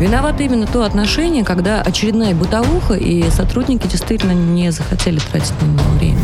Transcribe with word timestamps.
Виновато 0.00 0.42
именно 0.42 0.66
то 0.66 0.82
отношение, 0.84 1.42
когда 1.42 1.80
очередная 1.80 2.34
бытовуха, 2.34 2.94
и 2.94 3.30
сотрудники 3.30 3.86
действительно 3.86 4.32
не 4.32 4.70
захотели 4.70 5.18
тратить 5.18 5.54
на 5.62 5.66
него 5.66 5.90
время. 5.98 6.18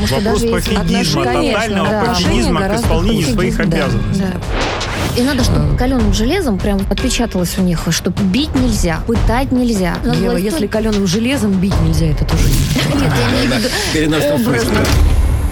Вопрос 0.00 0.42
пофигизма, 0.42 1.24
тотального 1.24 1.88
да. 1.88 2.04
пофигизма 2.04 2.68
к 2.68 2.74
исполнению 2.76 3.26
своих 3.26 3.58
обязанностей. 3.58 4.22
Да, 4.22 4.32
да. 4.32 5.20
И 5.20 5.22
надо, 5.22 5.42
чтобы 5.42 5.76
каленым 5.76 6.12
железом 6.12 6.58
прям 6.58 6.78
отпечаталось 6.90 7.56
у 7.58 7.62
них, 7.62 7.80
что 7.90 8.10
бить 8.10 8.54
нельзя, 8.54 9.00
пытать 9.06 9.50
нельзя. 9.50 9.96
Ева, 10.04 10.32
власть... 10.32 10.44
если 10.44 10.66
каленым 10.66 11.06
железом 11.06 11.52
бить 11.52 11.80
нельзя, 11.80 12.06
это 12.06 12.24
тоже 12.26 12.44
Нет, 12.94 13.12
я 13.16 13.30
имею 13.30 13.50
в 13.50 13.58
виду 13.58 13.68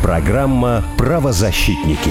Программа 0.02 0.84
«Правозащитники». 0.98 2.11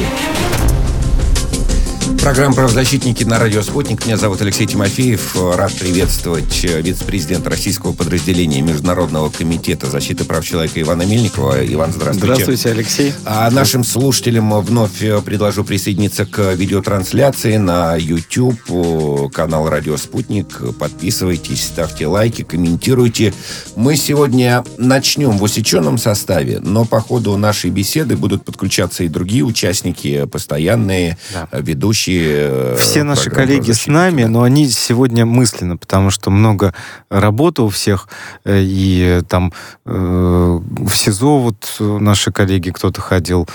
Программа 2.24 2.56
«Правозащитники» 2.56 3.26
на 3.26 3.38
радио 3.38 3.62
«Спутник». 3.62 4.06
Меня 4.06 4.16
зовут 4.16 4.42
Алексей 4.42 4.66
Тимофеев. 4.66 5.36
Рад 5.36 5.74
приветствовать 5.74 6.64
э, 6.64 6.80
вице-президента 6.80 7.50
российского 7.50 7.92
подразделения 7.92 8.62
Международного 8.62 9.30
комитета 9.30 9.88
защиты 9.88 10.24
прав 10.24 10.46
человека 10.46 10.80
Ивана 10.80 11.02
Мельникова. 11.02 11.66
Иван, 11.66 11.92
здравствуйте. 11.92 12.34
Здравствуйте, 12.34 12.70
Алексей. 12.70 13.14
А 13.26 13.52
нашим 13.52 13.84
слушателям 13.84 14.58
вновь 14.62 15.04
э, 15.04 15.22
предложу 15.22 15.66
присоединиться 15.66 16.26
к 16.26 16.54
видеотрансляции 16.54 17.58
на 17.58 17.98
YouTube, 17.98 19.34
канал 19.34 19.68
«Радио 19.68 19.98
Спутник». 19.98 20.62
Подписывайтесь, 20.80 21.62
ставьте 21.62 22.08
лайки, 22.08 22.44
комментируйте. 22.44 23.34
Мы 23.76 23.98
сегодня 23.98 24.64
начнем 24.78 25.38
в 25.38 25.44
усеченном 25.44 25.98
составе, 25.98 26.62
но 26.62 26.86
по 26.86 27.02
ходу 27.02 27.36
нашей 27.36 27.70
беседы 27.70 28.16
будут 28.16 28.46
подключаться 28.46 29.04
и 29.04 29.10
другие 29.10 29.44
участники, 29.44 30.24
постоянные 30.24 31.18
да. 31.34 31.50
ведущие 31.52 32.13
Э, 32.22 32.76
Все 32.80 33.04
наши 33.04 33.30
коллеги 33.30 33.72
с 33.72 33.88
нами, 33.88 34.24
но 34.26 34.44
они 34.44 34.68
сегодня 34.68 35.26
мысленно, 35.26 35.78
потому 35.78 36.10
что 36.10 36.30
много 36.30 36.74
работы 37.10 37.62
у 37.62 37.70
всех, 37.70 38.08
э, 38.46 38.62
и 38.62 39.22
там 39.28 39.54
э, 39.86 40.60
в 40.62 40.96
СИЗО 40.96 41.40
вот 41.40 41.76
наши 41.80 42.32
коллеги 42.32 42.70
кто-то 42.72 43.02
ходил, 43.02 43.48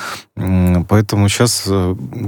поэтому 0.88 1.28
сейчас, 1.28 1.68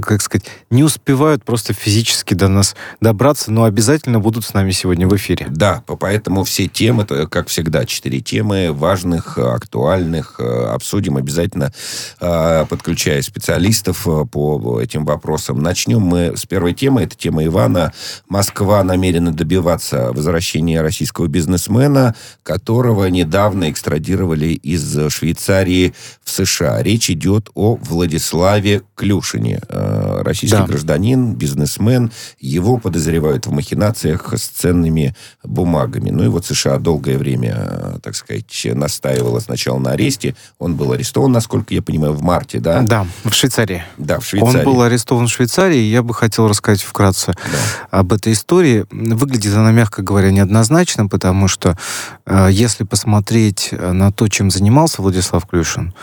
как 0.01 0.21
сказать, 0.21 0.45
не 0.69 0.83
успевают 0.83 1.43
просто 1.43 1.73
физически 1.73 2.33
до 2.33 2.47
нас 2.47 2.75
добраться, 2.99 3.51
но 3.51 3.63
обязательно 3.63 4.19
будут 4.19 4.45
с 4.45 4.53
нами 4.53 4.71
сегодня 4.71 5.07
в 5.07 5.15
эфире. 5.15 5.47
Да, 5.49 5.83
поэтому 5.85 6.43
все 6.43 6.67
темы, 6.67 7.05
как 7.05 7.47
всегда, 7.47 7.85
четыре 7.85 8.19
темы 8.19 8.71
важных, 8.71 9.37
актуальных, 9.37 10.39
обсудим 10.39 11.17
обязательно, 11.17 11.73
подключая 12.19 13.21
специалистов 13.21 14.07
по 14.31 14.79
этим 14.81 15.05
вопросам. 15.05 15.59
Начнем 15.59 16.01
мы 16.01 16.35
с 16.35 16.45
первой 16.45 16.73
темы. 16.73 17.03
Это 17.03 17.15
тема 17.15 17.45
Ивана. 17.45 17.93
Москва 18.27 18.83
намерена 18.83 19.31
добиваться 19.31 20.11
возвращения 20.11 20.81
российского 20.81 21.27
бизнесмена, 21.27 22.15
которого 22.43 23.05
недавно 23.05 23.69
экстрадировали 23.69 24.47
из 24.47 25.11
Швейцарии 25.11 25.93
в 26.23 26.29
США. 26.29 26.81
Речь 26.83 27.09
идет 27.09 27.49
о 27.53 27.75
Владиславе 28.01 28.81
Клюшине. 28.95 29.61
Э, 29.69 30.23
российский 30.23 30.57
да. 30.57 30.65
гражданин, 30.65 31.35
бизнесмен. 31.35 32.11
Его 32.39 32.77
подозревают 32.77 33.45
в 33.45 33.51
махинациях 33.51 34.33
с 34.35 34.47
ценными 34.47 35.15
бумагами. 35.43 36.09
Ну 36.09 36.23
и 36.23 36.27
вот 36.27 36.43
США 36.47 36.79
долгое 36.79 37.19
время, 37.19 37.53
э, 37.57 37.99
так 38.01 38.15
сказать, 38.15 38.67
настаивала 38.73 39.39
сначала 39.39 39.77
на 39.77 39.91
аресте. 39.91 40.35
Он 40.57 40.75
был 40.75 40.93
арестован, 40.93 41.31
насколько 41.31 41.75
я 41.75 41.83
понимаю, 41.83 42.13
в 42.13 42.23
марте, 42.23 42.59
да? 42.59 42.81
Да, 42.81 43.05
в 43.23 43.33
Швейцарии. 43.33 43.83
Да, 43.99 44.19
в 44.19 44.25
Швейцарии. 44.25 44.57
Он 44.57 44.73
был 44.73 44.81
арестован 44.81 45.27
в 45.27 45.31
Швейцарии. 45.31 45.83
Я 45.83 46.01
бы 46.01 46.15
хотел 46.15 46.47
рассказать 46.47 46.81
вкратце 46.81 47.35
да. 47.35 47.99
об 47.99 48.13
этой 48.13 48.33
истории. 48.33 48.87
Выглядит 48.89 49.53
она, 49.53 49.71
мягко 49.71 50.01
говоря, 50.01 50.31
неоднозначно, 50.31 51.05
потому 51.05 51.47
что 51.47 51.77
э, 52.25 52.47
если 52.51 52.83
посмотреть 52.83 53.69
на 53.71 54.11
то, 54.11 54.27
чем 54.27 54.49
занимался 54.49 55.03
Владислав 55.03 55.45
Клюшин, 55.45 55.93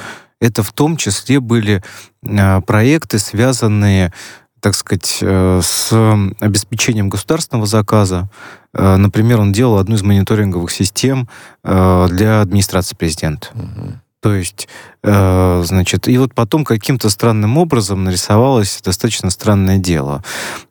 это 0.41 0.62
в 0.62 0.72
том 0.72 0.97
числе 0.97 1.41
были 1.41 1.82
э, 2.22 2.60
проекты, 2.62 3.19
связанные 3.19 4.12
так 4.60 4.75
сказать, 4.75 5.19
э, 5.21 5.60
с 5.62 5.93
обеспечением 6.41 7.09
государственного 7.09 7.66
заказа. 7.66 8.28
Э, 8.75 8.97
например, 8.97 9.41
он 9.41 9.53
делал 9.53 9.78
одну 9.78 9.94
из 9.94 10.03
мониторинговых 10.03 10.71
систем 10.71 11.28
э, 11.65 12.06
для 12.10 12.41
администрации 12.41 12.97
президента. 12.97 13.48
Угу. 13.54 13.93
То 14.21 14.34
есть, 14.34 14.66
значит, 15.00 16.09
и 16.09 16.19
вот 16.19 16.34
потом 16.34 16.65
каким-то 16.65 17.09
странным 17.09 17.56
образом 17.56 18.03
нарисовалось 18.03 18.81
достаточно 18.82 19.31
странное 19.31 19.78
дело 19.78 20.25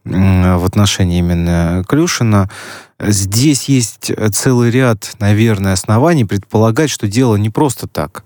в 0.04 0.66
отношении 0.66 1.20
именно 1.20 1.82
Клюшина. 1.88 2.50
Здесь 3.00 3.70
есть 3.70 4.12
целый 4.34 4.70
ряд, 4.70 5.14
наверное, 5.20 5.72
оснований 5.72 6.26
предполагать, 6.26 6.90
что 6.90 7.08
дело 7.08 7.38
не 7.38 7.50
просто 7.50 7.88
так. 7.88 8.26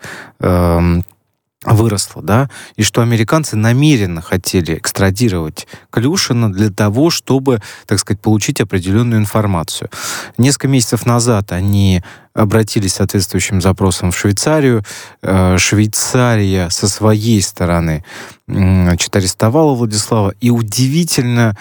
Выросло, 1.64 2.24
да, 2.24 2.50
и 2.76 2.82
что 2.82 3.04
американцы 3.04 3.56
намеренно 3.56 4.20
хотели 4.22 4.80
экстрадировать 4.80 5.68
Клюшина 5.92 6.52
для 6.52 6.72
того, 6.72 7.12
чтобы, 7.12 7.62
так 7.86 8.00
сказать, 8.00 8.20
получить 8.20 8.60
определенную 8.62 9.22
информацию. 9.22 9.92
Несколько 10.40 10.68
месяцев 10.68 11.06
назад 11.06 11.52
они 11.52 12.02
обратились 12.34 12.94
с 12.94 12.96
соответствующим 12.96 13.62
запросом 13.62 14.10
в 14.10 14.18
Швейцарию. 14.18 14.84
Э, 15.22 15.60
Швейцария 15.60 16.72
со 16.72 16.88
своей 16.88 17.44
стороны 17.44 18.04
значит, 18.48 19.16
арестовала 19.16 19.76
Владислава 19.76 20.34
и 20.42 20.50
удивительно 20.50 21.56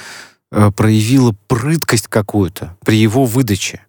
э, 0.50 0.70
проявила 0.74 1.34
прыткость 1.46 2.08
какую-то 2.08 2.74
при 2.86 2.96
его 2.96 3.26
выдаче. 3.26 3.82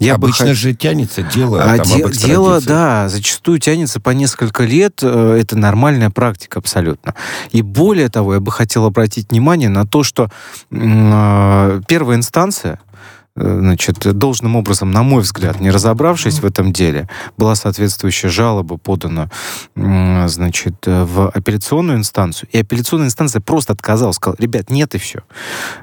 Я 0.00 0.16
Обычно 0.16 0.46
бы... 0.46 0.54
же 0.54 0.74
тянется 0.74 1.22
дело. 1.22 1.62
А 1.62 1.76
там, 1.78 1.86
де- 1.86 2.10
дело, 2.10 2.60
да, 2.60 3.08
зачастую 3.08 3.60
тянется 3.60 4.00
по 4.00 4.10
несколько 4.10 4.64
лет. 4.64 4.98
Э, 5.02 5.38
это 5.40 5.56
нормальная 5.56 6.10
практика 6.10 6.58
абсолютно. 6.58 7.14
И 7.52 7.62
более 7.62 8.08
того, 8.08 8.34
я 8.34 8.40
бы 8.40 8.50
хотел 8.50 8.86
обратить 8.86 9.30
внимание 9.30 9.68
на 9.68 9.86
то, 9.86 10.02
что 10.02 10.30
э, 10.72 11.80
первая 11.86 12.16
инстанция, 12.16 12.80
э, 13.36 13.58
значит, 13.60 14.00
должным 14.18 14.56
образом, 14.56 14.90
на 14.90 15.04
мой 15.04 15.22
взгляд, 15.22 15.60
не 15.60 15.70
разобравшись 15.70 16.40
в 16.40 16.44
этом 16.44 16.72
деле, 16.72 17.08
была 17.36 17.54
соответствующая 17.54 18.30
жалоба 18.30 18.78
подана, 18.78 19.30
значит, 19.76 20.74
в 20.86 21.28
апелляционную 21.28 21.98
инстанцию, 21.98 22.48
и 22.50 22.58
апелляционная 22.58 23.06
инстанция 23.06 23.40
просто 23.40 23.72
отказалась, 23.72 24.16
сказала, 24.16 24.36
ребят, 24.40 24.70
нет 24.70 24.96
и 24.96 24.98
все 24.98 25.20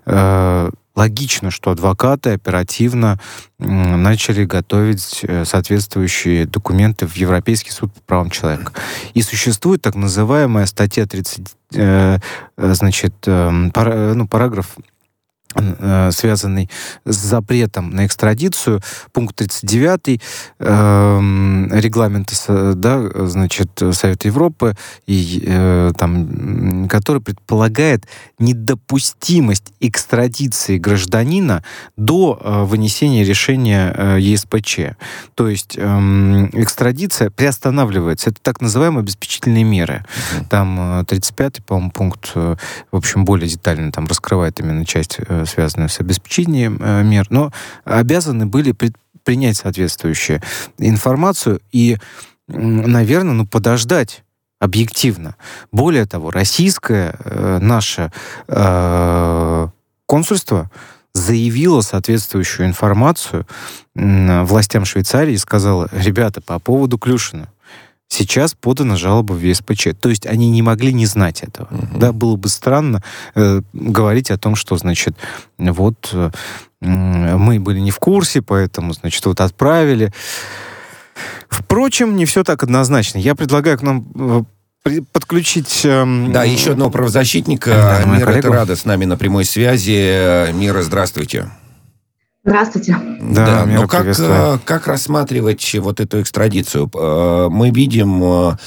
э, 0.05 0.69
логично, 0.95 1.51
что 1.51 1.71
адвокаты 1.71 2.31
оперативно 2.31 3.19
начали 3.57 4.45
готовить 4.45 5.19
э, 5.23 5.45
соответствующие 5.45 6.45
документы 6.45 7.07
в 7.07 7.15
Европейский 7.15 7.71
суд 7.71 7.93
по 7.93 8.01
правам 8.01 8.29
человека. 8.29 8.73
И 9.13 9.21
существует 9.21 9.81
так 9.81 9.95
называемая 9.95 10.65
статья 10.65 11.05
30, 11.05 11.55
э, 11.73 12.17
э, 12.57 12.73
значит, 12.73 13.13
эм, 13.25 13.71
ну, 13.73 14.27
параграф 14.27 14.75
связанный 16.11 16.69
с 17.05 17.15
запретом 17.15 17.91
на 17.91 18.05
экстрадицию, 18.05 18.81
пункт 19.11 19.35
39 19.37 20.21
э, 20.59 21.67
регламента, 21.71 22.73
да, 22.75 23.27
значит, 23.27 23.69
Совета 23.91 24.27
Европы, 24.27 24.75
и, 25.07 25.43
э, 25.45 25.91
там, 25.97 26.87
который 26.89 27.21
предполагает 27.21 28.05
недопустимость 28.39 29.73
экстрадиции 29.79 30.77
гражданина 30.77 31.63
до 31.97 32.39
э, 32.39 32.63
вынесения 32.63 33.23
решения 33.23 33.93
э, 33.95 34.17
ЕСПЧ. 34.19 34.79
То 35.35 35.47
есть 35.47 35.75
э, 35.77 35.81
экстрадиция 36.53 37.29
приостанавливается. 37.29 38.29
Это 38.29 38.39
так 38.41 38.61
называемые 38.61 39.01
обеспечительные 39.01 39.63
меры. 39.63 40.05
Там 40.49 41.01
35-й, 41.01 41.59
э, 41.59 41.63
по-моему, 41.65 41.91
пункт, 41.91 42.31
э, 42.35 42.55
в 42.91 42.95
общем, 42.95 43.25
более 43.25 43.49
детально 43.49 43.91
там 43.91 44.07
раскрывает 44.07 44.59
именно 44.59 44.85
часть 44.85 45.17
э, 45.19 45.40
связанную 45.45 45.89
с 45.89 45.99
обеспечением 45.99 46.77
э, 46.81 47.03
мер, 47.03 47.27
но 47.29 47.51
обязаны 47.83 48.45
были 48.45 48.75
принять 49.23 49.57
соответствующую 49.57 50.41
информацию 50.77 51.61
и, 51.71 51.97
наверное, 52.47 53.33
ну, 53.33 53.45
подождать 53.45 54.23
объективно. 54.59 55.35
Более 55.71 56.05
того, 56.05 56.31
российское 56.31 57.15
э, 57.19 57.57
наше 57.59 58.11
э, 58.47 59.67
консульство 60.05 60.69
заявило 61.13 61.81
соответствующую 61.81 62.67
информацию 62.67 63.47
э, 63.95 64.43
властям 64.43 64.85
Швейцарии 64.85 65.33
и 65.33 65.37
сказала, 65.37 65.89
ребята, 65.91 66.41
по 66.41 66.59
поводу 66.59 66.97
Клюшина, 66.97 67.49
Сейчас 68.11 68.55
подана 68.55 68.97
жалоба 68.97 69.31
в 69.31 69.41
ЕСПЧ. 69.41 69.87
То 69.97 70.09
есть 70.09 70.25
они 70.25 70.49
не 70.49 70.61
могли 70.61 70.91
не 70.91 71.05
знать 71.05 71.43
этого. 71.43 71.69
Угу. 71.71 71.97
Да, 71.97 72.11
было 72.11 72.35
бы 72.35 72.49
странно 72.49 73.01
э, 73.35 73.61
говорить 73.71 74.31
о 74.31 74.37
том, 74.37 74.55
что, 74.57 74.75
значит, 74.75 75.15
вот 75.57 76.09
э, 76.11 76.29
мы 76.81 77.61
были 77.61 77.79
не 77.79 77.89
в 77.89 77.99
курсе, 77.99 78.41
поэтому, 78.41 78.91
значит, 78.91 79.25
вот 79.25 79.39
отправили. 79.39 80.11
Впрочем, 81.47 82.17
не 82.17 82.25
все 82.25 82.43
так 82.43 82.63
однозначно. 82.63 83.17
Я 83.17 83.33
предлагаю 83.33 83.79
к 83.79 83.81
нам 83.81 84.05
э, 84.83 84.99
подключить... 85.13 85.85
Эм... 85.85 86.33
Да, 86.33 86.43
еще 86.43 86.71
одного 86.71 86.91
правозащитника. 86.91 87.69
Да, 87.69 88.03
Мира 88.03 88.41
Терада 88.41 88.75
с 88.75 88.83
нами 88.83 89.05
на 89.05 89.15
прямой 89.15 89.45
связи. 89.45 90.51
Мира, 90.51 90.81
здравствуйте. 90.81 91.49
Здравствуйте. 92.43 92.97
Да, 93.21 93.45
да 93.45 93.65
но 93.67 93.87
как, 93.87 94.07
э, 94.07 94.57
как 94.65 94.87
рассматривать 94.87 95.75
вот 95.75 95.99
эту 95.99 96.21
экстрадицию? 96.21 96.89
Э, 96.91 97.49
мы 97.51 97.69
видим 97.69 98.23
э, 98.23 98.57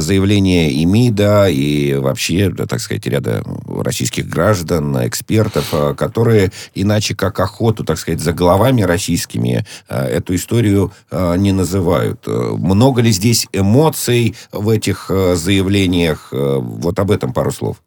заявления 0.00 0.70
и 0.70 0.86
МИДа, 0.86 1.48
и 1.50 1.94
вообще, 1.96 2.50
так 2.50 2.80
сказать, 2.80 3.06
ряда 3.06 3.42
российских 3.68 4.26
граждан, 4.26 4.96
экспертов, 5.06 5.74
которые 5.94 6.52
иначе 6.74 7.14
как 7.14 7.38
охоту, 7.38 7.84
так 7.84 7.98
сказать, 7.98 8.20
за 8.20 8.32
головами 8.32 8.80
российскими 8.80 9.66
эту 9.88 10.34
историю 10.34 10.90
не 11.12 11.52
называют. 11.52 12.26
Много 12.26 13.02
ли 13.02 13.10
здесь 13.10 13.46
эмоций 13.52 14.34
в 14.52 14.70
этих 14.70 15.08
заявлениях? 15.08 16.28
Вот 16.30 16.98
об 16.98 17.10
этом 17.10 17.34
пару 17.34 17.52
слов. 17.52 17.82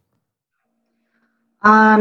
А, 1.60 1.98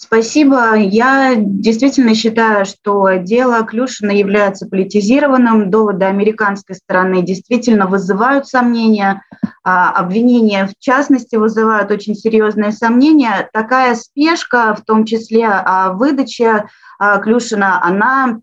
Спасибо. 0.00 0.76
Я 0.76 1.34
действительно 1.36 2.14
считаю, 2.14 2.64
что 2.66 3.14
дело 3.16 3.64
Клюшина 3.64 4.12
является 4.12 4.68
политизированным. 4.68 5.70
Доводы 5.70 6.04
американской 6.04 6.76
стороны 6.76 7.22
действительно 7.22 7.88
вызывают 7.88 8.46
сомнения. 8.46 9.24
А 9.64 9.90
обвинения, 9.90 10.68
в 10.68 10.78
частности, 10.78 11.34
вызывают 11.34 11.90
очень 11.90 12.14
серьезные 12.14 12.70
сомнения. 12.70 13.50
Такая 13.52 13.96
спешка, 13.96 14.76
в 14.76 14.84
том 14.84 15.04
числе 15.04 15.46
а, 15.48 15.92
выдача 15.92 16.68
а, 17.00 17.18
Клюшина, 17.18 17.84
она 17.84 18.38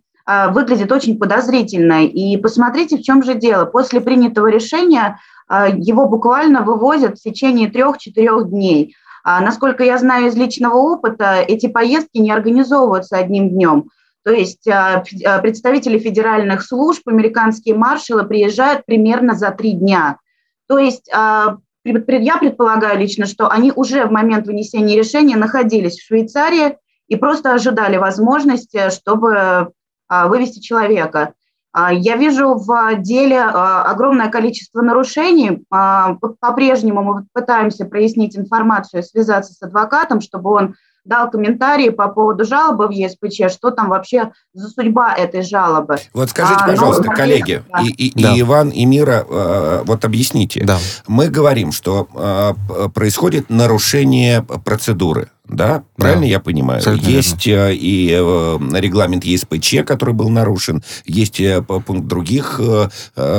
выглядит 0.50 0.92
очень 0.92 1.20
подозрительно. 1.20 2.04
И 2.04 2.36
посмотрите, 2.38 2.98
в 2.98 3.04
чем 3.04 3.24
же 3.24 3.36
дело. 3.36 3.66
После 3.66 4.02
принятого 4.02 4.48
решения 4.48 5.20
его 5.78 6.08
буквально 6.08 6.64
вывозят 6.64 7.20
в 7.20 7.22
течение 7.22 7.70
трех-четырех 7.70 8.50
дней– 8.50 8.96
насколько 9.26 9.84
я 9.84 9.98
знаю 9.98 10.28
из 10.28 10.36
личного 10.36 10.76
опыта, 10.76 11.44
эти 11.48 11.68
поездки 11.68 12.20
не 12.20 12.32
организовываются 12.32 13.18
одним 13.18 13.50
днем. 13.50 13.90
То 14.24 14.32
есть 14.32 14.68
а, 14.68 15.04
а, 15.26 15.40
представители 15.40 16.00
федеральных 16.00 16.64
служб, 16.64 17.08
американские 17.08 17.76
маршалы 17.76 18.24
приезжают 18.24 18.86
примерно 18.86 19.36
за 19.36 19.52
три 19.52 19.74
дня. 19.74 20.18
То 20.68 20.80
есть 20.80 21.08
я 21.12 21.58
предполагаю 21.84 23.00
лично, 23.00 23.28
что 23.28 23.50
они 23.50 23.72
уже 23.76 24.06
в 24.06 24.12
момент 24.12 24.48
вынесения 24.48 24.98
решения 24.98 25.36
находились 25.36 26.00
в 26.00 26.06
Швейцарии 26.08 26.78
и 27.08 27.16
просто 27.16 27.54
ожидали 27.54 27.98
возможности, 27.98 28.90
чтобы 28.90 29.72
вывести 30.10 30.60
человека. 30.60 31.36
А, 31.78 31.92
я 31.92 32.16
вижу 32.16 32.54
в 32.56 32.96
деле 33.00 33.38
а, 33.38 33.84
огромное 33.84 34.30
количество 34.30 34.82
нарушений. 34.82 35.66
А, 35.70 36.16
по-прежнему 36.40 37.04
мы 37.04 37.26
пытаемся 37.34 37.84
прояснить 37.84 38.38
информацию, 38.38 39.04
связаться 39.04 39.54
с 39.54 39.62
адвокатом, 39.62 40.22
чтобы 40.22 40.52
он 40.52 40.76
дал 41.04 41.30
комментарии 41.30 41.90
по 41.90 42.08
поводу 42.08 42.46
жалобы 42.46 42.88
в 42.88 42.92
ЕСПЧ, 42.92 43.52
что 43.54 43.72
там 43.72 43.90
вообще 43.90 44.32
за 44.54 44.70
судьба 44.70 45.14
этой 45.16 45.42
жалобы. 45.42 45.98
Вот 46.14 46.30
скажите, 46.30 46.62
а, 46.64 46.68
пожалуйста, 46.68 47.04
но, 47.04 47.12
коллеги, 47.12 47.62
да. 47.70 47.82
и, 47.82 47.88
и, 47.90 48.24
да. 48.24 48.34
и 48.34 48.40
Иван, 48.40 48.70
и 48.70 48.86
Мира, 48.86 49.26
вот 49.84 50.06
объясните. 50.06 50.64
Да. 50.64 50.78
Мы 51.08 51.28
говорим, 51.28 51.74
что 51.74 52.08
происходит 52.94 53.50
нарушение 53.50 54.42
процедуры 54.42 55.30
да? 55.48 55.84
Правильно 55.96 56.24
да. 56.24 56.28
я 56.28 56.40
понимаю? 56.40 56.80
Абсолютно 56.80 57.08
есть 57.08 57.46
верно. 57.46 57.70
Э, 57.70 57.76
и 57.76 58.10
э, 58.12 58.60
регламент 58.80 59.24
ЕСПЧ, 59.24 59.86
который 59.86 60.14
был 60.14 60.30
нарушен, 60.30 60.84
есть 61.06 61.40
э, 61.40 61.62
пункт 61.62 62.08
других 62.08 62.60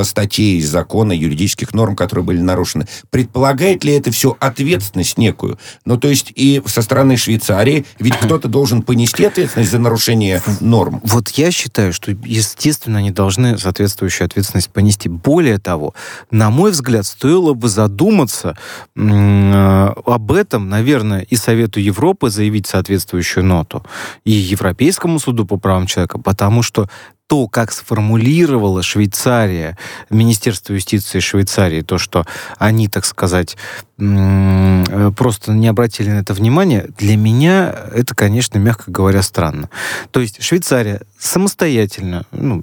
статей 0.03 0.61
закона, 0.63 1.13
юридических 1.13 1.75
норм, 1.75 1.97
которые 1.97 2.25
были 2.25 2.41
нарушены. 2.41 2.87
Предполагает 3.11 3.85
ли 3.85 3.95
это 3.95 4.11
все 4.11 4.37
ответственность 4.39 5.19
некую? 5.19 5.59
Ну, 5.85 5.97
то 5.97 6.09
есть 6.09 6.33
и 6.35 6.63
со 6.67 6.83
стороны 6.83 7.17
Швейцарии, 7.17 7.85
ведь 7.99 8.17
кто-то 8.17 8.49
должен 8.49 8.83
понести 8.83 9.25
ответственность 9.25 9.71
за 9.71 9.79
нарушение 9.79 10.43
норм. 10.61 11.01
Вот 11.05 11.29
я 11.31 11.51
считаю, 11.51 11.93
что, 11.93 12.13
естественно, 12.25 12.99
они 12.99 13.11
должны 13.11 13.59
соответствующую 13.59 14.27
ответственность 14.27 14.71
понести. 14.71 15.09
Более 15.09 15.59
того, 15.59 15.95
на 16.31 16.51
мой 16.51 16.71
взгляд, 16.71 17.07
стоило 17.07 17.55
бы 17.55 17.69
задуматься 17.69 18.57
об 18.95 20.33
этом, 20.33 20.69
наверное, 20.69 21.21
и 21.21 21.37
Совету 21.37 21.81
Европы, 21.81 21.96
Европы 21.97 22.29
заявить 22.29 22.67
соответствующую 22.67 23.45
ноту 23.45 23.83
и 24.25 24.31
Европейскому 24.31 25.19
суду 25.19 25.47
по 25.47 25.57
правам 25.57 25.87
человека, 25.87 26.19
потому 26.19 26.63
что 26.63 26.89
то, 27.27 27.49
как 27.49 27.73
сформулировала 27.73 28.83
Швейцария, 28.83 29.77
Министерство 30.11 30.75
юстиции 30.75 31.19
Швейцарии, 31.21 31.81
то, 31.81 31.99
что 31.99 32.25
они, 32.59 32.87
так 32.87 33.05
сказать, 33.05 33.57
просто 33.97 35.53
не 35.53 35.67
обратили 35.67 36.11
на 36.11 36.21
это 36.21 36.35
внимание, 36.35 36.89
для 36.99 37.17
меня 37.17 37.75
это, 37.93 38.15
конечно, 38.15 38.59
мягко 38.59 38.91
говоря, 38.91 39.23
странно. 39.23 39.71
То 40.11 40.21
есть 40.21 40.43
Швейцария 40.43 41.01
самостоятельно, 41.19 42.27
ну, 42.31 42.63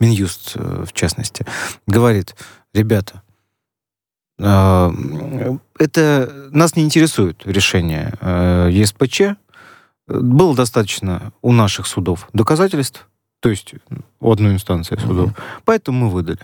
Минюст 0.00 0.52
э, 0.56 0.84
в 0.86 0.92
частности, 0.92 1.46
говорит, 1.86 2.34
ребята, 2.74 3.22
это 4.38 6.48
нас 6.52 6.76
не 6.76 6.84
интересует 6.84 7.42
решение 7.44 8.14
э, 8.20 8.68
ЕСПЧ. 8.70 9.22
Было 10.06 10.54
достаточно 10.54 11.32
у 11.42 11.52
наших 11.52 11.86
судов 11.86 12.28
доказательств, 12.32 13.08
то 13.40 13.50
есть 13.50 13.74
у 14.20 14.32
одной 14.32 14.52
инстанции 14.52 14.96
судов. 14.96 15.30
Угу. 15.30 15.36
Поэтому 15.64 16.06
мы 16.06 16.10
выдали. 16.10 16.40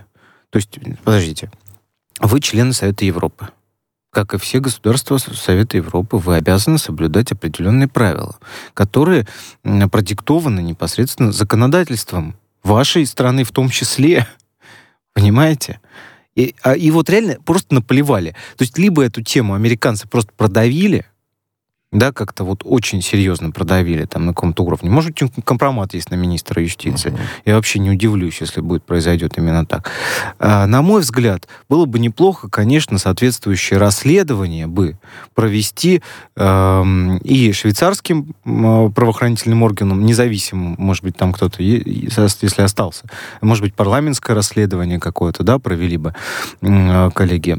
То 0.50 0.56
есть, 0.56 0.79
подождите, 1.02 1.50
вы 2.20 2.41
члены 2.41 2.73
Совета 2.73 3.05
Европы. 3.05 3.49
Как 4.11 4.35
и 4.35 4.38
все 4.38 4.61
государства 4.61 5.19
Совета 5.19 5.76
Европы, 5.76 6.17
вы 6.17 6.37
обязаны 6.37 6.79
соблюдать 6.79 7.32
определенные 7.32 7.88
правила, 7.88 8.37
которые 8.73 9.26
продиктованы 9.62 10.61
непосредственно 10.61 11.32
законодательством 11.32 12.37
вашей 12.62 13.06
страны 13.06 13.44
в 13.44 13.50
том 13.50 13.70
числе. 13.70 14.29
Понимаете? 15.14 15.81
И, 16.37 16.55
а, 16.63 16.75
и 16.75 16.91
вот 16.91 17.09
реально 17.11 17.39
просто 17.45 17.75
наплевали. 17.75 18.31
То 18.57 18.65
есть 18.65 18.79
либо 18.79 19.05
эту 19.05 19.23
тему 19.23 19.55
американцы 19.55 20.09
просто 20.09 20.33
продавили, 20.37 21.07
да, 21.94 22.12
как-то 22.12 22.44
вот 22.44 22.62
очень 22.64 23.00
серьезно 23.00 23.52
продавили 23.52 24.05
там 24.05 24.26
на 24.26 24.35
каком-то 24.35 24.64
уровне. 24.64 24.91
Может 24.91 25.12
быть, 25.12 25.31
компромат 25.44 25.94
есть 25.94 26.11
на 26.11 26.17
министра 26.17 26.61
юстиции. 26.61 27.12
Uh-huh. 27.12 27.20
Я 27.46 27.55
вообще 27.55 27.79
не 27.79 27.91
удивлюсь, 27.91 28.41
если 28.41 28.61
будет 28.61 28.85
произойдет 28.85 29.38
именно 29.38 29.64
так. 29.64 29.91
А, 30.38 30.67
на 30.67 30.82
мой 30.82 31.02
взгляд, 31.02 31.49
было 31.69 31.87
бы 31.87 32.00
неплохо, 32.00 32.49
конечно, 32.49 32.99
соответствующее 32.99 33.79
расследование 33.79 34.67
бы 34.67 34.99
провести 35.35 36.02
э, 36.37 36.85
и 37.23 37.52
швейцарским 37.52 38.35
правоохранительным 38.44 39.62
органам, 39.62 40.05
независимым, 40.05 40.75
может 40.79 41.05
быть, 41.05 41.17
там 41.17 41.32
кто-то, 41.32 41.62
если 41.62 42.62
остался, 42.62 43.04
может 43.40 43.62
быть, 43.62 43.75
парламентское 43.75 44.35
расследование 44.35 44.99
какое-то, 44.99 45.45
да, 45.45 45.61
провели 45.61 45.97
бы 45.97 46.14
э, 46.61 47.11
коллеги 47.14 47.59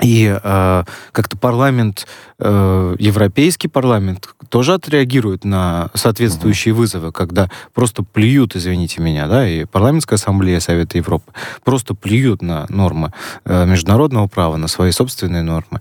и 0.00 0.38
э, 0.42 0.84
как-то 1.12 1.36
парламент, 1.36 2.06
э, 2.38 2.96
европейский 2.98 3.68
парламент 3.68 4.28
тоже 4.48 4.74
отреагирует 4.74 5.44
на 5.44 5.90
соответствующие 5.94 6.72
угу. 6.72 6.82
вызовы, 6.82 7.12
когда 7.12 7.50
просто 7.74 8.02
плюют, 8.02 8.56
извините 8.56 9.02
меня, 9.02 9.26
да, 9.26 9.48
и 9.48 9.64
парламентская 9.64 10.16
ассамблея 10.16 10.60
Совета 10.60 10.98
Европы 10.98 11.32
просто 11.64 11.94
плюют 11.94 12.42
на 12.42 12.66
нормы 12.68 13.12
э, 13.44 13.66
международного 13.66 14.26
права, 14.28 14.56
на 14.56 14.68
свои 14.68 14.92
собственные 14.92 15.42
нормы. 15.42 15.80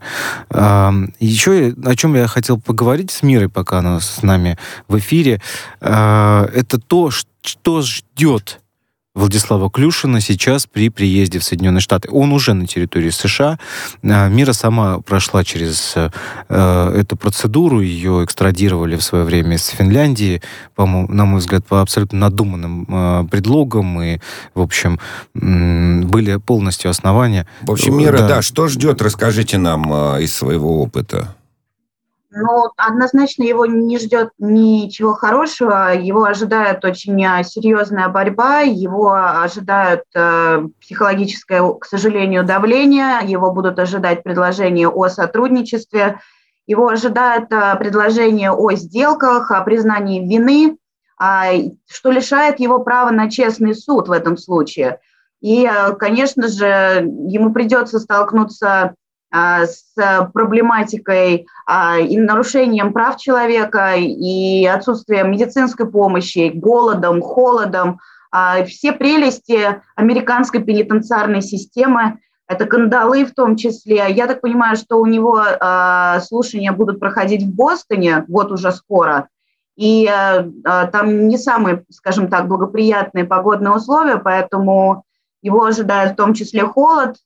Э, 0.49 0.91
еще 1.19 1.73
о 1.85 1.95
чем 1.95 2.15
я 2.15 2.27
хотел 2.27 2.59
поговорить 2.59 3.11
с 3.11 3.23
Мирой, 3.23 3.49
пока 3.49 3.79
она 3.79 3.99
с 3.99 4.23
нами 4.23 4.57
в 4.87 4.97
эфире, 4.97 5.41
э, 5.81 6.47
это 6.53 6.79
то, 6.79 7.11
что 7.11 7.81
ждет 7.81 8.59
Владислава 9.17 9.71
Клюшина 9.71 10.21
сейчас 10.21 10.67
при 10.67 10.89
приезде 10.89 11.39
в 11.39 11.43
Соединенные 11.43 11.81
Штаты. 11.81 12.07
Он 12.11 12.31
уже 12.31 12.53
на 12.53 12.67
территории 12.67 13.09
США. 13.09 13.57
А, 14.03 14.29
Мира 14.29 14.53
сама 14.53 14.99
прошла 14.99 15.43
через 15.43 15.95
э, 15.95 16.09
эту 16.95 17.17
процедуру. 17.17 17.81
Ее 17.81 18.23
экстрадировали 18.23 18.95
в 18.95 19.03
свое 19.03 19.23
время 19.23 19.55
из 19.55 19.65
Финляндии, 19.69 20.43
по 20.75 20.85
на 20.85 21.25
мой 21.25 21.39
взгляд, 21.39 21.65
по 21.65 21.81
абсолютно 21.81 22.19
надуманным 22.19 22.85
э, 22.87 23.27
предлогам. 23.31 23.99
И, 24.03 24.19
в 24.53 24.61
общем, 24.61 24.99
были 25.33 26.35
полностью 26.35 26.91
основания. 26.91 27.47
В 27.63 27.71
общем, 27.71 27.97
Мира, 27.97 28.19
да, 28.19 28.27
да 28.27 28.41
что 28.43 28.67
ждет, 28.67 29.01
расскажите 29.01 29.57
нам 29.57 29.91
э, 29.91 30.23
из 30.23 30.35
своего 30.35 30.79
опыта. 30.83 31.36
Ну, 32.29 32.71
однозначно 32.75 33.43
его 33.43 33.65
не 33.65 33.97
ждет 33.97 34.31
ничего 34.37 35.13
хорошего. 35.13 35.93
Его 35.93 36.25
ожидает 36.25 36.83
очень 36.83 37.23
э, 37.23 37.43
серьезная 37.45 38.09
борьба, 38.09 38.61
его 38.61 39.13
ожидает 39.13 40.03
э, 40.13 40.67
психологическое, 40.81 41.61
к 41.73 41.85
сожалению, 41.85 42.43
давление, 42.43 43.19
его 43.23 43.51
будут 43.51 43.79
ожидать 43.79 44.23
предложения 44.23 44.89
о 44.89 45.07
сотрудничестве, 45.07 46.19
его 46.65 46.89
ожидает 46.89 47.49
э, 47.53 47.75
предложение 47.77 48.51
о 48.51 48.73
сделках, 48.73 49.51
о 49.51 49.61
признании 49.61 50.27
вины, 50.27 50.77
э, 51.21 51.69
что 51.87 52.11
лишает 52.11 52.59
его 52.59 52.79
права 52.79 53.09
на 53.09 53.31
честный 53.31 53.73
суд 53.73 54.09
в 54.09 54.11
этом 54.11 54.35
случае. 54.35 54.99
И, 55.39 55.65
э, 55.65 55.93
конечно 55.93 56.49
же, 56.49 57.05
ему 57.05 57.53
придется 57.53 57.99
столкнуться 57.99 58.95
проблематикой 59.29 61.47
и 62.01 62.17
нарушением 62.17 62.93
прав 62.93 63.17
человека, 63.17 63.95
и 63.95 64.65
отсутствием 64.65 65.31
медицинской 65.31 65.89
помощи, 65.89 66.51
голодом, 66.53 67.21
холодом, 67.21 67.99
все 68.67 68.93
прелести 68.93 69.81
американской 69.95 70.61
пенитенциарной 70.61 71.41
системы, 71.41 72.19
это 72.47 72.65
кандалы 72.65 73.25
в 73.25 73.33
том 73.33 73.57
числе. 73.57 74.05
Я 74.09 74.27
так 74.27 74.39
понимаю, 74.39 74.77
что 74.77 74.97
у 74.97 75.05
него 75.05 75.43
слушания 76.21 76.71
будут 76.71 76.99
проходить 76.99 77.43
в 77.43 77.53
Бостоне, 77.53 78.23
вот 78.29 78.51
уже 78.51 78.71
скоро, 78.71 79.27
и 79.75 80.09
там 80.63 81.27
не 81.27 81.37
самые, 81.37 81.83
скажем 81.91 82.29
так, 82.29 82.47
благоприятные 82.47 83.25
погодные 83.25 83.75
условия, 83.75 84.17
поэтому 84.17 85.03
его 85.41 85.65
ожидает 85.65 86.13
в 86.13 86.15
том 86.15 86.33
числе 86.33 86.63
холод, 86.63 87.17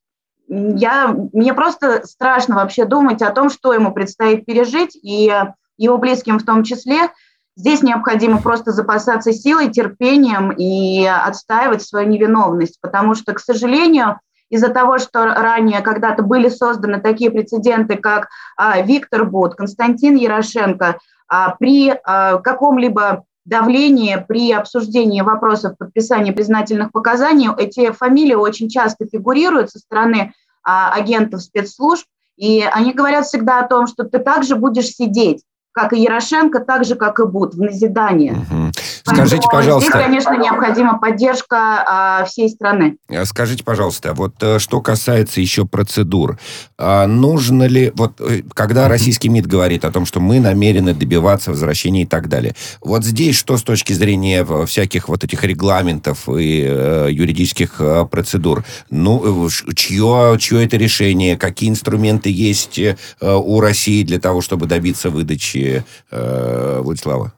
я, 0.52 1.16
мне 1.32 1.54
просто 1.54 2.06
страшно 2.06 2.56
вообще 2.56 2.86
думать 2.86 3.22
о 3.22 3.32
том, 3.32 3.50
что 3.50 3.74
ему 3.74 3.94
предстоит 3.94 4.46
пережить, 4.46 4.98
и 5.02 5.34
его 5.78 5.98
близким 5.98 6.40
в 6.40 6.44
том 6.44 6.64
числе. 6.64 7.10
Здесь 7.56 7.82
необходимо 7.82 8.42
просто 8.42 8.72
запасаться 8.72 9.32
силой, 9.32 9.72
терпением 9.72 10.52
и 10.52 11.06
отстаивать 11.06 11.84
свою 11.84 12.08
невиновность, 12.10 12.80
потому 12.82 13.16
что, 13.16 13.34
к 13.34 13.40
сожалению, 13.40 14.20
из-за 14.50 14.68
того, 14.68 14.98
что 14.98 15.26
ранее 15.26 15.80
когда-то 15.80 16.24
были 16.24 16.50
созданы 16.50 17.00
такие 17.00 17.32
прецеденты, 17.32 17.96
как 17.96 18.28
а, 18.58 18.82
Виктор 18.82 19.24
Бот, 19.24 19.56
Константин 19.56 20.16
Ярошенко, 20.16 20.98
а, 21.30 21.56
при 21.56 21.98
а, 22.04 22.38
каком-либо 22.40 23.24
давлении 23.46 24.24
при 24.28 24.52
обсуждении 24.52 25.22
вопросов 25.22 25.78
подписания 25.78 26.32
признательных 26.32 26.92
показаний 26.92 27.50
эти 27.58 27.92
фамилии 27.92 28.36
очень 28.36 28.70
часто 28.70 29.06
фигурируют 29.06 29.72
со 29.72 29.80
стороны 29.80 30.34
агентов 30.64 31.42
спецслужб, 31.42 32.06
и 32.38 32.62
они 32.62 32.94
говорят 32.94 33.26
всегда 33.26 33.60
о 33.60 33.68
том, 33.68 33.88
что 33.88 34.04
ты 34.04 34.20
также 34.20 34.56
будешь 34.56 34.90
сидеть 34.90 35.44
как 35.74 35.94
и 35.94 36.02
Ярошенко, 36.02 36.60
так 36.60 36.84
же, 36.86 36.96
как 36.96 37.20
и 37.20 37.26
Буд, 37.26 37.56
в 37.56 37.62
назидание. 37.62 38.34
Угу. 38.34 38.72
Скажите, 39.04 39.48
пожалуйста... 39.50 39.92
Здесь, 39.92 40.06
конечно, 40.06 40.38
необходима 40.38 41.00
поддержка 41.00 41.84
а, 41.88 42.26
всей 42.26 42.50
страны. 42.50 42.98
А 43.10 43.26
скажите, 43.26 43.64
пожалуйста, 43.64 44.14
вот 44.14 44.36
э, 44.42 44.60
что 44.60 44.82
касается 44.82 45.40
еще 45.40 45.66
процедур, 45.66 46.38
а, 46.78 47.08
нужно 47.08 47.64
ли... 47.64 47.92
Вот 47.96 48.20
э, 48.20 48.42
когда 48.54 48.90
российский 48.90 49.30
МИД 49.30 49.48
говорит 49.48 49.86
о 49.86 49.92
том, 49.92 50.06
что 50.06 50.20
мы 50.20 50.40
намерены 50.40 50.94
добиваться 50.94 51.52
возвращения 51.52 52.04
и 52.04 52.06
так 52.06 52.28
далее, 52.28 52.54
вот 52.82 53.06
здесь 53.06 53.38
что 53.38 53.58
с 53.58 53.64
точки 53.64 53.94
зрения 53.94 54.46
э, 54.48 54.66
всяких 54.66 55.08
вот 55.08 55.24
этих 55.24 55.44
регламентов 55.44 56.28
и 56.28 56.66
э, 56.68 57.08
юридических 57.12 57.76
э, 57.80 58.06
процедур? 58.12 58.66
Ну, 58.90 59.50
чье, 59.76 60.36
чье 60.38 60.66
это 60.66 60.76
решение? 60.76 61.38
Какие 61.38 61.70
инструменты 61.70 62.30
есть 62.30 62.78
э, 62.78 62.96
у 63.22 63.62
России 63.62 64.04
для 64.04 64.20
того, 64.20 64.42
чтобы 64.42 64.66
добиться 64.66 65.10
выдачи 65.10 65.61
помощи 65.62 65.84
э, 66.12 66.80
Владислава? 66.82 67.34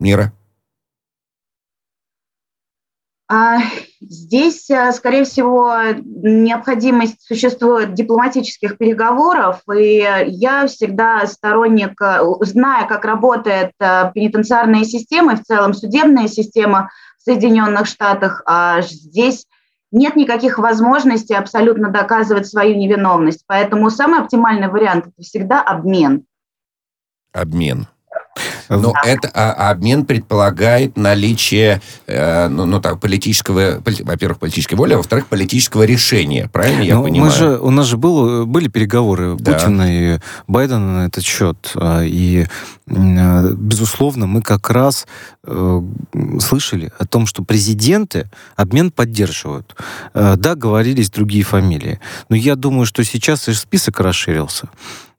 Мира? 0.00 0.32
А, 3.26 3.58
здесь, 4.00 4.68
э, 4.70 4.92
скорее 4.92 5.24
всего, 5.24 5.76
необходимость 6.04 7.22
существует 7.22 7.94
дипломатических 7.94 8.76
переговоров, 8.76 9.62
и 9.74 10.06
я 10.26 10.66
всегда 10.66 11.26
сторонник, 11.26 12.00
э, 12.02 12.20
зная, 12.40 12.86
как 12.86 13.04
работает 13.04 13.72
э, 13.80 14.10
пенитенциарная 14.14 14.84
система, 14.84 15.36
в 15.36 15.42
целом 15.42 15.72
судебная 15.72 16.28
система 16.28 16.90
в 17.18 17.22
Соединенных 17.22 17.86
Штатах, 17.86 18.42
а 18.46 18.82
здесь 18.82 19.46
нет 19.90 20.16
никаких 20.16 20.58
возможностей 20.58 21.34
абсолютно 21.34 21.88
доказывать 21.88 22.46
свою 22.46 22.76
невиновность. 22.76 23.44
Поэтому 23.46 23.88
самый 23.90 24.20
оптимальный 24.20 24.68
вариант– 24.68 25.06
это 25.06 25.22
всегда 25.22 25.62
обмен 25.62 26.26
обмен. 27.34 27.88
Но 28.68 28.92
да. 28.92 29.00
это 29.04 29.30
а, 29.34 29.70
обмен 29.70 30.04
предполагает 30.04 30.96
наличие, 30.96 31.80
э, 32.06 32.48
ну, 32.48 32.64
ну 32.64 32.80
так, 32.80 32.98
политического, 32.98 33.80
поли, 33.80 34.02
во-первых, 34.02 34.38
политической 34.38 34.74
воли, 34.74 34.94
а 34.94 34.96
во-вторых, 34.96 35.26
политического 35.26 35.84
решения. 35.84 36.48
Правильно 36.52 36.82
я 36.82 36.94
ну, 36.96 37.04
понимаю? 37.04 37.30
Мы 37.30 37.36
же, 37.36 37.58
у 37.58 37.70
нас 37.70 37.86
же 37.86 37.96
было, 37.96 38.44
были 38.44 38.68
переговоры 38.68 39.36
да. 39.38 39.52
Путина 39.52 40.14
и 40.14 40.18
Байдена 40.46 41.02
на 41.02 41.06
этот 41.06 41.24
счет. 41.24 41.72
А, 41.76 42.02
и, 42.02 42.46
безусловно, 42.86 44.26
мы 44.26 44.42
как 44.42 44.70
раз 44.70 45.06
э, 45.44 45.82
слышали 46.40 46.90
о 46.98 47.06
том, 47.06 47.26
что 47.26 47.44
президенты 47.44 48.30
обмен 48.56 48.90
поддерживают. 48.90 49.76
Э, 50.14 50.34
да, 50.36 50.54
говорились 50.54 51.10
другие 51.10 51.44
фамилии. 51.44 52.00
Но 52.28 52.36
я 52.36 52.56
думаю, 52.56 52.86
что 52.86 53.04
сейчас 53.04 53.48
и 53.48 53.54
список 53.54 54.00
расширился. 54.00 54.68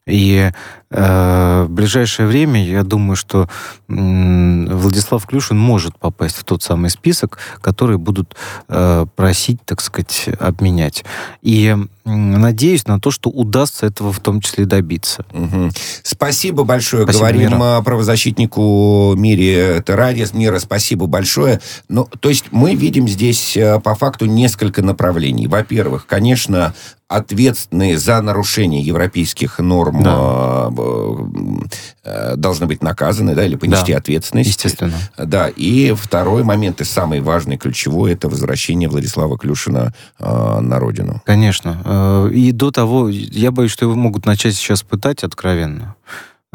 И 0.07 0.51
в 0.89 1.67
ближайшее 1.69 2.27
время, 2.27 2.63
я 2.63 2.83
думаю, 2.83 3.15
что 3.15 3.49
э, 3.87 3.93
Владислав 3.93 5.25
Клюшин 5.25 5.57
может 5.57 5.97
попасть 5.97 6.35
в 6.35 6.43
тот 6.43 6.61
самый 6.63 6.89
список, 6.89 7.39
который 7.61 7.97
будут 7.97 8.35
э, 8.69 9.05
просить, 9.15 9.59
так 9.65 9.81
сказать, 9.81 10.29
обменять. 10.39 11.03
И 11.41 11.75
надеюсь 12.05 12.85
на 12.85 12.99
то, 12.99 13.09
что 13.09 13.29
удастся 13.29 13.87
этого 13.87 14.13
в 14.13 14.19
том 14.19 14.39
числе 14.41 14.65
добиться. 14.65 15.25
Угу. 15.33 15.71
Спасибо 16.03 16.63
большое. 16.63 17.03
Спасибо, 17.03 17.27
Говорим 17.27 17.51
Мира. 17.57 17.81
правозащитнику 17.81 19.13
Мире 19.15 19.83
Терадис. 19.85 20.33
Мира, 20.33 20.59
спасибо 20.59 21.07
большое. 21.07 21.61
Ну, 21.89 22.07
то 22.19 22.29
есть 22.29 22.45
мы 22.51 22.75
видим 22.75 23.07
здесь 23.07 23.57
э, 23.57 23.79
по 23.79 23.95
факту 23.95 24.25
несколько 24.25 24.83
направлений. 24.83 25.47
Во-первых, 25.47 26.05
конечно, 26.05 26.75
ответственные 27.07 27.97
за 27.99 28.21
нарушение 28.21 28.81
европейских 28.81 29.59
норм 29.59 30.01
да. 30.01 30.69
Э, 30.77 32.35
должны 32.35 32.65
быть 32.65 32.83
наказаны, 32.83 33.35
да, 33.35 33.45
или 33.45 33.55
понести 33.55 33.93
да, 33.93 33.99
ответственность. 33.99 34.49
Естественно. 34.49 34.97
Да, 35.17 35.49
и 35.49 35.93
второй 35.93 36.43
момент, 36.43 36.81
и 36.81 36.83
самый 36.83 37.21
важный, 37.21 37.57
ключевой, 37.57 38.13
это 38.13 38.29
возвращение 38.29 38.89
Владислава 38.89 39.37
Клюшина 39.37 39.93
э, 40.19 40.59
на 40.59 40.79
родину. 40.79 41.21
Конечно. 41.25 41.81
Э, 41.85 42.29
и 42.31 42.51
до 42.51 42.71
того, 42.71 43.09
я 43.09 43.51
боюсь, 43.51 43.71
что 43.71 43.85
его 43.85 43.95
могут 43.95 44.25
начать 44.25 44.55
сейчас 44.55 44.83
пытать 44.83 45.23
откровенно. 45.23 45.95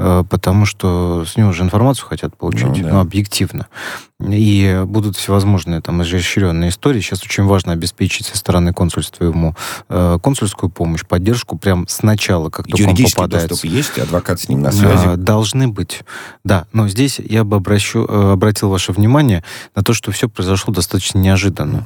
Э, 0.02 0.24
потому 0.28 0.64
что 0.64 1.26
с 1.26 1.36
него 1.36 1.52
же 1.52 1.62
информацию 1.62 2.08
хотят 2.08 2.34
получить, 2.34 2.68
ну, 2.68 2.74
да. 2.74 2.88
ну, 2.88 3.00
объективно. 3.00 3.66
И 4.26 4.82
будут 4.86 5.16
всевозможные 5.16 5.82
там 5.82 6.02
изощренные 6.02 6.70
истории. 6.70 7.00
Сейчас 7.00 7.22
очень 7.22 7.44
важно 7.44 7.72
обеспечить 7.72 8.26
со 8.26 8.36
стороны 8.36 8.72
консульства 8.72 9.24
ему 9.24 9.54
э, 9.90 10.18
консульскую 10.22 10.70
помощь, 10.70 11.04
поддержку 11.06 11.58
прям 11.58 11.86
сначала, 11.86 12.48
как 12.48 12.66
только 12.66 12.88
он 12.88 12.96
попадается. 12.96 13.48
доступ 13.50 13.70
есть? 13.70 13.98
Адвокат 13.98 14.40
с 14.40 14.48
ним 14.48 14.62
на 14.62 14.72
связи? 14.72 15.06
А, 15.06 15.16
должны 15.16 15.68
быть, 15.68 16.02
да. 16.44 16.66
Но 16.72 16.88
здесь 16.88 17.18
я 17.18 17.44
бы 17.44 17.56
обращу, 17.56 18.06
э, 18.06 18.32
обратил 18.32 18.70
ваше 18.70 18.92
внимание 18.92 19.44
на 19.74 19.82
то, 19.82 19.92
что 19.92 20.12
все 20.12 20.30
произошло 20.30 20.72
достаточно 20.72 21.18
неожиданно. 21.18 21.78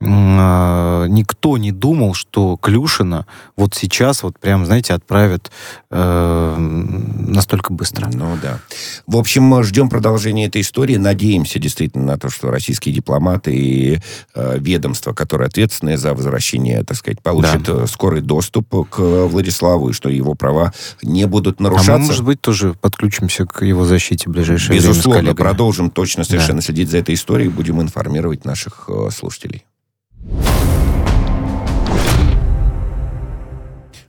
Угу. 0.00 0.10
А, 0.10 1.06
никто 1.06 1.56
не 1.56 1.72
думал, 1.72 2.14
что 2.14 2.56
Клюшина 2.56 3.26
вот 3.56 3.74
сейчас 3.74 4.22
вот 4.22 4.38
прям, 4.38 4.66
знаете, 4.66 4.94
отправят 4.94 5.50
э, 5.90 6.56
настолько 6.58 7.55
настолько 7.56 7.72
быстро. 7.72 8.10
Ну 8.12 8.36
да. 8.42 8.58
В 9.06 9.16
общем, 9.16 9.42
мы 9.42 9.62
ждем 9.62 9.88
продолжения 9.88 10.46
этой 10.46 10.60
истории. 10.60 10.96
Надеемся 10.96 11.58
действительно 11.58 12.04
на 12.04 12.18
то, 12.18 12.28
что 12.28 12.50
российские 12.50 12.94
дипломаты 12.94 13.54
и 13.54 13.98
э, 14.34 14.58
ведомства, 14.58 15.12
которые 15.12 15.46
ответственны 15.46 15.96
за 15.96 16.14
возвращение, 16.14 16.82
так 16.84 16.96
сказать, 16.96 17.20
получат 17.22 17.62
да. 17.62 17.84
Э, 17.84 17.86
скорый 17.86 18.20
доступ 18.20 18.88
к 18.88 18.98
Владиславу, 18.98 19.90
и 19.90 19.92
что 19.92 20.08
его 20.08 20.34
права 20.34 20.72
не 21.02 21.26
будут 21.26 21.60
нарушаться. 21.60 21.94
А 21.94 21.98
мы, 21.98 22.06
может 22.06 22.24
быть, 22.24 22.40
тоже 22.40 22.74
подключимся 22.74 23.46
к 23.46 23.64
его 23.64 23.84
защите 23.84 24.28
в 24.28 24.32
ближайшее 24.32 24.76
Безусловно, 24.76 25.20
время 25.20 25.34
продолжим 25.34 25.90
точно 25.90 26.24
совершенно 26.24 26.60
да. 26.60 26.66
следить 26.66 26.90
за 26.90 26.98
этой 26.98 27.14
историей, 27.14 27.48
будем 27.48 27.80
информировать 27.80 28.44
наших 28.44 28.88
э, 28.88 29.08
слушателей. 29.12 29.64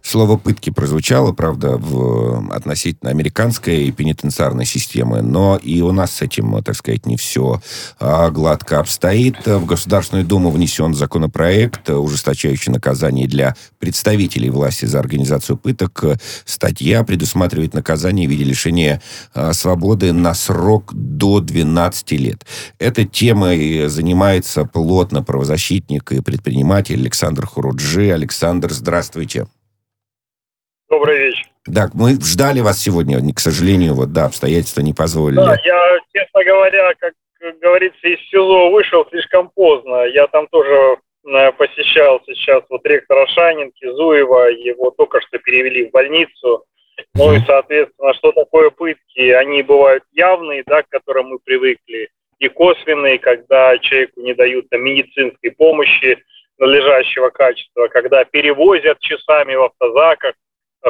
Слово 0.08 0.38
«пытки» 0.38 0.70
прозвучало, 0.70 1.34
правда, 1.34 1.76
в 1.76 2.50
относительно 2.54 3.12
американской 3.12 3.92
пенитенциарной 3.92 4.64
системы, 4.66 5.22
но 5.22 5.58
и 5.58 5.82
у 5.82 5.92
нас 5.92 6.14
с 6.14 6.22
этим, 6.22 6.64
так 6.64 6.78
сказать, 6.78 7.06
не 7.06 7.18
все 7.18 7.62
а, 8.00 8.30
гладко 8.30 8.80
обстоит. 8.80 9.46
В 9.46 9.66
Государственную 9.66 10.26
Думу 10.26 10.50
внесен 10.50 10.94
законопроект, 10.94 11.90
ужесточающий 11.90 12.72
наказание 12.72 13.28
для 13.28 13.58
представителей 13.80 14.50
власти 14.50 14.86
за 14.86 15.00
организацию 15.00 15.58
пыток. 15.58 16.06
Статья 16.46 17.04
предусматривает 17.04 17.74
наказание 17.74 18.30
в 18.30 18.32
виде 18.32 18.46
лишения 18.46 19.02
а, 19.34 19.52
свободы 19.52 20.14
на 20.14 20.34
срок 20.36 20.94
до 20.94 21.42
12 21.42 22.12
лет. 22.14 22.46
Этой 22.80 23.04
темой 23.04 23.90
занимается 23.90 24.64
плотно 24.64 25.22
правозащитник 25.22 26.14
и 26.14 26.22
предприниматель 26.22 26.98
Александр 26.98 27.46
Хуруджи. 27.46 28.10
Александр, 28.10 28.72
здравствуйте. 28.72 29.48
Добрый 30.90 31.18
вечер. 31.18 31.46
Да, 31.66 31.90
мы 31.94 32.12
ждали 32.22 32.62
вас 32.62 32.82
сегодня, 32.82 33.20
к 33.34 33.40
сожалению, 33.40 33.94
вот 33.94 34.14
да, 34.14 34.26
обстоятельства 34.26 34.82
не 34.82 34.94
позволили. 34.94 35.36
Да, 35.36 35.58
я, 35.66 36.00
честно 36.14 36.44
говоря, 36.46 36.94
как 36.98 37.14
говорится, 37.62 38.08
из 38.08 38.20
СИЗО 38.30 38.70
вышел 38.72 39.06
слишком 39.10 39.50
поздно. 39.50 40.06
Я 40.06 40.28
там 40.28 40.48
тоже 40.48 40.98
э, 41.26 41.52
посещал 41.54 42.22
сейчас 42.26 42.64
вот 42.70 42.86
ректора 42.86 43.28
Шанинки, 43.28 43.86
Зуева, 43.86 44.50
его 44.50 44.92
только 44.92 45.20
что 45.22 45.38
перевели 45.40 45.88
в 45.88 45.92
больницу. 45.92 46.64
Ну 47.16 47.34
и, 47.34 47.40
соответственно, 47.46 48.14
что 48.14 48.32
такое 48.32 48.70
пытки? 48.70 49.32
Они 49.32 49.62
бывают 49.64 50.04
явные, 50.14 50.64
да, 50.66 50.84
к 50.84 50.90
которым 50.90 51.28
мы 51.28 51.40
привыкли, 51.44 52.10
и 52.40 52.48
косвенные, 52.48 53.20
когда 53.20 53.78
человеку 53.80 54.22
не 54.22 54.34
дают 54.34 54.70
там, 54.70 54.84
медицинской 54.84 55.52
помощи 55.52 56.18
надлежащего 56.58 57.30
качества, 57.30 57.88
когда 57.88 58.24
перевозят 58.26 59.00
часами 59.00 59.56
в 59.56 59.64
автозаках, 59.64 60.34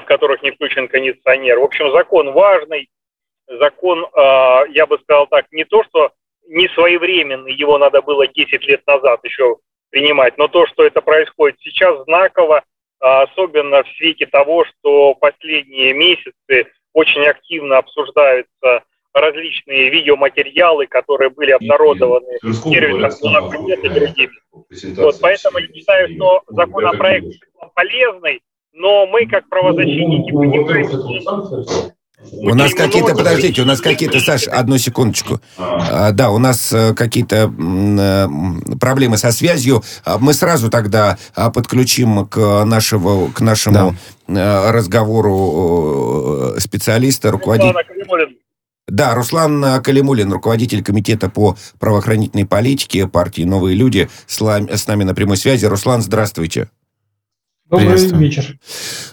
в 0.01 0.05
которых 0.05 0.41
не 0.43 0.51
включен 0.51 0.87
кондиционер. 0.87 1.59
В 1.59 1.63
общем, 1.63 1.91
закон 1.91 2.31
важный, 2.31 2.89
закон, 3.47 4.05
э, 4.05 4.63
я 4.69 4.85
бы 4.85 4.97
сказал 4.99 5.27
так, 5.27 5.45
не 5.51 5.65
то, 5.65 5.83
что 5.83 6.11
не 6.47 6.67
своевременный, 6.69 7.53
его 7.53 7.77
надо 7.77 8.01
было 8.01 8.27
10 8.27 8.63
лет 8.67 8.81
назад 8.87 9.19
еще 9.23 9.57
принимать, 9.89 10.37
но 10.37 10.47
то, 10.47 10.65
что 10.67 10.85
это 10.85 11.01
происходит 11.01 11.57
сейчас, 11.61 12.03
знаково, 12.03 12.63
а, 12.99 13.23
особенно 13.23 13.83
в 13.83 13.87
свете 13.97 14.25
того, 14.25 14.65
что 14.65 15.13
последние 15.15 15.93
месяцы 15.93 16.71
очень 16.93 17.23
активно 17.25 17.77
обсуждаются 17.77 18.83
различные 19.13 19.89
видеоматериалы, 19.89 20.87
которые 20.87 21.29
были 21.29 21.51
обнародованы 21.51 22.37
сервисом 22.41 23.51
и 23.51 23.89
другими. 23.89 24.31
Вот, 24.95 25.15
поэтому 25.21 25.59
я 25.59 25.67
считаю, 25.67 26.15
что 26.15 26.43
законопроект 26.47 27.27
полезный, 27.75 28.41
но 28.77 29.07
мы, 29.07 29.27
как 29.27 29.49
правозащитники, 29.49 30.31
понимаем, 30.31 30.87
что 30.87 31.91
у 32.31 32.55
нас 32.55 32.73
какие-то, 32.73 33.13
подождите, 33.15 33.61
у 33.61 33.65
нас 33.65 33.79
какие-то, 33.79 34.19
Саш, 34.19 34.47
одну 34.47 34.77
секундочку. 34.79 35.39
А, 35.57 36.11
да, 36.11 36.31
у 36.31 36.39
нас 36.39 36.73
э, 36.73 36.95
какие-то 36.95 37.53
э, 37.55 38.27
проблемы 38.79 39.17
со 39.17 39.31
связью. 39.31 39.83
А, 40.03 40.17
мы 40.17 40.33
сразу 40.33 40.71
тогда 40.71 41.19
а, 41.35 41.51
подключим 41.51 42.25
к, 42.25 42.65
нашего, 42.65 43.31
к 43.31 43.39
нашему 43.41 43.95
да. 44.27 44.67
Э, 44.67 44.71
разговору 44.71 46.55
специалиста, 46.57 47.29
руководителя. 47.29 47.75
Да, 48.87 49.13
Руслан 49.13 49.83
Калимулин, 49.83 50.31
руководитель 50.31 50.83
комитета 50.83 51.29
по 51.29 51.55
правоохранительной 51.77 52.47
политике 52.47 53.05
партии 53.07 53.43
«Новые 53.43 53.75
люди», 53.75 54.09
с 54.27 54.39
нами 54.39 55.03
на 55.03 55.13
прямой 55.13 55.37
связи. 55.37 55.65
Руслан, 55.65 56.01
здравствуйте. 56.01 56.69
Добрый 57.69 57.97
вечер. 57.97 58.57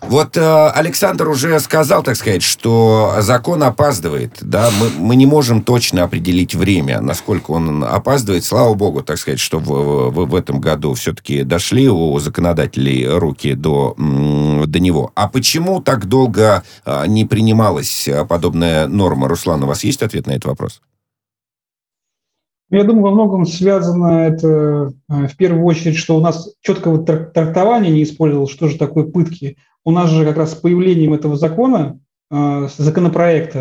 Вот 0.02 0.36
э, 0.36 0.68
Александр 0.68 1.28
уже 1.28 1.58
сказал, 1.58 2.04
так 2.04 2.14
сказать, 2.14 2.42
что 2.42 3.16
закон 3.18 3.64
опаздывает. 3.64 4.38
Да? 4.42 4.70
Мы, 4.78 4.90
мы 4.90 5.16
не 5.16 5.26
можем 5.26 5.60
точно 5.60 6.04
определить 6.04 6.54
время, 6.54 7.00
насколько 7.00 7.50
он 7.50 7.82
опаздывает. 7.82 8.44
Слава 8.44 8.74
богу, 8.74 9.02
так 9.02 9.18
сказать, 9.18 9.40
что 9.40 9.58
в, 9.58 10.10
в, 10.10 10.26
в 10.26 10.34
этом 10.36 10.60
году 10.60 10.94
все-таки 10.94 11.42
дошли 11.42 11.88
у 11.88 12.16
законодателей 12.20 13.08
руки 13.08 13.54
до, 13.54 13.96
до 13.96 14.78
него. 14.78 15.10
А 15.16 15.26
почему 15.26 15.80
так 15.80 16.06
долго 16.06 16.62
э, 16.84 17.04
не 17.08 17.24
принималась 17.24 18.08
подобная 18.28 18.86
норма? 18.86 19.26
Руслан, 19.26 19.64
у 19.64 19.66
вас 19.66 19.82
есть 19.82 20.02
ответ 20.02 20.28
на 20.28 20.32
этот 20.32 20.44
вопрос? 20.44 20.80
Я 22.70 22.84
думаю, 22.84 23.04
во 23.04 23.10
многом 23.10 23.46
связано 23.46 24.26
это 24.26 24.92
э, 25.08 25.26
в 25.28 25.36
первую 25.36 25.64
очередь, 25.64 25.96
что 25.96 26.16
у 26.16 26.20
нас 26.20 26.54
четкого 26.62 27.04
трактования 27.04 27.90
не 27.90 28.02
использовалось, 28.02 28.50
что 28.50 28.68
же 28.68 28.78
такое 28.78 29.04
пытки. 29.04 29.58
У 29.84 29.90
нас 29.90 30.10
же 30.10 30.24
как 30.24 30.38
раз 30.38 30.52
с 30.52 30.54
появлением 30.54 31.12
этого 31.12 31.36
закона, 31.36 32.00
э, 32.30 32.68
законопроекта 32.76 33.58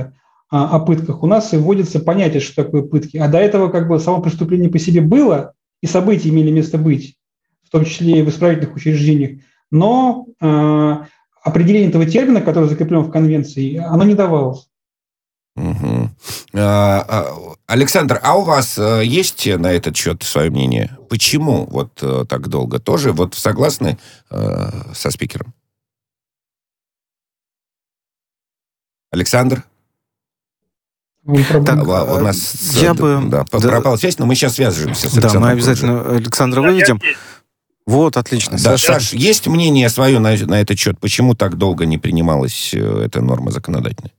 э, 0.52 0.56
о 0.56 0.80
пытках, 0.80 1.22
у 1.22 1.28
нас 1.28 1.54
и 1.54 1.58
вводится 1.58 2.00
понятие, 2.00 2.40
что 2.40 2.64
такое 2.64 2.84
пытки. 2.84 3.18
А 3.18 3.28
до 3.28 3.40
этого 3.40 3.68
как 3.70 3.90
бы 3.90 4.00
само 4.00 4.22
преступление 4.22 4.70
по 4.70 4.80
себе 4.80 5.02
было, 5.02 5.54
и 5.82 5.88
события 5.88 6.30
имели 6.30 6.52
место 6.52 6.78
быть, 6.78 7.18
в 7.64 7.70
том 7.72 7.84
числе 7.84 8.20
и 8.20 8.24
в 8.24 8.30
исправительных 8.30 8.76
учреждениях. 8.76 9.42
Но 9.70 10.28
определение 10.40 11.90
этого 11.90 12.06
термина, 12.06 12.40
который 12.40 12.70
закреплен 12.70 13.02
в 13.02 13.12
конвенции, 13.12 13.76
оно 13.76 14.06
не 14.06 14.14
давалось. 14.14 14.70
Угу. 15.56 16.10
Александр, 17.68 18.20
а 18.24 18.36
у 18.38 18.42
вас 18.42 18.78
э, 18.78 19.04
есть 19.06 19.46
на 19.46 19.72
этот 19.72 19.96
счет 19.96 20.24
свое 20.24 20.50
мнение? 20.50 20.98
Почему 21.10 21.68
вот 21.68 21.92
э, 22.02 22.26
так 22.28 22.48
долго? 22.48 22.80
Тоже 22.80 23.12
вот 23.12 23.36
согласны 23.36 24.00
э, 24.32 24.70
со 24.94 25.12
спикером? 25.12 25.54
Александр? 29.12 29.64
Так, 31.24 31.88
у 31.88 32.20
нас 32.20 32.74
я 32.82 32.94
бы, 32.94 33.22
да, 33.28 33.46
да, 33.50 33.60
пропала 33.60 33.96
связь, 33.96 34.18
но 34.18 34.26
мы 34.26 34.36
сейчас 34.36 34.56
свяжемся 34.56 35.10
с 35.10 35.14
Александром. 35.14 35.34
Да, 35.34 35.40
мы 35.40 35.52
обязательно 35.52 36.02
уже. 36.02 36.16
Александра 36.18 36.62
выведем. 36.62 37.00
Вот, 37.86 38.18
отлично. 38.18 38.58
Да, 38.58 38.78
Саш, 38.78 38.82
Саш, 38.82 39.14
есть 39.14 39.48
мнение 39.48 39.90
свое 39.90 40.20
на, 40.20 40.36
на 40.36 40.60
этот 40.60 40.80
счет? 40.80 41.00
Почему 41.00 41.36
так 41.36 41.58
долго 41.58 41.86
не 41.86 41.98
принималась 41.98 42.74
эта 42.74 43.22
норма 43.22 43.52
законодательная? 43.52 44.12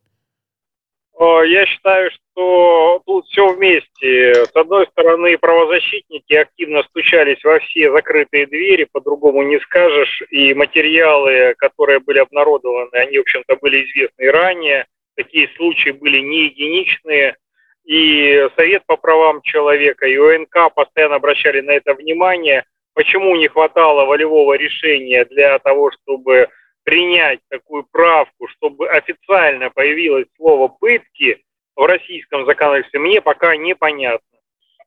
Я 1.45 1.67
считаю, 1.67 2.11
что 2.11 3.03
тут 3.07 3.27
все 3.27 3.53
вместе. 3.53 4.35
С 4.47 4.55
одной 4.55 4.87
стороны, 4.89 5.39
правозащитники 5.39 6.35
активно 6.35 6.83
стучались 6.83 7.43
во 7.45 7.59
все 7.61 7.91
закрытые 7.93 8.47
двери, 8.47 8.89
по-другому 8.91 9.43
не 9.43 9.59
скажешь, 9.61 10.23
и 10.31 10.55
материалы, 10.55 11.55
которые 11.59 12.01
были 12.01 12.19
обнародованы, 12.19 12.95
они, 12.95 13.19
в 13.19 13.23
общем-то, 13.23 13.57
были 13.57 13.85
известны 13.85 14.31
ранее. 14.31 14.87
Такие 15.17 15.49
случаи 15.57 15.91
были 15.91 16.19
не 16.19 16.47
единичные. 16.47 17.37
И 17.85 18.49
Совет 18.57 18.85
по 18.87 18.97
правам 18.97 19.43
человека 19.43 20.07
и 20.07 20.17
ОНК 20.17 20.75
постоянно 20.75 21.17
обращали 21.17 21.61
на 21.61 21.73
это 21.73 21.95
внимание. 21.95 22.65
Почему 22.95 23.37
не 23.37 23.49
хватало 23.49 24.07
волевого 24.07 24.55
решения 24.55 25.25
для 25.27 25.59
того, 25.59 25.91
чтобы 25.91 26.49
принять 26.85 27.41
такую 27.49 27.85
правку, 27.85 28.47
чтобы 28.49 28.89
официально 28.89 29.71
появилось 29.71 30.27
слово 30.37 30.69
«пытки» 30.69 31.43
в 31.75 31.85
российском 31.85 32.47
законодательстве, 32.47 33.01
мне 33.01 33.21
пока 33.21 33.57
непонятно. 33.57 34.39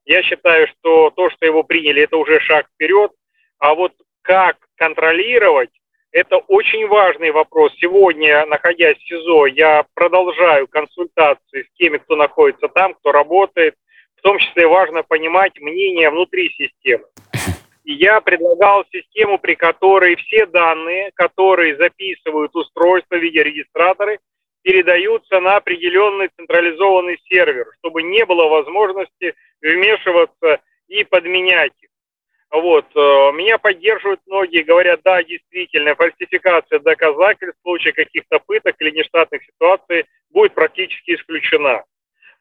Я 0.06 0.24
считаю, 0.24 0.68
что 0.68 1.10
то, 1.10 1.30
что 1.30 1.46
его 1.46 1.64
приняли, 1.64 2.04
это 2.04 2.16
уже 2.16 2.40
шаг 2.40 2.68
вперед, 2.74 3.12
а 3.60 3.76
вот 3.76 3.94
как 4.22 4.58
контролировать, 4.76 5.72
это 6.12 6.38
очень 6.38 6.88
важный 6.88 7.32
вопрос. 7.32 7.74
Сегодня, 7.78 8.46
находясь 8.46 8.98
в 8.98 9.08
СИЗО, 9.08 9.48
я 9.48 9.86
продолжаю 9.94 10.68
консультации 10.68 11.64
с 11.64 11.78
теми, 11.78 11.98
кто 11.98 12.16
находится 12.16 12.70
там, 12.70 12.94
кто 12.94 13.12
работает. 13.12 13.76
В 14.16 14.22
том 14.22 14.40
числе 14.40 14.68
важно 14.68 15.04
понимать 15.04 15.60
мнение 15.60 16.10
внутри 16.10 16.50
системы. 16.50 17.06
Я 17.89 18.19
предлагал 18.19 18.84
систему, 18.91 19.39
при 19.39 19.56
которой 19.56 20.17
все 20.17 20.45
данные, 20.45 21.12
которые 21.15 21.78
записывают 21.78 22.54
устройство 22.54 23.15
в 23.15 23.21
виде 23.21 23.41
регистраторы, 23.41 24.19
передаются 24.62 25.39
на 25.39 25.56
определенный 25.56 26.30
централизованный 26.36 27.17
сервер, 27.30 27.65
чтобы 27.80 28.04
не 28.04 28.26
было 28.26 28.50
возможности 28.50 29.36
вмешиваться 29.62 30.60
и 30.89 31.06
подменять 31.06 31.71
их. 31.80 31.88
Вот. 32.52 32.88
Э, 32.93 33.32
меня 33.32 33.58
поддерживают 33.58 34.19
многие, 34.26 34.63
говорят, 34.63 35.00
да, 35.06 35.23
действительно, 35.23 35.95
фальсификация 35.95 36.80
доказательств 36.80 37.58
в 37.60 37.69
случае 37.69 37.93
каких-то 37.93 38.39
пыток 38.39 38.76
или 38.80 38.91
нештатных 38.91 39.45
ситуаций 39.45 40.06
будет 40.30 40.54
практически 40.54 41.15
исключена. 41.15 41.86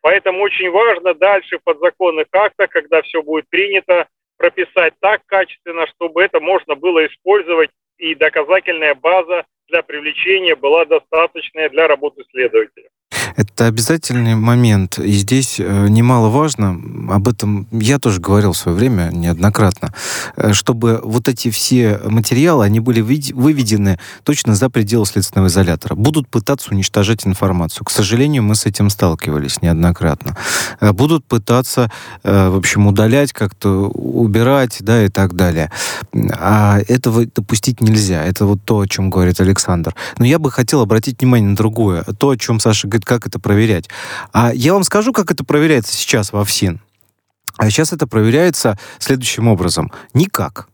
Поэтому 0.01 0.43
очень 0.43 0.71
важно 0.71 1.15
дальше 1.15 1.59
в 1.59 1.63
подзаконных 1.63 2.27
актах, 2.33 2.69
когда 2.71 3.03
все 3.03 3.23
будет 3.23 3.49
принято, 3.49 4.09
прописать 4.37 4.95
так 5.01 5.25
качественно, 5.27 5.87
чтобы 5.87 6.23
это 6.23 6.41
можно 6.41 6.75
было 6.75 7.07
использовать 7.07 7.71
и 7.99 8.15
доказательная 8.15 8.95
база 8.95 9.47
для 9.69 9.83
привлечения 9.83 10.55
была 10.55 10.85
достаточная 10.85 11.69
для 11.71 11.89
работы 11.89 12.25
следователя. 12.31 12.89
Это 13.37 13.67
обязательный 13.67 14.35
момент. 14.35 14.99
И 14.99 15.13
здесь 15.13 15.57
э, 15.59 15.89
немаловажно, 15.89 16.81
об 17.11 17.29
этом 17.29 17.67
я 17.71 17.99
тоже 17.99 18.19
говорил 18.19 18.53
в 18.53 18.57
свое 18.57 18.77
время 18.77 19.11
неоднократно, 19.13 19.93
э, 20.37 20.55
чтобы 20.55 21.01
вот 21.05 21.29
эти 21.29 21.51
все 21.51 22.01
материалы, 22.05 22.65
они 22.65 22.81
были 22.81 23.03
выведены 23.03 23.99
точно 24.25 24.55
за 24.55 24.71
пределы 24.71 25.05
следственного 25.05 25.49
изолятора. 25.49 25.95
Будут 25.95 26.29
пытаться 26.29 26.71
уничтожать 26.73 27.27
информацию. 27.27 27.85
К 27.85 27.91
сожалению, 27.91 28.43
мы 28.43 28.55
с 28.55 28.65
этим 28.65 28.89
сталкивались 28.89 29.61
неоднократно. 29.61 30.37
Э, 30.81 30.93
будут 30.93 31.27
пытаться, 31.27 31.91
в 32.23 32.57
общем, 32.57 32.87
удалять, 32.87 33.33
как-то 33.33 33.89
убирать, 33.89 34.79
да, 34.81 35.05
и 35.05 35.09
так 35.09 35.35
далее. 35.35 35.71
А 36.33 36.79
этого 36.89 37.27
допустить 37.27 37.81
нельзя. 37.81 38.25
Это 38.25 38.47
вот 38.47 38.61
то, 38.65 38.81
о 38.81 38.87
чем 38.87 39.11
говорит 39.11 39.41
Александр. 39.41 39.95
Но 40.19 40.25
я 40.25 40.39
бы 40.39 40.51
хотел 40.51 40.81
обратить 40.81 41.21
внимание 41.21 41.51
на 41.51 41.57
другое. 41.57 42.03
То, 42.19 42.31
о 42.31 42.37
чем 42.37 42.61
Саша 42.61 42.89
говорит, 42.89 43.05
как 43.05 43.26
это 43.27 43.39
проверять. 43.39 43.89
А 44.33 44.53
я 44.55 44.73
вам 44.73 44.85
скажу, 44.85 45.13
как 45.13 45.31
это 45.31 45.45
проверяется 45.45 45.95
сейчас 45.95 46.33
во 46.33 46.45
ФСИН. 46.45 46.81
А 47.57 47.71
сейчас 47.71 47.93
это 47.93 48.07
проверяется 48.07 48.79
следующим 48.99 49.49
образом. 49.49 49.91
Никак. 50.15 50.69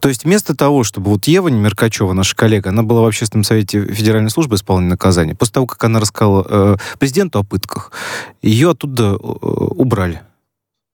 То 0.00 0.08
есть 0.08 0.24
вместо 0.24 0.54
того, 0.54 0.84
чтобы 0.84 1.10
вот 1.10 1.26
Ева 1.26 1.48
Меркачева, 1.48 2.12
наша 2.12 2.34
коллега, 2.34 2.70
она 2.70 2.82
была 2.82 3.02
в 3.02 3.06
Общественном 3.06 3.44
совете 3.44 3.84
Федеральной 3.86 4.30
службы 4.30 4.56
исполнения 4.56 4.90
наказания, 4.90 5.34
после 5.34 5.54
того, 5.54 5.66
как 5.66 5.82
она 5.84 6.00
рассказала 6.00 6.46
э, 6.48 6.76
президенту 6.98 7.38
о 7.38 7.42
пытках, 7.42 7.92
ее 8.40 8.70
оттуда 8.70 9.12
э, 9.12 9.16
убрали. 9.16 10.22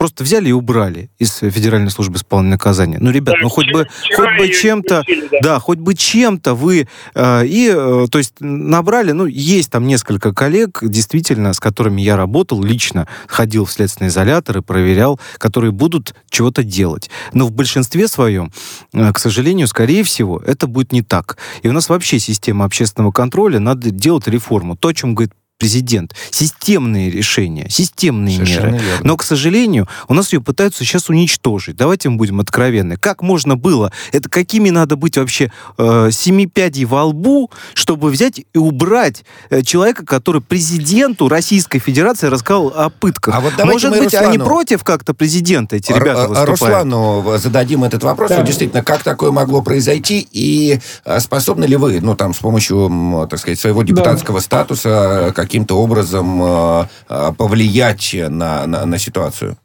Просто 0.00 0.24
взяли 0.24 0.48
и 0.48 0.52
убрали 0.52 1.10
из 1.18 1.30
Федеральной 1.40 1.90
службы 1.90 2.16
исполнения 2.16 2.52
наказания. 2.52 2.96
Ну, 2.98 3.10
ребят, 3.10 3.34
да, 3.34 3.42
ну 3.42 3.50
хоть 3.50 3.70
бы, 3.70 3.86
хоть 4.16 4.38
бы 4.38 4.48
чем-то, 4.48 5.04
да. 5.42 5.60
хоть 5.60 5.76
бы 5.76 5.94
чем-то 5.94 6.54
вы 6.54 6.88
э, 7.14 7.46
и, 7.46 7.70
э, 7.70 8.06
то 8.10 8.16
есть 8.16 8.32
набрали, 8.40 9.12
ну, 9.12 9.26
есть 9.26 9.70
там 9.70 9.86
несколько 9.86 10.32
коллег, 10.32 10.78
действительно, 10.80 11.52
с 11.52 11.60
которыми 11.60 12.00
я 12.00 12.16
работал 12.16 12.62
лично, 12.62 13.08
ходил 13.26 13.66
в 13.66 13.72
следственный 13.72 14.08
изолятор 14.08 14.58
и 14.58 14.62
проверял, 14.62 15.20
которые 15.36 15.70
будут 15.70 16.14
чего-то 16.30 16.64
делать. 16.64 17.10
Но 17.34 17.44
в 17.44 17.52
большинстве 17.52 18.08
своем, 18.08 18.52
э, 18.94 19.12
к 19.12 19.18
сожалению, 19.18 19.66
скорее 19.66 20.02
всего, 20.02 20.38
это 20.38 20.66
будет 20.66 20.92
не 20.92 21.02
так. 21.02 21.36
И 21.62 21.68
у 21.68 21.72
нас 21.72 21.90
вообще 21.90 22.18
система 22.18 22.64
общественного 22.64 23.12
контроля, 23.12 23.58
надо 23.58 23.90
делать 23.90 24.26
реформу. 24.28 24.76
То, 24.76 24.88
о 24.88 24.94
чем 24.94 25.14
говорит 25.14 25.34
президент. 25.60 26.14
Системные 26.30 27.10
решения, 27.10 27.68
системные 27.68 28.36
Совершенно 28.36 28.72
меры. 28.72 28.84
Верно. 28.84 29.06
Но, 29.06 29.16
к 29.16 29.22
сожалению, 29.22 29.86
у 30.08 30.14
нас 30.14 30.32
ее 30.32 30.40
пытаются 30.40 30.84
сейчас 30.84 31.10
уничтожить. 31.10 31.76
Давайте 31.76 32.08
мы 32.08 32.16
будем 32.16 32.40
откровенны. 32.40 32.96
Как 32.96 33.22
можно 33.22 33.56
было? 33.56 33.92
Это 34.10 34.28
какими 34.30 34.70
надо 34.70 34.96
быть 34.96 35.18
вообще 35.18 35.52
э, 35.76 36.08
семи 36.12 36.46
пядей 36.46 36.86
во 36.86 37.04
лбу, 37.04 37.50
чтобы 37.74 38.08
взять 38.08 38.40
и 38.52 38.58
убрать 38.58 39.24
э, 39.50 39.60
человека, 39.62 40.06
который 40.06 40.40
президенту 40.40 41.28
Российской 41.28 41.78
Федерации 41.78 42.28
рассказал 42.28 42.72
о 42.74 42.88
пытках? 42.88 43.34
А 43.34 43.40
вот 43.40 43.52
Может 43.62 43.90
быть, 43.90 44.04
Руслану... 44.04 44.28
они 44.28 44.38
против 44.38 44.82
как-то 44.82 45.12
президента, 45.12 45.76
эти 45.76 45.92
ребята 45.92 46.26
выступают? 46.26 46.48
Руслану 46.48 47.36
зададим 47.36 47.84
этот 47.84 48.02
вопрос. 48.02 48.30
Да. 48.30 48.42
Действительно, 48.42 48.82
как 48.82 49.02
такое 49.02 49.30
могло 49.30 49.60
произойти? 49.60 50.26
И 50.32 50.80
э, 51.04 51.20
способны 51.20 51.66
ли 51.66 51.76
вы, 51.76 52.00
ну, 52.00 52.16
там, 52.16 52.32
с 52.32 52.38
помощью, 52.38 53.28
так 53.28 53.38
сказать, 53.38 53.60
своего 53.60 53.82
депутатского 53.82 54.38
да. 54.38 54.44
статуса, 54.44 55.32
как 55.36 55.49
каким-то 55.50 55.82
образом 55.82 56.40
э, 56.40 56.84
э, 57.08 57.32
повлиять 57.36 58.14
на, 58.14 58.68
на, 58.68 58.86
на 58.86 58.98
ситуацию? 58.98 59.56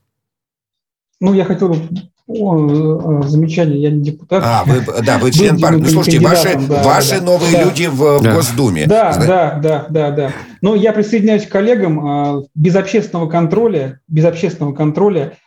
Ну, 1.19 1.35
я 1.35 1.45
хотел 1.45 1.69
бы 1.69 1.77
о, 2.27 3.21
э, 3.21 3.27
замечание, 3.27 3.79
я 3.79 3.91
не 3.91 4.01
депутат. 4.01 4.43
А, 4.43 4.63
вы, 4.65 4.83
да, 5.05 5.19
вы 5.19 5.31
член 5.31 5.59
партии. 5.59 5.77
Ну, 5.77 5.85
слушайте, 5.85 6.19
ваши, 6.19 6.57
да, 6.67 6.81
ваши 6.81 7.19
да, 7.19 7.25
новые 7.25 7.51
да, 7.51 7.63
люди 7.65 7.85
в, 7.85 8.19
да. 8.19 8.31
в 8.31 8.35
Госдуме. 8.35 8.87
Да, 8.87 9.13
Знаете? 9.13 9.31
да, 9.31 9.59
да, 9.61 9.85
да, 9.89 10.11
да. 10.11 10.31
Но 10.61 10.73
я 10.73 10.91
присоединяюсь 10.91 11.45
к 11.45 11.51
коллегам. 11.51 12.47
Без 12.55 12.75
общественного 12.75 13.29
контроля, 13.29 13.99
без 14.07 14.25
общественного 14.25 14.73
контроля 14.73 15.37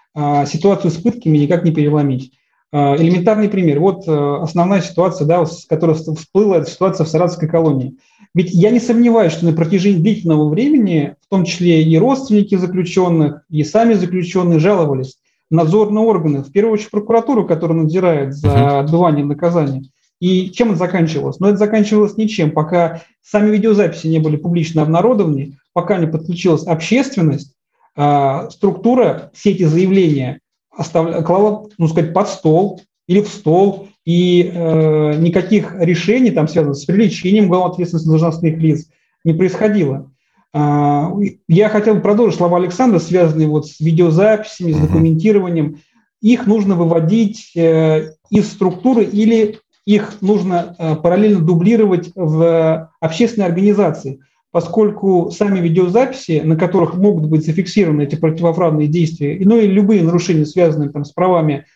ситуацию 0.46 0.92
с 0.92 0.98
пытками 0.98 1.37
никак 1.38 1.64
не 1.64 1.72
переломить. 1.72 2.33
Элементарный 2.72 3.48
пример. 3.48 3.81
Вот 3.81 4.07
основная 4.07 4.83
ситуация, 4.83 5.27
да, 5.27 5.44
с 5.44 5.64
которой 5.66 5.96
всплыла, 5.96 6.59
это 6.59 6.70
ситуация 6.70 7.05
в 7.05 7.09
Саратовской 7.09 7.48
колонии. 7.48 7.96
Ведь 8.38 8.53
я 8.53 8.70
не 8.70 8.79
сомневаюсь, 8.79 9.33
что 9.33 9.46
на 9.46 9.53
протяжении 9.53 9.98
длительного 9.98 10.48
времени, 10.48 11.16
в 11.27 11.29
том 11.29 11.44
числе 11.44 11.83
и 11.83 11.98
родственники 11.98 12.55
заключенных, 12.55 13.42
и 13.51 13.64
сами 13.64 13.94
заключенные 13.94 14.61
жаловались 14.61 15.16
надзорные 15.51 16.05
органы, 16.05 16.44
в 16.44 16.53
первую 16.53 16.74
очередь 16.74 16.92
прокуратуру, 16.92 17.44
которая 17.48 17.79
надзирает 17.79 18.35
за 18.35 18.79
отбыванием 18.79 19.27
наказания. 19.27 19.90
И 20.20 20.53
чем 20.53 20.68
это 20.68 20.79
заканчивалось? 20.79 21.40
Ну, 21.40 21.48
это 21.48 21.57
заканчивалось 21.57 22.16
ничем, 22.16 22.53
пока 22.53 23.03
сами 23.22 23.51
видеозаписи 23.51 24.07
не 24.07 24.20
были 24.20 24.37
публично 24.37 24.83
обнародованы, 24.83 25.59
пока 25.72 25.98
не 25.98 26.07
подключилась 26.07 26.64
общественность, 26.64 27.57
э, 27.96 28.51
структура 28.53 29.33
все 29.35 29.51
эти 29.51 29.64
заявления 29.64 30.38
оставляла, 30.70 31.22
клала, 31.22 31.66
ну, 31.77 31.88
сказать, 31.88 32.14
под 32.14 32.29
стол 32.29 32.83
или 33.09 33.20
в 33.20 33.27
стол, 33.27 33.88
и 34.09 34.51
э, 34.55 35.16
никаких 35.18 35.75
решений, 35.79 36.31
там, 36.31 36.49
связанных 36.49 36.79
с 36.79 36.87
привлечением 36.87 37.44
уголовной 37.44 37.75
ответственности 37.75 38.09
должностных 38.09 38.57
лиц, 38.57 38.88
не 39.23 39.35
происходило. 39.35 40.11
Э, 40.55 41.11
я 41.47 41.68
хотел 41.68 41.97
бы 41.97 42.01
продолжить 42.01 42.38
слова 42.38 42.57
Александра, 42.57 43.01
связанные 43.01 43.49
вот 43.49 43.66
с 43.66 43.81
видеозаписями, 43.81 44.73
с 44.73 44.79
документированием. 44.79 45.81
Их 46.23 46.47
нужно 46.47 46.75
выводить 46.75 47.53
э, 47.55 48.14
из 48.31 48.51
структуры 48.51 49.05
или 49.05 49.59
их 49.85 50.23
нужно 50.23 50.75
э, 50.79 50.97
параллельно 50.97 51.44
дублировать 51.44 52.11
в 52.14 52.90
общественной 53.01 53.49
организации, 53.49 54.21
поскольку 54.53 55.31
сами 55.31 55.61
видеозаписи, 55.61 56.40
на 56.42 56.57
которых 56.57 56.94
могут 56.94 57.27
быть 57.27 57.44
зафиксированы 57.44 58.05
эти 58.05 58.16
противоправные 58.16 58.88
действия, 58.88 59.38
ну 59.44 59.59
и 59.59 59.66
любые 59.66 60.03
нарушения, 60.03 60.47
связанные 60.47 60.88
там, 60.88 61.05
с 61.05 61.12
правами 61.12 61.66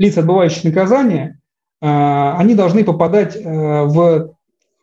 лиц, 0.00 0.18
отбывающих 0.18 0.64
наказание, 0.64 1.38
они 1.86 2.54
должны 2.54 2.84
попадать 2.84 3.36
э, 3.36 3.40
в, 3.42 4.34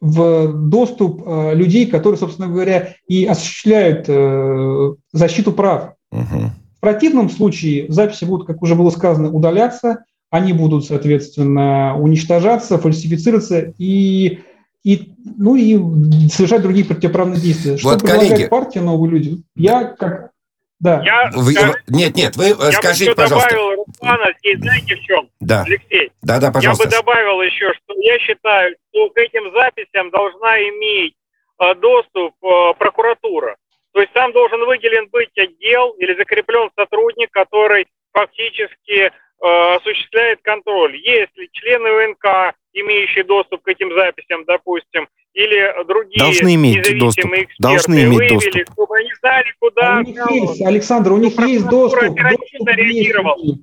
в 0.01 0.53
доступ 0.69 1.23
э, 1.25 1.55
людей, 1.55 1.87
которые, 1.87 2.17
собственно 2.17 2.47
говоря, 2.47 2.95
и 3.07 3.25
осуществляют 3.25 4.05
э, 4.07 4.93
защиту 5.11 5.51
прав. 5.51 5.93
Угу. 6.11 6.51
В 6.77 6.79
противном 6.79 7.29
случае 7.29 7.91
записи 7.91 8.25
будут, 8.25 8.47
как 8.47 8.61
уже 8.61 8.75
было 8.75 8.89
сказано, 8.89 9.31
удаляться, 9.31 10.03
они 10.29 10.53
будут, 10.53 10.85
соответственно, 10.85 11.95
уничтожаться, 11.97 12.77
фальсифицироваться 12.77 13.73
и, 13.77 14.39
и, 14.83 15.13
ну, 15.37 15.55
и 15.55 15.77
совершать 16.29 16.61
другие 16.61 16.85
противоправные 16.85 17.39
действия. 17.39 17.77
Что 17.77 17.89
вот, 17.89 17.99
предлагает 17.99 18.31
коллеги, 18.31 18.49
партия 18.49 18.81
«Новые 18.81 19.11
люди»? 19.11 19.43
Я 19.55 19.83
как 19.83 20.30
да. 20.81 21.01
Я, 21.05 21.29
вы, 21.33 21.53
скажу, 21.53 21.73
нет, 21.87 22.15
нет, 22.15 22.35
вы 22.35 22.47
я 22.47 22.71
скажите, 22.71 23.11
бы 23.11 23.15
пожалуйста. 23.15 23.49
добавил 23.49 23.83
Руслана, 23.85 24.33
здесь 24.39 24.59
знаете 24.59 24.95
в 24.95 24.99
чем? 25.01 25.29
Да. 25.39 25.63
Алексей. 25.63 26.11
Да, 26.23 26.39
да, 26.39 26.51
пожалуйста. 26.51 26.83
Я 26.83 26.89
бы 26.89 26.95
добавил 26.97 27.41
еще, 27.43 27.71
что 27.73 27.93
я 27.99 28.17
считаю, 28.17 28.75
что 28.89 29.09
к 29.11 29.17
этим 29.17 29.51
записям 29.53 30.09
должна 30.09 30.57
иметь 30.69 31.13
э, 31.61 31.75
доступ 31.75 32.33
э, 32.43 32.73
прокуратура. 32.79 33.57
То 33.93 34.01
есть 34.01 34.11
там 34.13 34.31
должен 34.31 34.65
выделен 34.65 35.07
быть 35.11 35.37
отдел 35.37 35.91
или 35.99 36.17
закреплен 36.17 36.71
сотрудник, 36.75 37.29
который 37.29 37.85
фактически 38.11 39.01
э, 39.01 39.75
осуществляет 39.75 40.41
контроль. 40.41 40.95
Если 40.97 41.47
члены 41.51 42.07
УНК, 42.07 42.55
имеющие 42.73 43.23
доступ 43.23 43.61
к 43.61 43.67
этим 43.67 43.93
записям, 43.93 44.45
допустим, 44.45 45.07
или 45.33 45.85
другие 45.87 46.19
должны 46.19 46.55
иметь 46.55 46.99
доступ. 46.99 47.25
Эксперты 47.25 47.53
должны 47.59 48.03
иметь 48.03 48.17
вывели, 48.17 48.33
доступ. 48.33 48.73
чтобы 48.73 48.97
они 48.97 49.09
знали, 49.19 49.45
куда... 49.59 49.97
А 49.97 49.99
у 49.99 50.03
них 50.03 50.31
есть, 50.31 50.61
Александр, 50.61 51.13
у 51.13 51.17
них 51.17 51.39
есть 51.39 51.67
доступ. 51.67 52.15
доступ 52.15 52.69
есть, 52.77 53.61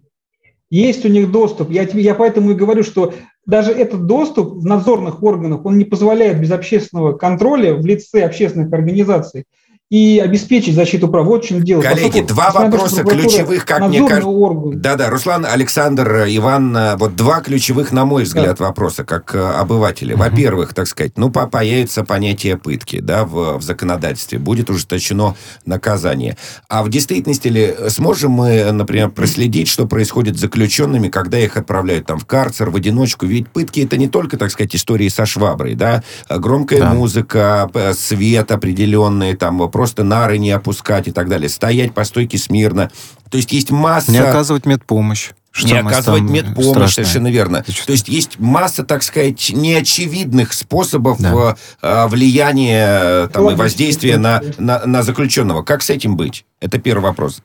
есть 0.71 1.05
у 1.05 1.09
них 1.09 1.31
доступ. 1.31 1.71
Я, 1.71 1.83
я 1.83 2.15
поэтому 2.15 2.53
и 2.53 2.55
говорю, 2.55 2.83
что 2.83 3.15
даже 3.47 3.73
этот 3.73 4.07
доступ 4.07 4.55
в 4.55 4.67
надзорных 4.67 5.23
органах, 5.23 5.65
он 5.65 5.79
не 5.79 5.85
позволяет 5.85 6.41
без 6.41 6.51
общественного 6.51 7.17
контроля 7.17 7.75
в 7.75 7.85
лице 7.85 8.23
общественных 8.23 8.73
организаций 8.73 9.45
и 9.91 10.19
обеспечить 10.19 10.75
защиту 10.75 11.09
прав. 11.09 11.27
Вот 11.27 11.45
в 11.45 11.49
чем 11.49 11.65
дело. 11.65 11.81
Коллеги, 11.81 12.07
Поскольку, 12.07 12.29
два 12.29 12.51
вопроса 12.51 13.05
ключевых, 13.05 13.65
как 13.65 13.89
мне 13.89 14.07
кажется. 14.07 14.29
Да-да, 14.75 15.09
Руслан, 15.09 15.47
Александр, 15.47 16.27
Иван, 16.29 16.97
вот 16.99 17.17
два 17.17 17.41
ключевых, 17.41 17.91
на 17.91 18.05
мой 18.05 18.25
взгляд, 18.25 18.59
да. 18.59 18.67
вопроса, 18.67 19.05
как 19.05 19.35
э, 19.35 19.39
обыватели. 19.39 20.13
Угу. 20.13 20.21
Во-первых, 20.21 20.75
так 20.75 20.87
сказать, 20.89 21.17
ну, 21.17 21.31
появится 21.31 22.05
понятие 22.05 22.59
пытки, 22.59 23.01
да, 23.01 23.25
в, 23.25 23.59
в 23.59 23.63
законодательстве, 23.63 24.39
будет 24.39 24.69
ужесточено 24.69 25.37
наказание. 25.65 26.37
А 26.69 26.83
в 26.83 26.91
действительности 26.91 27.49
ли 27.49 27.75
сможем 27.89 28.33
мы, 28.33 28.71
например, 28.71 29.09
проследить, 29.09 29.69
что 29.69 29.87
происходит 29.87 30.37
с 30.37 30.41
заключенными, 30.41 31.09
когда 31.09 31.39
их 31.39 31.57
отправляют 31.57 32.07
там 32.07 32.19
в 32.19 32.27
карцер, 32.27 32.69
в 32.69 32.77
одиночку? 32.77 33.25
Ведь 33.25 33.49
пытки 33.49 33.81
это 33.81 33.97
не 33.97 34.09
только, 34.09 34.37
так 34.37 34.51
сказать, 34.51 34.77
истории 34.77 35.09
со 35.09 35.25
шваброй, 35.25 35.75
да, 35.75 36.03
громкая 36.29 36.81
да. 36.81 36.93
музыка, 36.93 37.71
свет 37.95 38.53
определенный, 38.53 39.35
там 39.35 39.69
просто 39.79 40.03
нары 40.03 40.39
не 40.39 40.51
опускать 40.51 41.07
и 41.07 41.13
так 41.13 41.29
далее. 41.29 41.49
Стоять 41.49 41.95
по 41.95 42.03
стойке 42.03 42.37
смирно. 42.37 42.91
То 43.31 43.37
есть 43.37 43.53
есть 43.53 43.71
масса... 43.71 44.11
Не 44.11 44.19
оказывать 44.19 44.67
медпомощь. 44.67 45.31
Что 45.53 45.69
не 45.69 45.79
оказывать 45.79 46.23
медпомощь, 46.23 46.71
страшное. 46.71 47.05
совершенно 47.05 47.29
верно. 47.29 47.63
То 47.63 47.93
есть 47.93 48.09
есть 48.09 48.41
масса, 48.41 48.83
так 48.83 49.05
сказать, 49.05 49.51
неочевидных 49.55 50.53
способов 50.53 51.21
да. 51.21 51.57
Э, 51.81 52.09
влияния 52.09 53.29
там, 53.29 53.51
и 53.51 53.55
воздействия 53.55 54.19
на, 54.19 54.43
на, 54.59 54.85
на 54.85 55.05
заключенного. 55.05 55.63
Как 55.63 55.83
с 55.83 55.91
этим 55.91 56.17
быть? 56.17 56.45
Это 56.61 56.81
первый 56.81 57.05
вопрос. 57.05 57.41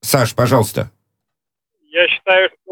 Саш, 0.00 0.34
пожалуйста. 0.34 0.90
Я 1.92 2.08
считаю, 2.08 2.48
что 2.48 2.63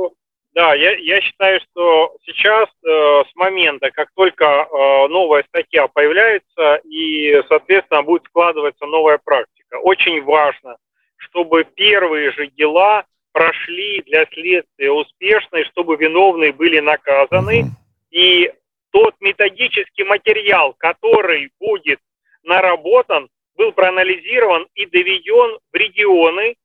да, 0.55 0.75
я, 0.75 0.97
я 0.97 1.21
считаю, 1.23 1.61
что 1.61 2.15
сейчас 2.25 2.69
э, 2.85 3.25
с 3.31 3.35
момента, 3.37 3.91
как 3.91 4.09
только 4.15 4.45
э, 4.45 5.09
новая 5.09 5.45
статья 5.45 5.89
появляется 5.89 6.77
и, 6.85 7.43
соответственно, 7.49 8.03
будет 8.03 8.25
складываться 8.27 8.85
новая 8.85 9.19
практика, 9.19 9.79
очень 9.79 10.23
важно, 10.23 10.77
чтобы 11.17 11.65
первые 11.65 12.33
же 12.33 12.49
дела 12.49 13.05
прошли 13.33 14.03
для 14.03 14.27
следствия 14.27 14.91
успешно, 14.91 15.57
и 15.57 15.65
чтобы 15.65 15.97
виновные 15.97 16.53
были 16.53 16.81
наказаны. 16.81 17.65
И 18.11 18.53
тот 18.91 19.15
методический 19.21 20.05
материал, 20.05 20.75
который 20.75 21.51
будет 21.59 21.99
наработан, 22.43 23.29
был 23.57 23.73
проанализирован 23.73 24.67
и 24.75 24.85
доведен 24.85 25.59
в 25.73 25.75
регионы, 25.75 26.57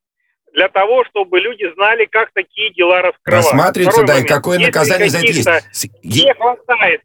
для 0.54 0.70
того, 0.70 1.04
чтобы 1.06 1.40
люди 1.40 1.72
знали, 1.74 2.06
как 2.06 2.32
такие 2.34 2.72
дела 2.74 3.02
раскрывать. 3.02 3.46
Рассматривается, 3.46 4.04
да, 4.04 4.14
момент. 4.14 4.30
и 4.30 4.34
какое 4.34 4.58
Если 4.58 4.72
наказание 4.72 5.10
за 5.10 5.18
это 5.20 5.28
есть. 5.28 5.92
Не 6.04 6.34
хватает. 6.34 7.02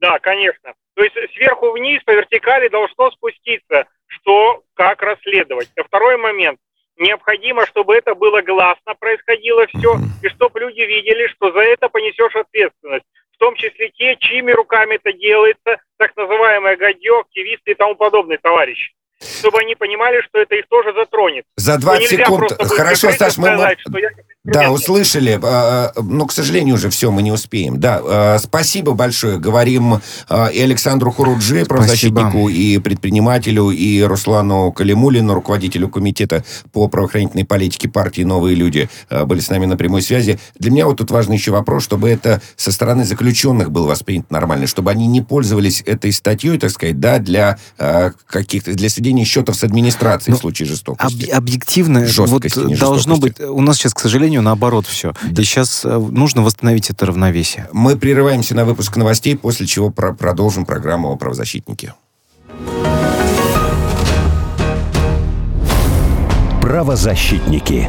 Да, 0.00 0.18
конечно. 0.18 0.72
То 0.94 1.02
есть 1.04 1.14
сверху 1.34 1.70
вниз 1.72 2.02
по 2.04 2.12
вертикали 2.12 2.68
должно 2.68 3.10
спуститься, 3.10 3.86
что 4.06 4.62
как 4.74 5.02
расследовать. 5.02 5.70
А 5.76 5.84
второй 5.84 6.16
момент. 6.16 6.58
необходимо, 6.96 7.66
чтобы 7.66 7.94
это 7.96 8.14
было 8.14 8.42
гласно, 8.42 8.94
происходило 8.98 9.66
все, 9.68 9.96
и 10.22 10.28
чтобы 10.28 10.60
люди 10.60 10.80
видели, 10.80 11.28
что 11.28 11.52
за 11.52 11.60
это 11.60 11.88
понесешь 11.88 12.34
ответственность. 12.34 13.06
В 13.32 13.38
том 13.38 13.54
числе 13.54 13.90
те, 13.90 14.16
чьими 14.16 14.52
руками 14.52 14.96
это 14.96 15.12
делается, 15.12 15.78
так 15.96 16.14
называемые 16.16 16.76
гадье, 16.76 17.20
активисты 17.20 17.70
и 17.70 17.74
тому 17.74 17.94
подобные 17.94 18.38
товарищи 18.38 18.92
чтобы 19.20 19.58
они 19.60 19.74
понимали, 19.74 20.22
что 20.22 20.40
это 20.40 20.54
их 20.56 20.66
тоже 20.68 20.92
затронет. 20.94 21.44
За 21.56 21.78
20 21.78 22.08
секунд. 22.08 22.52
Хорошо, 22.60 23.12
Стас, 23.12 23.36
мы... 23.38 23.48
Сказать, 23.48 23.80
что 23.80 23.98
я 23.98 24.08
да, 24.42 24.70
услышали. 24.70 25.38
А, 25.42 25.92
а, 25.94 26.02
но, 26.02 26.26
к 26.26 26.32
сожалению, 26.32 26.76
уже 26.76 26.88
все, 26.88 27.10
мы 27.10 27.22
не 27.22 27.30
успеем. 27.30 27.78
Да, 27.78 28.00
а, 28.02 28.38
спасибо 28.38 28.92
большое. 28.92 29.38
Говорим 29.38 30.00
и 30.30 30.60
Александру 30.60 31.12
Хуруджи, 31.12 31.66
правозащитнику, 31.66 32.48
и 32.48 32.78
предпринимателю, 32.78 33.70
и 33.70 34.00
Руслану 34.02 34.72
Калимулину, 34.72 35.34
руководителю 35.34 35.88
комитета 35.88 36.42
по 36.72 36.88
правоохранительной 36.88 37.44
политике 37.44 37.88
партии 37.88 38.22
«Новые 38.22 38.54
люди», 38.54 38.88
были 39.10 39.40
с 39.40 39.50
нами 39.50 39.66
на 39.66 39.76
прямой 39.76 40.00
связи. 40.02 40.38
Для 40.58 40.70
меня 40.70 40.86
вот 40.86 40.98
тут 40.98 41.10
важный 41.10 41.36
еще 41.36 41.50
вопрос, 41.50 41.84
чтобы 41.84 42.08
это 42.08 42.40
со 42.56 42.72
стороны 42.72 43.04
заключенных 43.04 43.70
было 43.70 43.86
воспринято 43.86 44.32
нормально, 44.32 44.66
чтобы 44.66 44.90
они 44.90 45.06
не 45.06 45.20
пользовались 45.20 45.82
этой 45.84 46.12
статьей, 46.12 46.58
так 46.58 46.70
сказать, 46.70 46.98
да, 46.98 47.18
для 47.18 47.58
каких-то, 48.26 48.72
для 48.72 48.88
сведения 48.88 49.24
счетов 49.24 49.56
с 49.56 49.64
администрацией 49.64 50.32
Но 50.32 50.38
в 50.38 50.40
случае 50.40 50.66
жестокости. 50.66 51.30
Об, 51.30 51.36
объективно, 51.36 52.06
вот 52.16 52.44
должно 52.78 53.16
быть, 53.16 53.38
у 53.40 53.60
нас 53.60 53.76
сейчас, 53.76 53.92
к 53.92 54.00
сожалению, 54.00 54.39
сожалению, 54.40 54.42
наоборот 54.42 54.86
все. 54.86 55.12
Да. 55.22 55.42
И 55.42 55.44
сейчас 55.44 55.84
э, 55.84 55.98
нужно 55.98 56.42
восстановить 56.42 56.90
это 56.90 57.06
равновесие. 57.06 57.68
Мы 57.72 57.96
прерываемся 57.96 58.54
на 58.54 58.64
выпуск 58.64 58.96
новостей, 58.96 59.36
после 59.36 59.66
чего 59.66 59.90
про 59.90 60.12
продолжим 60.12 60.64
программу 60.64 61.10
о 61.10 61.16
правозащитнике. 61.16 61.94
Правозащитники. 66.60 67.88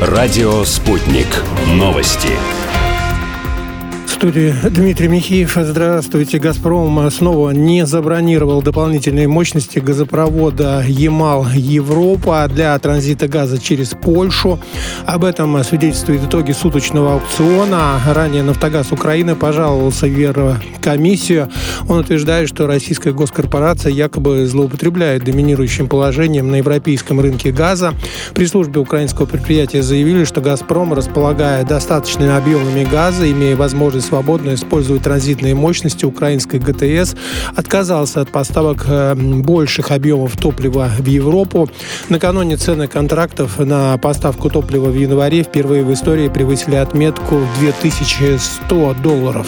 Радио 0.00 0.64
«Спутник». 0.64 1.26
Новости 1.66 2.30
студии 4.18 4.52
Дмитрий 4.68 5.06
Михеев. 5.06 5.56
Здравствуйте. 5.56 6.40
«Газпром» 6.40 7.08
снова 7.08 7.50
не 7.50 7.86
забронировал 7.86 8.62
дополнительные 8.62 9.28
мощности 9.28 9.78
газопровода 9.78 10.82
«Ямал-Европа» 10.84 12.50
для 12.52 12.76
транзита 12.80 13.28
газа 13.28 13.58
через 13.58 13.90
Польшу. 13.90 14.58
Об 15.06 15.24
этом 15.24 15.62
свидетельствуют 15.62 16.24
итоги 16.24 16.50
суточного 16.50 17.12
аукциона. 17.14 18.00
Ранее 18.12 18.42
«Нафтогаз 18.42 18.90
Украины» 18.90 19.36
пожаловался 19.36 20.06
в 20.06 20.18
Еврокомиссию. 20.18 21.48
Он 21.88 22.00
утверждает, 22.00 22.48
что 22.48 22.66
российская 22.66 23.12
госкорпорация 23.12 23.92
якобы 23.92 24.46
злоупотребляет 24.46 25.22
доминирующим 25.22 25.86
положением 25.86 26.50
на 26.50 26.56
европейском 26.56 27.20
рынке 27.20 27.52
газа. 27.52 27.94
При 28.34 28.46
службе 28.46 28.80
украинского 28.80 29.26
предприятия 29.26 29.84
заявили, 29.84 30.24
что 30.24 30.40
«Газпром», 30.40 30.92
располагая 30.92 31.64
достаточными 31.64 32.36
объемами 32.36 32.82
газа, 32.82 33.30
имея 33.30 33.54
возможность 33.54 34.07
свободно 34.08 34.54
использовать 34.54 35.02
транзитные 35.02 35.54
мощности 35.54 36.04
украинской 36.04 36.58
ГТС, 36.58 37.14
отказался 37.54 38.20
от 38.22 38.30
поставок 38.30 38.84
э, 38.88 39.14
больших 39.14 39.90
объемов 39.90 40.36
топлива 40.36 40.90
в 40.98 41.06
Европу. 41.06 41.68
Накануне 42.08 42.56
цены 42.56 42.88
контрактов 42.88 43.58
на 43.58 43.96
поставку 43.98 44.50
топлива 44.50 44.88
в 44.88 44.94
январе 44.94 45.42
впервые 45.42 45.84
в 45.84 45.92
истории 45.92 46.28
превысили 46.28 46.76
отметку 46.76 47.40
2100 47.60 48.94
долларов. 49.02 49.46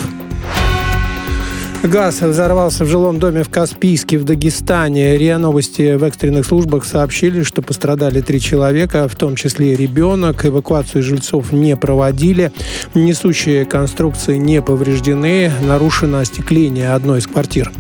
Газ 1.83 2.21
взорвался 2.21 2.85
в 2.85 2.89
жилом 2.89 3.19
доме 3.19 3.43
в 3.43 3.49
Каспийске 3.49 4.19
в 4.19 4.25
Дагестане. 4.25 5.17
РИА 5.17 5.39
Новости 5.39 5.95
в 5.95 6.05
экстренных 6.05 6.45
службах 6.45 6.85
сообщили, 6.85 7.43
что 7.43 7.63
пострадали 7.63 8.21
три 8.21 8.39
человека, 8.39 9.09
в 9.09 9.17
том 9.17 9.35
числе 9.35 9.75
ребенок. 9.77 10.45
Эвакуацию 10.45 11.03
жильцов 11.03 11.53
не 11.53 11.75
проводили. 11.79 12.53
Несущие 12.95 13.65
конструкции 13.65 14.37
не 14.37 14.61
повреждены. 14.61 15.51
Нарушено 15.67 16.19
остекление 16.19 16.93
одной 16.93 17.21
из 17.21 17.27
квартир. 17.27 17.73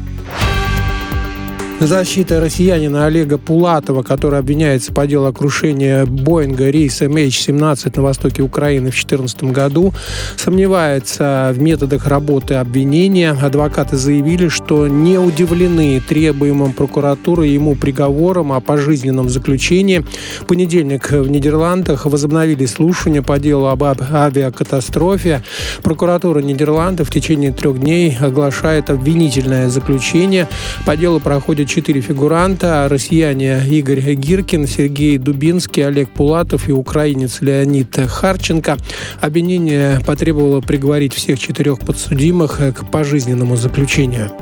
Защита 1.80 2.42
россиянина 2.42 3.06
Олега 3.06 3.38
Пулатова, 3.38 4.02
который 4.02 4.38
обвиняется 4.38 4.92
по 4.92 5.06
делу 5.06 5.28
о 5.28 5.32
крушении 5.32 6.04
Боинга 6.04 6.68
рейса 6.68 7.06
MH17 7.06 7.92
на 7.96 8.02
востоке 8.02 8.42
Украины 8.42 8.90
в 8.90 8.92
2014 8.92 9.44
году, 9.44 9.94
сомневается 10.36 11.50
в 11.54 11.58
методах 11.58 12.06
работы 12.06 12.56
обвинения. 12.56 13.30
Адвокаты 13.30 13.96
заявили, 13.96 14.48
что 14.48 14.88
не 14.88 15.16
удивлены 15.16 16.02
требуемым 16.06 16.74
прокуратурой 16.74 17.48
ему 17.48 17.74
приговором 17.76 18.52
о 18.52 18.60
пожизненном 18.60 19.30
заключении. 19.30 20.04
В 20.42 20.44
понедельник 20.44 21.10
в 21.10 21.30
Нидерландах 21.30 22.04
возобновили 22.04 22.66
слушания 22.66 23.22
по 23.22 23.38
делу 23.38 23.68
об 23.68 23.82
авиакатастрофе. 23.84 25.42
Прокуратура 25.82 26.40
Нидерландов 26.40 27.08
в 27.08 27.10
течение 27.10 27.52
трех 27.52 27.80
дней 27.80 28.18
оглашает 28.20 28.90
обвинительное 28.90 29.70
заключение. 29.70 30.46
По 30.84 30.94
делу 30.94 31.20
проходит 31.20 31.69
четыре 31.70 32.00
фигуранта. 32.00 32.88
Россияне 32.90 33.62
Игорь 33.70 34.14
Гиркин, 34.14 34.66
Сергей 34.66 35.18
Дубинский, 35.18 35.86
Олег 35.86 36.10
Пулатов 36.10 36.68
и 36.68 36.72
украинец 36.72 37.40
Леонид 37.40 37.96
Харченко. 37.96 38.76
Обвинение 39.20 40.00
потребовало 40.04 40.60
приговорить 40.60 41.14
всех 41.14 41.38
четырех 41.38 41.78
подсудимых 41.78 42.58
к 42.58 42.90
пожизненному 42.90 43.56
заключению. 43.56 44.32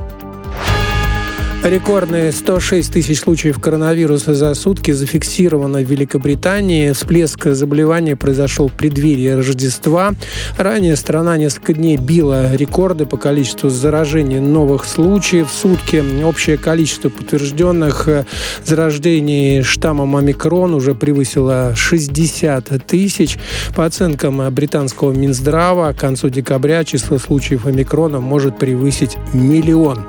Рекордные 1.64 2.30
106 2.30 2.92
тысяч 2.92 3.18
случаев 3.18 3.58
коронавируса 3.58 4.32
за 4.32 4.54
сутки 4.54 4.92
зафиксировано 4.92 5.80
в 5.80 5.90
Великобритании. 5.90 6.92
Всплеск 6.92 7.46
заболевания 7.46 8.14
произошел 8.14 8.68
в 8.68 8.72
преддверии 8.74 9.30
Рождества. 9.30 10.14
Ранее 10.56 10.94
страна 10.94 11.36
несколько 11.36 11.74
дней 11.74 11.96
била 11.96 12.54
рекорды 12.54 13.06
по 13.06 13.16
количеству 13.16 13.70
заражений 13.70 14.38
новых 14.38 14.84
случаев 14.84 15.50
в 15.50 15.52
сутки. 15.52 16.02
Общее 16.22 16.58
количество 16.58 17.08
подтвержденных 17.08 18.08
заражений 18.64 19.62
штаммом 19.62 20.14
омикрон 20.14 20.74
уже 20.74 20.94
превысило 20.94 21.74
60 21.74 22.86
тысяч. 22.86 23.36
По 23.74 23.84
оценкам 23.84 24.48
британского 24.54 25.12
Минздрава, 25.12 25.92
к 25.92 25.96
концу 25.96 26.28
декабря 26.28 26.84
число 26.84 27.18
случаев 27.18 27.66
омикрона 27.66 28.20
может 28.20 28.58
превысить 28.58 29.16
миллион. 29.32 30.06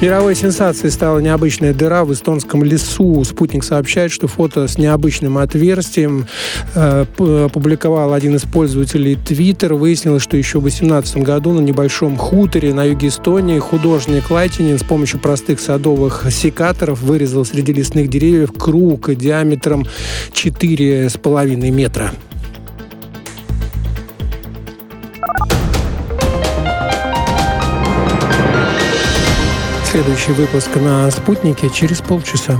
Мировой 0.00 0.34
сенсацией 0.34 0.90
стала 0.90 1.18
необычная 1.18 1.74
дыра 1.74 2.06
в 2.06 2.12
эстонском 2.14 2.64
лесу. 2.64 3.22
Спутник 3.22 3.62
сообщает, 3.62 4.10
что 4.10 4.28
фото 4.28 4.66
с 4.66 4.78
необычным 4.78 5.36
отверстием 5.36 6.26
э, 6.74 7.04
опубликовал 7.44 8.14
один 8.14 8.36
из 8.36 8.42
пользователей 8.42 9.16
Твиттер. 9.16 9.74
Выяснилось, 9.74 10.22
что 10.22 10.38
еще 10.38 10.58
в 10.58 10.62
2018 10.62 11.18
году 11.18 11.52
на 11.52 11.60
небольшом 11.60 12.16
хуторе 12.16 12.72
на 12.72 12.84
юге 12.84 13.08
Эстонии 13.08 13.58
художник 13.58 14.30
Лайтинин 14.30 14.78
с 14.78 14.84
помощью 14.84 15.20
простых 15.20 15.60
садовых 15.60 16.24
секаторов 16.30 17.02
вырезал 17.02 17.44
среди 17.44 17.74
лесных 17.74 18.08
деревьев 18.08 18.52
круг 18.56 19.14
диаметром 19.14 19.86
4,5 20.32 21.70
метра. 21.70 22.10
Следующий 29.90 30.30
выпуск 30.30 30.76
на 30.76 31.10
«Спутнике» 31.10 31.68
через 31.68 32.00
полчаса. 32.00 32.56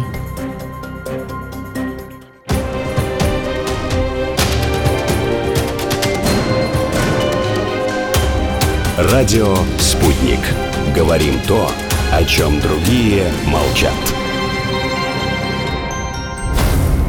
Радио 8.98 9.58
«Спутник». 9.78 10.40
Говорим 10.92 11.38
то, 11.46 11.70
о 12.12 12.24
чем 12.24 12.60
другие 12.60 13.30
молчат. 13.46 13.94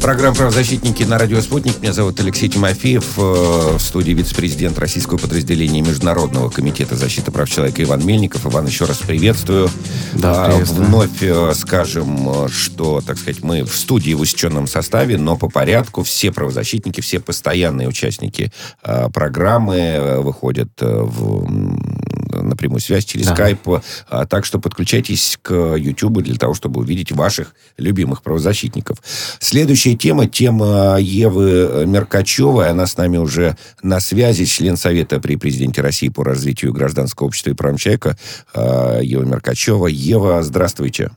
Программа 0.00 0.34
«Правозащитники» 0.34 1.02
на 1.02 1.18
радио 1.18 1.42
«Спутник». 1.42 1.80
Меня 1.82 1.92
зовут 1.92 2.18
Алексей 2.20 2.48
Тимофеев. 2.48 3.18
Э, 3.18 3.76
в 3.76 3.78
студии 3.78 4.12
вице-президент 4.12 4.78
российского 4.78 5.18
подразделения 5.18 5.82
Международного 5.82 6.48
комитета 6.48 6.96
защиты 6.96 7.30
прав 7.30 7.50
человека 7.50 7.82
Иван 7.82 8.04
Мельников. 8.06 8.46
Иван, 8.46 8.66
еще 8.66 8.86
раз 8.86 8.96
приветствую. 8.96 9.68
Да, 10.14 10.46
а, 10.46 10.50
приветствую. 10.50 10.86
Вновь 10.86 11.22
э, 11.22 11.52
скажем, 11.54 12.48
что, 12.48 13.02
так 13.06 13.18
сказать, 13.18 13.42
мы 13.42 13.62
в 13.64 13.76
студии 13.76 14.14
в 14.14 14.22
усеченном 14.22 14.66
составе, 14.66 15.18
но 15.18 15.36
по 15.36 15.50
порядку 15.50 16.02
все 16.02 16.32
правозащитники, 16.32 17.02
все 17.02 17.20
постоянные 17.20 17.86
участники 17.86 18.50
э, 18.82 19.10
программы 19.10 20.20
выходят 20.22 20.70
в 20.80 21.46
на 22.50 22.56
прямую 22.56 22.80
связь 22.80 23.04
через 23.04 23.26
да. 23.26 23.34
Skype. 23.34 23.82
А, 24.08 24.26
так 24.26 24.44
что 24.44 24.58
подключайтесь 24.58 25.38
к 25.40 25.54
YouTube 25.76 26.22
для 26.22 26.36
того, 26.36 26.54
чтобы 26.54 26.80
увидеть 26.80 27.12
ваших 27.12 27.54
любимых 27.78 28.22
правозащитников. 28.22 28.98
Следующая 29.38 29.96
тема, 29.96 30.26
тема 30.26 30.98
Евы 31.00 31.86
Меркачевой. 31.86 32.68
Она 32.68 32.86
с 32.86 32.96
нами 32.96 33.16
уже 33.16 33.56
на 33.82 34.00
связи, 34.00 34.44
член 34.44 34.76
Совета 34.76 35.20
при 35.20 35.36
президенте 35.36 35.80
России 35.80 36.08
по 36.08 36.24
развитию 36.24 36.72
гражданского 36.72 37.28
общества 37.28 37.50
и 37.50 37.54
прав 37.54 37.80
человека 37.80 38.16
а, 38.52 39.00
Ева 39.00 39.24
Меркачева. 39.24 39.86
Ева, 39.86 40.42
здравствуйте. 40.42 41.10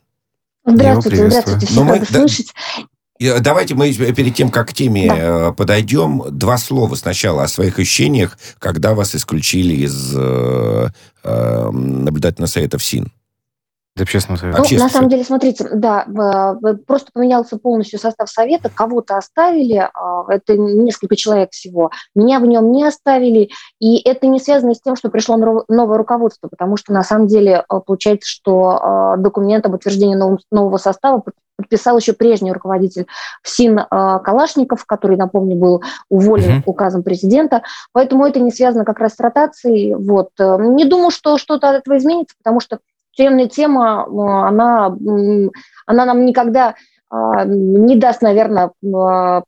Здравствуйте, 0.66 1.30
здравствуйте. 1.30 1.66
Все 1.68 1.84
ну, 1.84 2.00
да, 2.00 2.06
слышать. 2.06 2.54
Давайте 3.20 3.76
мы 3.76 3.94
перед 3.94 4.36
тем, 4.36 4.50
как 4.50 4.70
к 4.70 4.74
теме 4.74 5.08
да. 5.08 5.50
Э, 5.50 5.54
подойдем, 5.54 6.24
два 6.32 6.58
слова 6.58 6.96
сначала 6.96 7.44
о 7.44 7.48
своих 7.48 7.78
ощущениях, 7.78 8.38
когда 8.60 8.94
вас 8.94 9.16
исключили 9.16 9.76
из 9.76 10.16
э, 10.18 10.88
э, 11.24 11.70
наблюдательного 11.72 12.50
совета 12.50 12.78
ФСИН. 12.80 13.12
Общественного 13.96 14.40
совета. 14.40 14.64
Ну, 14.72 14.80
на 14.80 14.90
самом 14.90 15.10
деле, 15.10 15.24
смотрите, 15.24 15.70
да, 15.72 16.08
просто 16.88 17.12
поменялся 17.14 17.58
полностью 17.58 18.00
состав 18.00 18.28
совета, 18.28 18.72
кого-то 18.74 19.18
оставили, 19.18 19.88
а, 19.94 20.24
это 20.30 20.58
несколько 20.58 21.16
человек 21.16 21.52
всего, 21.52 21.92
меня 22.16 22.40
в 22.40 22.48
нем 22.48 22.72
не 22.72 22.86
оставили, 22.86 23.52
и 23.80 24.02
это 24.02 24.26
не 24.26 24.40
связано 24.40 24.74
с 24.74 24.82
тем, 24.82 24.96
что 24.96 25.10
пришло 25.10 25.38
новое 25.38 25.98
руководство, 26.00 26.48
потому 26.48 26.76
что 26.76 26.92
на 26.92 27.04
самом 27.04 27.28
деле 27.28 27.66
получается, 27.86 28.28
что 28.28 29.14
документ 29.20 29.68
об 29.68 29.76
утверждении 29.76 30.18
нового 30.50 30.78
состава 30.78 31.22
подписал 31.58 31.98
еще 31.98 32.14
прежний 32.14 32.52
руководитель 32.52 33.08
ФСИН 33.44 33.80
э, 33.80 33.86
Калашников, 34.24 34.86
который, 34.86 35.18
напомню, 35.18 35.56
был 35.56 35.84
уволен 36.10 36.60
uh-huh. 36.60 36.64
указом 36.66 37.04
президента. 37.04 37.64
Поэтому 37.92 38.26
это 38.26 38.40
не 38.40 38.52
связано 38.52 38.86
как 38.86 39.00
раз 39.00 39.16
с 39.16 39.20
ротацией. 39.20 39.96
Вот. 39.96 40.30
Э, 40.40 40.58
не 40.60 40.86
думаю, 40.86 41.12
что 41.12 41.38
что-то 41.38 41.70
от 41.70 41.76
этого 41.78 41.98
изменится, 41.98 42.36
потому 42.38 42.60
что 42.60 42.80
тюремная 43.16 43.48
тема, 43.48 44.06
э, 44.08 44.48
она, 44.48 44.96
она 45.86 46.06
нам 46.06 46.26
никогда 46.26 46.76
не 47.46 47.96
даст, 47.96 48.22
наверное, 48.22 48.72
а, 48.96 49.44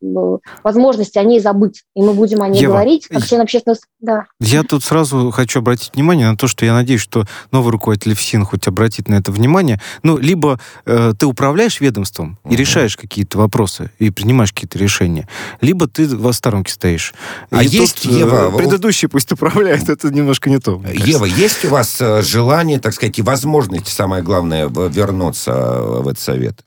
возможности 0.63 1.17
о 1.17 1.23
ней 1.23 1.39
забыть. 1.39 1.83
И 1.95 2.01
мы 2.01 2.13
будем 2.13 2.41
о 2.43 2.47
ней 2.47 2.61
Ева, 2.61 2.73
говорить, 2.73 3.07
как 3.07 3.25
член 3.25 3.41
общественного... 3.41 3.79
Да. 3.99 4.25
Я 4.39 4.61
тут 4.61 4.83
сразу 4.83 5.31
хочу 5.31 5.59
обратить 5.59 5.95
внимание 5.95 6.29
на 6.29 6.37
то, 6.37 6.47
что 6.47 6.63
я 6.63 6.73
надеюсь, 6.73 7.01
что 7.01 7.25
новый 7.51 7.71
руководитель 7.71 8.13
ФСИН 8.13 8.45
хоть 8.45 8.67
обратит 8.67 9.09
на 9.09 9.15
это 9.15 9.31
внимание. 9.31 9.81
Ну, 10.03 10.17
либо 10.17 10.59
э, 10.85 11.13
ты 11.17 11.25
управляешь 11.25 11.81
ведомством 11.81 12.37
и 12.47 12.55
решаешь 12.55 12.97
какие-то 12.97 13.39
вопросы, 13.39 13.89
и 13.97 14.11
принимаешь 14.11 14.53
какие-то 14.53 14.77
решения, 14.77 15.27
либо 15.61 15.87
ты 15.87 16.05
в 16.07 16.31
сторонке 16.33 16.71
стоишь. 16.71 17.15
А 17.49 17.63
и 17.63 17.67
есть, 17.67 18.03
тут, 18.03 18.11
э, 18.11 18.19
Ева... 18.19 18.51
Предыдущий 18.55 19.07
пусть 19.07 19.31
управляет, 19.31 19.89
это 19.89 20.11
немножко 20.11 20.51
не 20.51 20.59
то. 20.59 20.81
Ева, 20.93 21.25
есть 21.25 21.65
у 21.65 21.69
вас 21.69 21.99
э, 21.99 22.21
желание, 22.21 22.79
так 22.79 22.93
сказать, 22.93 23.17
и 23.17 23.23
возможность, 23.23 23.87
самое 23.87 24.21
главное, 24.21 24.67
вернуться 24.67 25.81
в 25.81 26.07
этот 26.07 26.19
совет? 26.19 26.63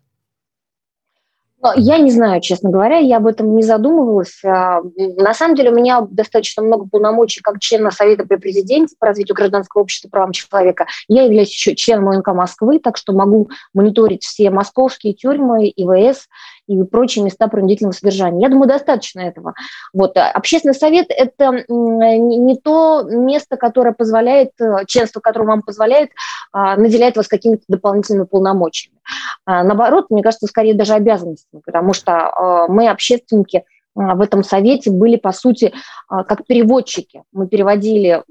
Я 1.77 1.99
не 1.99 2.11
знаю, 2.11 2.41
честно 2.41 2.71
говоря, 2.71 2.99
я 2.99 3.17
об 3.17 3.27
этом 3.27 3.57
не 3.57 3.63
задумывалась. 3.65 4.41
А, 4.45 4.81
на 4.97 5.35
самом 5.35 5.57
деле 5.57 5.71
у 5.71 5.75
меня 5.75 6.03
достаточно 6.09 6.63
много 6.63 6.87
полномочий 6.87 7.41
как 7.41 7.59
члена 7.59 7.91
Совета 7.91 8.25
при 8.25 8.37
президенте 8.37 8.95
по 8.99 9.07
развитию 9.07 9.35
гражданского 9.35 9.83
общества 9.83 10.09
правам 10.09 10.31
человека. 10.31 10.87
Я 11.09 11.25
являюсь 11.25 11.51
еще 11.51 11.75
членом 11.75 12.09
ОНК 12.11 12.29
Москвы, 12.29 12.79
так 12.79 12.97
что 12.97 13.13
могу 13.13 13.51
мониторить 13.75 14.23
все 14.23 14.51
московские 14.51 15.15
тюрьмы, 15.15 15.69
ИВС 15.75 16.29
и 16.69 16.85
прочие 16.85 17.25
места 17.25 17.49
принудительного 17.49 17.93
содержания. 17.93 18.43
Я 18.43 18.49
думаю, 18.49 18.69
достаточно 18.69 19.21
этого. 19.21 19.55
Вот. 19.93 20.17
А 20.17 20.31
общественный 20.31 20.75
совет– 20.75 21.07
это 21.09 21.65
не 21.69 22.57
то 22.57 23.03
место, 23.03 23.57
которое 23.57 23.93
позволяет, 23.93 24.51
э, 24.61 24.85
членство 24.87 25.21
которое 25.21 25.47
вам 25.47 25.63
позволяет 25.63 26.11
а, 26.53 26.77
наделять 26.77 27.17
вас 27.17 27.27
какими-то 27.27 27.65
дополнительными 27.69 28.27
полномочиями. 28.27 28.99
А, 29.47 29.65
наоборот, 29.65 30.07
мне 30.11 30.23
кажется, 30.23 30.47
скорее 30.47 30.75
даже 30.75 30.93
обязанностями, 30.93 31.63
потому 31.65 31.95
что 31.95 32.67
мы, 32.69 32.89
общественники, 32.89 33.65
в 33.95 34.21
этом 34.21 34.45
совете 34.45 34.91
были, 34.91 35.17
по 35.17 35.33
сути, 35.33 35.73
как 36.09 36.47
переводчики. 36.47 37.25
Мы 37.33 37.49
переводили 37.49 38.23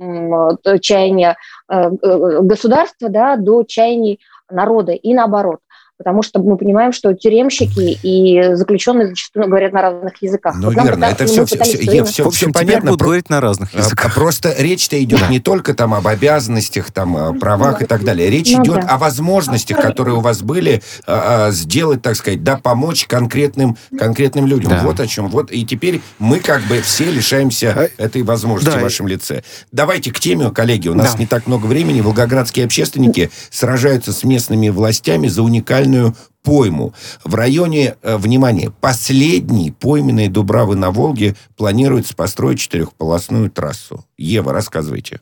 чаяния 0.80 1.36
э, 1.69 1.89
э, 1.89 2.41
государства 2.41 3.10
да, 3.10 3.36
до 3.36 3.63
чаяний 3.63 4.21
народа 4.50 4.93
и 4.93 5.13
наоборот 5.13 5.60
потому 5.97 6.21
что 6.21 6.39
мы 6.39 6.57
понимаем, 6.57 6.91
что 6.91 7.13
тюремщики 7.13 7.97
и 8.03 8.53
заключенные 8.55 9.07
зачастую 9.07 9.47
говорят 9.47 9.73
на 9.73 9.81
разных 9.81 10.21
языках. 10.21 10.55
Ну, 10.57 10.69
вот 10.69 10.83
верно, 10.83 11.05
это 11.05 11.25
все, 11.25 11.45
все, 11.45 11.57
все, 11.63 11.77
все, 11.77 12.03
все, 12.03 12.29
все 12.29 12.51
понятно. 12.51 12.91
будут 12.91 13.01
говорить 13.01 13.29
на 13.29 13.41
разных 13.41 13.73
а, 13.73 13.79
языках. 13.79 14.13
Просто 14.13 14.53
речь-то 14.57 15.01
идет 15.03 15.21
да. 15.21 15.27
не 15.27 15.39
только 15.39 15.73
там 15.73 15.95
об 15.95 16.07
обязанностях, 16.07 16.91
там, 16.91 17.17
о 17.17 17.33
правах 17.33 17.79
да. 17.79 17.86
и 17.86 17.88
так 17.88 18.03
далее. 18.03 18.29
Речь 18.29 18.51
ну, 18.51 18.63
идет 18.63 18.81
да. 18.81 18.93
о 18.93 18.97
возможностях, 18.97 19.81
которые 19.81 20.15
у 20.15 20.19
вас 20.19 20.43
были, 20.43 20.83
а, 21.07 21.47
а, 21.47 21.51
сделать, 21.51 22.03
так 22.03 22.15
сказать, 22.15 22.43
да, 22.43 22.57
помочь 22.57 23.07
конкретным, 23.07 23.75
конкретным 23.97 24.45
людям. 24.45 24.69
Да. 24.69 24.81
Вот 24.83 24.99
о 24.99 25.07
чем. 25.07 25.29
Вот, 25.29 25.51
и 25.51 25.65
теперь 25.65 26.01
мы 26.19 26.39
как 26.39 26.62
бы 26.63 26.79
все 26.81 27.05
лишаемся 27.05 27.89
этой 27.97 28.21
возможности 28.21 28.75
да. 28.75 28.79
в 28.79 28.83
вашем 28.83 29.07
лице. 29.07 29.41
Давайте 29.71 30.12
к 30.12 30.19
теме, 30.19 30.51
коллеги. 30.51 30.89
У 30.89 30.93
нас 30.93 31.13
да. 31.13 31.19
не 31.19 31.25
так 31.25 31.47
много 31.47 31.65
времени. 31.65 32.01
Волгоградские 32.01 32.65
общественники 32.65 33.31
сражаются 33.49 34.13
с 34.13 34.23
местными 34.23 34.69
властями 34.69 35.27
за 35.27 35.41
уникальность 35.41 35.87
уникальную 35.88 36.15
пойму. 36.43 36.93
В 37.23 37.36
районе, 37.36 37.95
э, 38.02 38.17
внимание, 38.17 38.71
последней 38.71 39.71
пойменной 39.71 40.30
Дубравы 40.30 40.76
на 40.76 40.91
Волге 40.91 41.36
планируется 41.58 42.15
построить 42.15 42.60
четырехполосную 42.60 43.50
трассу. 43.52 44.06
Ева, 44.17 44.54
рассказывайте. 44.54 45.19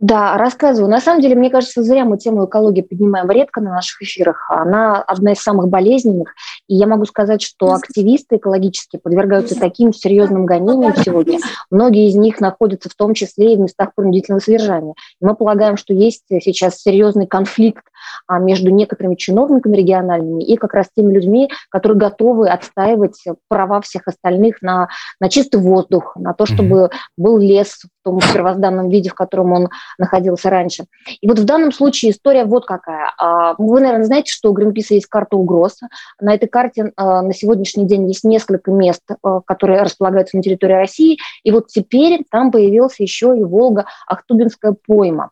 Да, 0.00 0.38
рассказываю. 0.38 0.90
На 0.90 0.98
самом 0.98 1.20
деле, 1.20 1.34
мне 1.34 1.50
кажется, 1.50 1.82
зря 1.82 2.06
мы 2.06 2.16
тему 2.16 2.46
экологии 2.46 2.80
поднимаем 2.80 3.30
редко 3.30 3.60
на 3.60 3.70
наших 3.70 4.00
эфирах. 4.00 4.50
Она 4.50 5.02
одна 5.02 5.32
из 5.32 5.42
самых 5.42 5.68
болезненных. 5.68 6.34
И 6.68 6.74
я 6.74 6.86
могу 6.86 7.04
сказать, 7.04 7.42
что 7.42 7.74
активисты 7.74 8.36
экологические 8.36 8.98
подвергаются 8.98 9.60
таким 9.60 9.92
серьезным 9.92 10.46
гонениям 10.46 10.96
сегодня. 10.96 11.38
Многие 11.70 12.08
из 12.08 12.14
них 12.14 12.40
находятся 12.40 12.88
в 12.88 12.94
том 12.94 13.12
числе 13.12 13.52
и 13.52 13.56
в 13.56 13.60
местах 13.60 13.94
принудительного 13.94 14.40
содержания. 14.40 14.94
И 15.20 15.24
мы 15.24 15.34
полагаем, 15.34 15.76
что 15.76 15.92
есть 15.92 16.24
сейчас 16.28 16.78
серьезный 16.78 17.26
конфликт 17.26 17.84
а, 18.26 18.38
между 18.38 18.70
некоторыми 18.70 19.16
чиновниками 19.16 19.76
региональными 19.76 20.42
и 20.42 20.56
как 20.56 20.72
раз 20.72 20.86
теми 20.96 21.12
людьми, 21.12 21.50
которые 21.68 21.98
готовы 21.98 22.48
отстаивать 22.48 23.22
права 23.48 23.82
всех 23.82 24.08
остальных 24.08 24.62
на, 24.62 24.88
на 25.20 25.28
чистый 25.28 25.60
воздух, 25.60 26.16
на 26.16 26.32
то, 26.32 26.46
чтобы 26.46 26.90
был 27.18 27.36
лес 27.36 27.82
в 27.99 27.99
том 28.02 28.20
первозданном 28.32 28.88
виде, 28.88 29.10
в 29.10 29.14
котором 29.14 29.52
он 29.52 29.68
находился 29.98 30.50
раньше. 30.50 30.84
И 31.20 31.28
вот 31.28 31.38
в 31.38 31.44
данном 31.44 31.72
случае 31.72 32.12
история 32.12 32.44
вот 32.44 32.66
какая. 32.66 33.12
А, 33.18 33.54
вы, 33.58 33.80
наверное, 33.80 34.06
знаете, 34.06 34.32
что 34.32 34.50
у 34.50 34.52
Гринписа 34.52 34.94
есть 34.94 35.06
карта 35.06 35.36
угроз. 35.36 35.78
На 36.20 36.34
этой 36.34 36.48
карте 36.48 36.92
а, 36.96 37.22
на 37.22 37.32
сегодняшний 37.32 37.86
день 37.86 38.06
есть 38.08 38.24
несколько 38.24 38.70
мест, 38.70 39.02
а, 39.22 39.40
которые 39.40 39.82
располагаются 39.82 40.36
на 40.36 40.42
территории 40.42 40.74
России. 40.74 41.18
И 41.42 41.50
вот 41.50 41.68
теперь 41.68 42.24
там 42.30 42.50
появился 42.50 43.02
еще 43.02 43.36
и 43.36 43.44
Волга-Ахтубинская 43.44 44.74
пойма. 44.86 45.30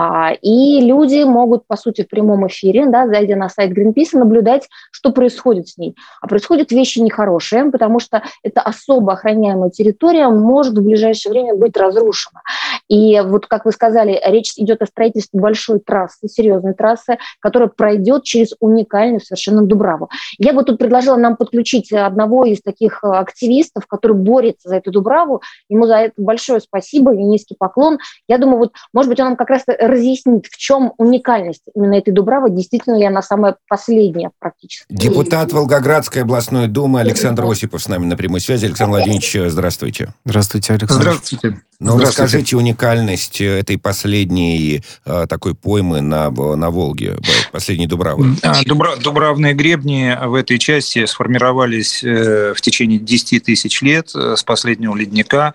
А, 0.00 0.32
и 0.42 0.80
люди 0.80 1.24
могут, 1.24 1.66
по 1.66 1.76
сути, 1.76 2.02
в 2.02 2.08
прямом 2.08 2.46
эфире, 2.46 2.86
да, 2.86 3.08
зайдя 3.08 3.34
на 3.34 3.48
сайт 3.48 3.72
Гринписа, 3.72 4.16
наблюдать, 4.16 4.68
что 4.92 5.10
происходит 5.10 5.66
с 5.66 5.76
ней. 5.76 5.96
А 6.20 6.28
происходят 6.28 6.70
вещи 6.70 7.00
нехорошие, 7.00 7.64
потому 7.72 7.98
что 7.98 8.22
это 8.44 8.60
особо 8.60 9.14
охраняемая 9.14 9.70
территория 9.70 10.28
может 10.28 10.78
в 10.78 10.84
ближайшее 10.84 11.32
время 11.32 11.56
быть 11.56 11.76
разрушена. 11.76 12.42
И 12.86 13.20
вот, 13.24 13.46
как 13.46 13.64
вы 13.64 13.72
сказали, 13.72 14.20
речь 14.24 14.52
идет 14.56 14.82
о 14.82 14.86
строительстве 14.86 15.40
большой 15.40 15.80
трассы, 15.80 16.28
серьезной 16.28 16.74
трассы, 16.74 17.18
которая 17.40 17.68
пройдет 17.68 18.22
через 18.22 18.54
уникальную 18.60 19.20
совершенно 19.20 19.62
Дубраву. 19.62 20.10
Я 20.38 20.52
бы 20.52 20.62
тут 20.62 20.78
предложила 20.78 21.16
нам 21.16 21.36
подключить 21.36 21.92
одного 21.92 22.44
из 22.44 22.62
таких 22.62 23.02
активистов, 23.02 23.88
который 23.88 24.16
борется 24.16 24.68
за 24.68 24.76
эту 24.76 24.92
Дубраву. 24.92 25.42
Ему 25.68 25.86
за 25.86 25.96
это 25.96 26.14
большое 26.18 26.60
спасибо 26.60 27.12
и 27.14 27.22
низкий 27.24 27.56
поклон. 27.58 27.98
Я 28.28 28.38
думаю, 28.38 28.58
вот, 28.58 28.72
может 28.92 29.08
быть, 29.10 29.18
он 29.18 29.26
нам 29.26 29.36
как 29.36 29.50
раз 29.50 29.64
разъяснить, 29.88 30.46
в 30.48 30.56
чем 30.56 30.92
уникальность 30.98 31.62
именно 31.74 31.94
этой 31.94 32.12
Дубравы, 32.12 32.50
действительно 32.50 32.96
ли 32.96 33.04
она 33.04 33.22
самая 33.22 33.56
последняя 33.68 34.30
практически. 34.38 34.86
Депутат 34.88 35.52
Волгоградской 35.52 36.22
областной 36.22 36.68
думы 36.68 37.00
Александр 37.00 37.44
Осипов 37.44 37.82
с 37.82 37.88
нами 37.88 38.04
на 38.04 38.16
прямой 38.16 38.40
связи. 38.40 38.66
Александр 38.66 38.96
Владимирович, 38.96 39.36
здравствуйте. 39.50 40.12
Здравствуйте, 40.24 40.72
Александр. 40.74 41.02
Здравствуйте. 41.02 41.60
Ну, 41.80 41.96
расскажите 41.96 42.56
уникальность 42.56 43.40
этой 43.40 43.78
последней 43.78 44.82
э, 45.04 45.26
такой 45.28 45.54
поймы 45.54 46.00
на, 46.00 46.28
на 46.30 46.70
Волге, 46.70 47.16
последней 47.52 47.86
Дубравы. 47.86 48.34
Дубра, 48.66 48.96
Дубравные 48.96 49.54
гребни 49.54 50.16
в 50.26 50.34
этой 50.34 50.58
части 50.58 51.06
сформировались 51.06 52.02
э, 52.02 52.52
в 52.56 52.60
течение 52.60 52.98
10 52.98 53.44
тысяч 53.44 53.80
лет 53.82 54.10
э, 54.16 54.34
с 54.36 54.42
последнего 54.42 54.96
ледника, 54.96 55.54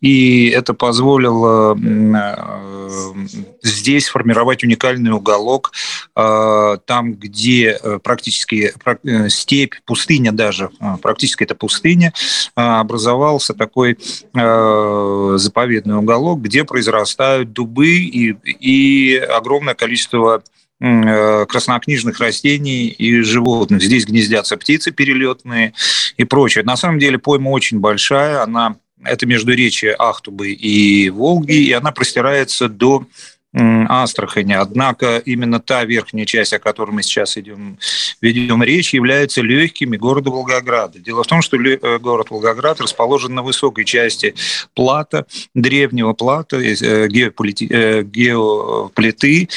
и 0.00 0.48
это 0.48 0.74
позволило 0.74 1.78
э, 1.78 3.59
здесь 3.62 4.08
формировать 4.08 4.64
уникальный 4.64 5.12
уголок, 5.12 5.72
э, 6.16 6.76
там, 6.86 7.14
где 7.14 7.78
э, 7.82 7.98
практически 8.02 8.72
э, 9.04 9.28
степь, 9.28 9.74
пустыня 9.84 10.32
даже, 10.32 10.70
практически 11.02 11.44
это 11.44 11.54
пустыня, 11.54 12.12
образовался 12.54 13.54
такой 13.54 13.98
заповедный 14.32 15.96
уголок, 15.96 16.42
где 16.42 16.64
произрастают 16.64 17.52
дубы 17.52 17.88
и, 17.88 18.34
и 18.44 19.16
огромное 19.16 19.74
количество 19.74 20.42
краснокнижных 20.78 22.20
растений 22.20 22.88
и 22.88 23.20
животных. 23.20 23.82
Здесь 23.82 24.06
гнездятся 24.06 24.56
птицы 24.56 24.92
перелетные 24.92 25.74
и 26.16 26.24
прочее. 26.24 26.64
На 26.64 26.76
самом 26.76 26.98
деле 26.98 27.18
пойма 27.18 27.50
очень 27.50 27.80
большая, 27.80 28.42
она 28.42 28.76
это 29.04 29.26
междуречие 29.26 29.94
Ахтубы 29.98 30.52
и 30.52 31.10
Волги, 31.10 31.52
и 31.52 31.72
она 31.72 31.92
простирается 31.92 32.68
до 32.68 33.06
Астрахани. 33.52 34.52
Однако 34.52 35.18
именно 35.18 35.58
та 35.58 35.84
верхняя 35.84 36.24
часть, 36.24 36.52
о 36.52 36.60
которой 36.60 36.92
мы 36.92 37.02
сейчас 37.02 37.36
идем, 37.36 37.78
ведем 38.20 38.62
речь, 38.62 38.94
является 38.94 39.42
легкими 39.42 39.96
города 39.96 40.30
Волгограда. 40.30 41.00
Дело 41.00 41.24
в 41.24 41.26
том, 41.26 41.42
что 41.42 41.56
э, 41.56 41.98
город 41.98 42.30
Волгоград 42.30 42.80
расположен 42.80 43.34
на 43.34 43.42
высокой 43.42 43.84
части 43.84 44.34
плата, 44.74 45.26
древнего 45.54 46.12
плата, 46.12 46.58
э, 46.58 47.08
геополити... 47.08 47.66
Э, 47.70 48.02
геоплиты, 48.04 49.48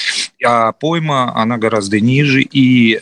а 0.43 0.71
пойма, 0.71 1.31
она 1.35 1.57
гораздо 1.57 1.99
ниже, 1.99 2.41
и 2.41 2.99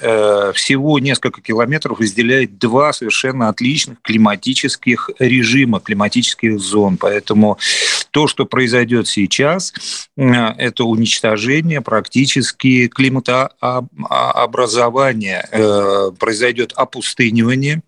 всего 0.53 0.99
несколько 0.99 1.41
километров 1.41 1.99
разделяет 1.99 2.59
два 2.59 2.93
совершенно 2.93 3.49
отличных 3.49 4.01
климатических 4.01 5.09
режима, 5.19 5.79
климатических 5.79 6.59
зон. 6.59 6.97
Поэтому 6.97 7.57
то, 8.05 8.27
что 8.27 8.45
произойдет 8.45 9.07
сейчас, 9.07 9.73
это 10.17 10.81
это 10.81 10.85
уничтожение 10.85 11.81
практически 11.81 12.87
климатообразования. 12.87 15.47
Э, 15.51 16.09
произойдет 16.17 16.73
опустынивание, 16.75 17.83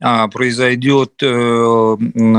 а, 0.00 0.28
произойдет, 0.28 1.14
э, 1.22 1.96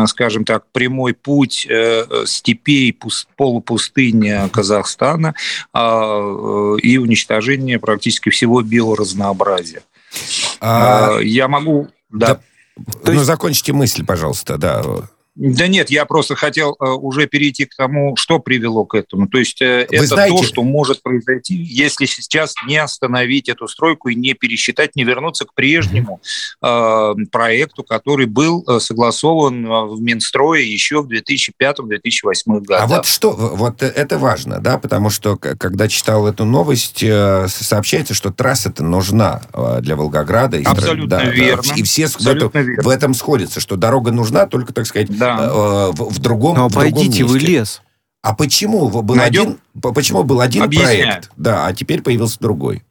скажем 0.08 0.46
так, 0.46 0.66
прямой 0.72 1.16
путь 1.16 1.66
э, 1.68 2.06
степей 2.26 2.96
полупустыни 3.36 4.48
Казахстана 4.50 5.34
а, 5.74 6.76
и 6.76 6.98
уничтожение 6.98 7.80
практически 7.80 8.30
всего 8.30 8.62
биоразнообразия. 8.62 9.82
А... 10.62 11.18
Я 11.22 11.48
могу... 11.48 11.88
Да. 12.12 12.40
да. 13.04 13.12
Ну, 13.12 13.24
закончите 13.24 13.74
мысль, 13.74 14.06
пожалуйста, 14.06 14.60
да. 14.60 14.84
Да 15.36 15.68
нет, 15.68 15.90
я 15.90 16.06
просто 16.06 16.36
хотел 16.36 16.78
э, 16.80 16.86
уже 16.86 17.28
перейти 17.28 17.66
к 17.66 17.76
тому, 17.76 18.16
что 18.16 18.40
привело 18.40 18.86
к 18.86 18.96
этому. 18.96 19.28
То 19.28 19.38
есть 19.38 19.62
э, 19.62 19.86
Вы 19.90 19.98
это 19.98 20.06
знаете... 20.06 20.38
то, 20.38 20.44
что 20.44 20.64
может 20.64 21.04
произойти, 21.04 21.56
если 21.56 22.06
сейчас 22.06 22.54
не 22.66 22.78
остановить 22.78 23.50
эту 23.50 23.68
стройку 23.68 24.08
и 24.08 24.16
не 24.16 24.34
пересчитать, 24.34 24.96
не 24.96 25.04
вернуться 25.04 25.44
к 25.44 25.54
прежнему 25.54 26.22
э, 26.64 27.16
проекту, 27.34 27.84
который 27.84 28.28
был 28.28 28.64
э, 28.66 28.80
согласован 28.80 29.68
в 29.90 30.00
Минстрое 30.00 30.62
еще 30.62 31.02
в 31.02 31.10
2005-2008 31.10 32.62
годах. 32.62 32.84
А 32.84 32.88
вот 32.88 33.06
что, 33.06 33.32
вот 33.32 33.84
это 33.84 34.18
важно, 34.18 34.62
да, 34.62 34.78
потому 34.78 35.10
что 35.10 35.36
когда 35.36 35.90
читал 35.90 36.28
эту 36.28 36.46
новость, 36.46 37.00
сообщается, 37.00 38.14
что 38.14 38.32
трасса-то 38.32 38.84
нужна 38.84 39.42
для 39.82 39.98
Волгограда. 39.98 40.62
Абсолютно 40.64 41.18
да, 41.18 41.26
верно. 41.26 41.64
Да, 41.68 41.76
и 41.76 41.84
все 41.84 42.06
Абсолютно 42.06 42.48
в, 42.48 42.56
этом, 42.56 42.66
верно. 42.66 42.84
в 42.84 42.88
этом 42.88 43.14
сходятся, 43.14 43.60
что 43.60 43.76
дорога 43.76 44.12
нужна, 44.12 44.46
только, 44.46 44.72
так 44.72 44.86
сказать, 44.86 45.10
да 45.10 45.25
да. 45.26 45.46
Э, 45.46 45.92
в, 45.92 46.10
в 46.14 46.20
другом 46.20 46.58
Но 46.58 46.70
в 46.70 46.74
пойдите 46.74 47.20
другом 47.20 47.36
месте. 47.36 47.48
в 47.48 47.50
лес. 47.50 47.82
А 48.22 48.36
почему 48.36 48.90
был 48.90 49.16
Найдем? 49.16 49.60
один, 49.76 49.94
почему 49.94 50.24
был 50.24 50.42
один 50.42 50.64
Объясняю. 50.64 51.04
проект, 51.04 51.32
да, 51.38 51.68
а 51.68 51.74
теперь 51.74 52.02
появился 52.02 52.40
другой? 52.40 52.84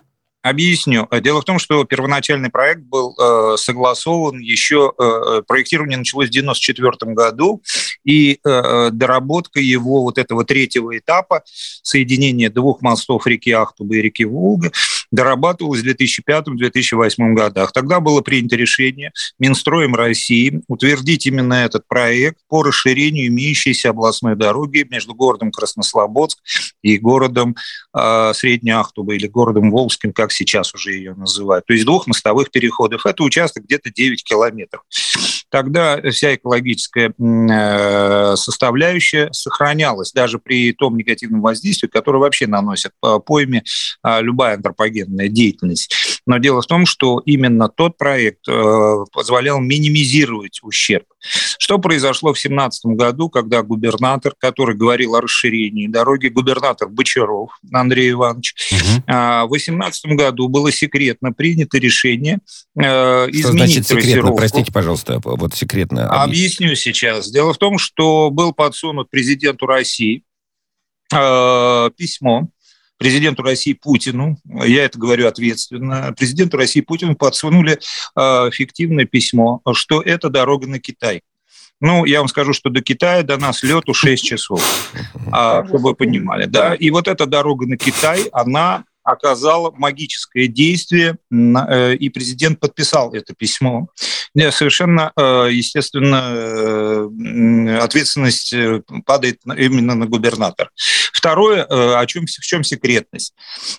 Объясню. 0.45 1.09
Дело 1.23 1.41
в 1.41 1.45
том, 1.45 1.59
что 1.59 1.85
первоначальный 1.85 2.51
проект 2.51 2.83
был 2.83 3.17
э, 3.19 3.57
согласован 3.57 4.39
еще, 4.41 4.93
э, 4.99 5.41
проектирование 5.47 5.97
началось 5.97 6.27
в 6.29 6.31
1994 6.37 7.15
году, 7.15 7.63
и 8.05 8.39
э, 8.45 8.91
доработка 8.93 9.59
его 9.59 10.03
вот 10.03 10.19
этого 10.19 10.45
третьего 10.45 10.99
этапа, 10.99 11.43
соединения 11.83 12.51
двух 12.51 12.83
мостов 12.83 13.27
реки 13.27 13.53
Ахтуба 13.53 13.97
и 13.97 14.03
реки 14.03 14.27
Волга, 14.27 14.71
дорабатывалась 15.15 15.83
в 15.83 15.87
2005-2008 15.87 17.35
годах. 17.35 17.73
Тогда 17.73 18.01
было 18.01 18.21
принято 18.21 18.57
решение 18.57 19.13
Минстроем 19.39 19.95
России 19.95 20.63
утвердить 20.67 21.27
именно 21.27 21.55
этот 21.55 21.87
проект 21.87 22.39
по 22.49 22.63
расширению 22.63 23.29
имеющейся 23.29 23.91
областной 23.91 24.35
дороги 24.35 24.87
между 24.91 25.15
городом 25.15 25.53
Краснослободск 25.53 26.39
и 26.83 26.99
городом 26.99 27.55
э, 27.97 28.33
Ахтуба 28.75 29.15
или 29.15 29.29
городом 29.29 29.71
Волжским, 29.71 30.13
как 30.13 30.33
сейчас 30.33 30.75
уже 30.75 30.95
ее 30.95 31.15
называют. 31.15 31.65
То 31.67 31.75
есть 31.75 31.85
двух 31.85 32.07
мостовых 32.07 32.51
переходов. 32.51 33.07
Это 33.07 33.23
участок 33.23 33.65
где-то 33.65 33.91
9 33.91 34.25
километров. 34.25 34.83
Тогда 35.55 36.01
вся 36.11 36.35
экологическая 36.35 37.15
э, 37.17 38.35
составляющая 38.35 39.33
сохранялась 39.33 40.11
даже 40.11 40.41
при 40.41 40.73
том 40.73 40.97
негативном 40.97 41.43
воздействии, 41.43 41.87
которое 41.87 42.19
вообще 42.19 42.49
наносит 42.49 42.91
по 42.99 43.21
пойме 43.21 43.63
а, 44.03 44.21
любая 44.21 44.57
антропогенная 44.57 45.29
деятельность. 45.29 46.21
Но 46.27 46.39
дело 46.39 46.61
в 46.61 46.67
том, 46.67 46.87
что 46.87 47.23
именно 47.25 47.69
тот 47.69 47.97
проект 47.99 48.49
э, 48.49 48.97
позволял 49.13 49.61
минимизировать 49.61 50.59
ущерб. 50.65 51.05
Что 51.59 51.79
произошло 51.79 52.33
в 52.33 52.37
2017 52.37 52.87
году, 52.97 53.29
когда 53.29 53.63
губернатор, 53.63 54.35
который 54.39 54.77
говорил 54.77 55.15
о 55.15 55.21
расширении 55.21 55.87
дороги, 55.87 56.29
губернатор 56.29 56.89
Бочаров 56.89 57.51
Андрей 57.73 58.13
Иванович, 58.13 58.55
угу. 58.73 59.03
в 59.07 59.49
2018 59.49 60.07
году 60.13 60.49
было 60.49 60.71
секретно 60.71 61.33
принято 61.33 61.79
решение 61.79 62.39
э, 62.77 62.83
изменить 63.31 63.41
Что 63.41 63.53
значит 63.53 63.87
секретно? 63.87 64.33
Простите, 64.33 64.73
пожалуйста, 64.73 65.21
вот 65.25 65.55
секретно. 65.55 66.09
Объясню 66.09 66.75
сейчас. 66.75 67.31
Дело 67.31 67.55
в 67.55 67.59
том, 67.59 67.79
что 67.79 68.31
был 68.31 68.53
подсунут 68.53 69.11
президенту 69.11 69.67
России 69.67 70.25
э, 71.13 71.91
письмо, 71.97 72.49
президенту 72.99 73.43
России 73.43 73.73
Путину, 73.73 74.39
я 74.45 74.85
это 74.85 74.99
говорю 74.99 75.27
ответственно, 75.27 76.15
президенту 76.17 76.57
России 76.57 76.81
Путину 76.81 77.17
подсунули 77.17 77.79
э, 78.17 78.51
фиктивное 78.53 79.05
письмо, 79.05 79.61
что 79.75 80.01
это 80.01 80.31
дорога 80.31 80.67
на 80.67 80.79
Китай. 80.79 81.23
Ну, 81.81 82.05
я 82.05 82.21
вам 82.21 82.29
скажу, 82.29 82.53
что 82.53 82.71
до 82.71 82.81
Китая 82.81 83.23
до 83.23 83.37
нас 83.37 83.63
лету 83.63 83.93
6 83.93 84.25
часов, 84.25 84.63
а, 85.33 85.67
чтобы 85.67 85.91
вы 85.91 85.95
понимали. 85.95 86.47
Да? 86.47 86.75
И 86.75 86.91
вот 86.91 87.09
эта 87.09 87.27
дорога 87.27 87.67
на 87.67 87.77
Китай, 87.77 88.23
она 88.33 88.85
оказала 89.05 89.71
магическое 89.71 90.49
действие, 90.49 91.19
э, 91.31 91.95
и 91.95 92.09
президент 92.09 92.59
подписал 92.59 93.15
это 93.15 93.35
письмо. 93.35 93.89
Совершенно, 94.51 95.13
э, 95.17 95.49
естественно, 95.53 96.23
э, 96.35 97.79
ответственность 97.81 98.55
падает 99.05 99.41
именно 99.45 99.95
на 99.95 100.07
губернатора. 100.07 100.71
Второе, 101.13 101.65
о 101.65 102.07
чем, 102.07 102.27
в 102.27 102.45
чем 102.45 102.65
секретность? 102.65 103.35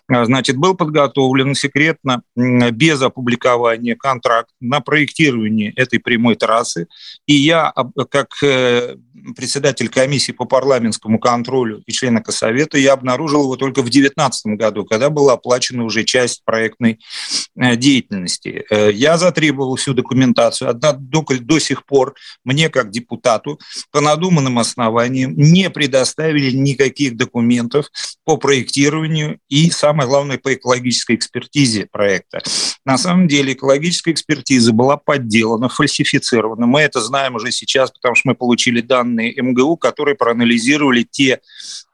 Значит, 0.07 0.57
был 0.57 0.75
подготовлен 0.75 1.53
секретно, 1.53 2.21
без 2.35 3.01
опубликования 3.01 3.95
контракт 3.95 4.49
на 4.59 4.79
проектирование 4.79 5.71
этой 5.75 5.99
прямой 5.99 6.35
трассы, 6.35 6.87
и 7.27 7.35
я, 7.35 7.73
как 8.09 8.29
председатель 9.35 9.89
комиссии 9.89 10.31
по 10.31 10.45
парламентскому 10.45 11.19
контролю 11.19 11.83
и 11.85 11.91
член 11.91 12.17
Экосовета, 12.19 12.77
я 12.77 12.93
обнаружил 12.93 13.43
его 13.43 13.55
только 13.55 13.79
в 13.79 13.89
2019 13.89 14.57
году, 14.57 14.85
когда 14.85 15.09
была 15.15 15.33
оплачена 15.33 15.83
уже 15.83 16.03
часть 16.03 16.43
проектной 16.45 16.99
э, 17.55 17.75
деятельности. 17.75 18.65
Э, 18.69 18.91
я 18.91 19.17
затребовал 19.17 19.75
всю 19.75 19.93
документацию, 19.93 20.69
однако 20.69 20.99
до, 20.99 21.25
до 21.39 21.59
сих 21.59 21.85
пор 21.85 22.13
мне, 22.43 22.69
как 22.69 22.91
депутату, 22.91 23.59
по 23.91 24.01
надуманным 24.01 24.59
основаниям 24.59 25.35
не 25.35 25.69
предоставили 25.69 26.51
никаких 26.51 27.17
документов 27.17 27.89
по 28.23 28.37
проектированию 28.37 29.39
и, 29.49 29.71
самое 29.71 30.07
главное, 30.07 30.37
по 30.37 30.53
экологической 30.53 31.15
экспертизе 31.15 31.87
проекта. 31.91 32.43
На 32.85 32.97
самом 32.97 33.27
деле 33.27 33.53
экологическая 33.53 34.11
экспертиза 34.11 34.73
была 34.73 34.97
подделана, 34.97 35.69
фальсифицирована. 35.69 36.67
Мы 36.67 36.81
это 36.81 37.01
знаем 37.01 37.35
уже 37.35 37.51
сейчас, 37.51 37.91
потому 37.91 38.15
что 38.15 38.29
мы 38.29 38.35
получили 38.35 38.81
данные 38.81 39.33
МГУ, 39.41 39.77
которые 39.77 40.15
проанализировали 40.15 41.07
те 41.09 41.41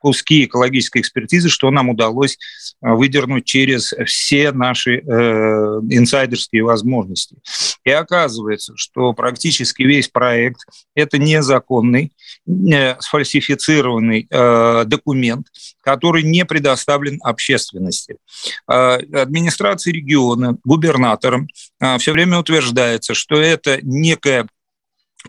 куски 0.02 0.46
экологической 0.46 1.00
экспертизы, 1.00 1.50
что 1.50 1.70
нам 1.70 1.90
удалось 1.90 2.38
выдернуть 2.82 3.46
через 3.46 3.94
все 4.06 4.52
наши 4.52 4.98
э, 4.98 5.02
инсайдерские 5.02 6.64
возможности. 6.64 7.38
И 7.86 7.92
оказывается, 7.92 8.74
что 8.76 9.14
практически 9.14 9.84
весь 9.84 10.08
проект– 10.08 10.62
это 10.96 11.20
незаконный, 11.20 12.12
э, 12.48 13.00
сфальсифицированный 13.00 14.28
э, 14.30 14.84
документ, 14.86 15.48
который 15.82 16.24
не 16.24 16.46
предоставлен 16.46 17.20
общественности. 17.24 18.18
Э, 18.68 18.98
администрации 19.14 19.92
региона, 19.92 20.58
губернаторам 20.64 21.48
э, 21.80 21.98
все 22.00 22.12
время 22.12 22.40
утверждается, 22.40 23.14
что 23.14 23.40
это 23.40 23.80
некая 23.84 24.48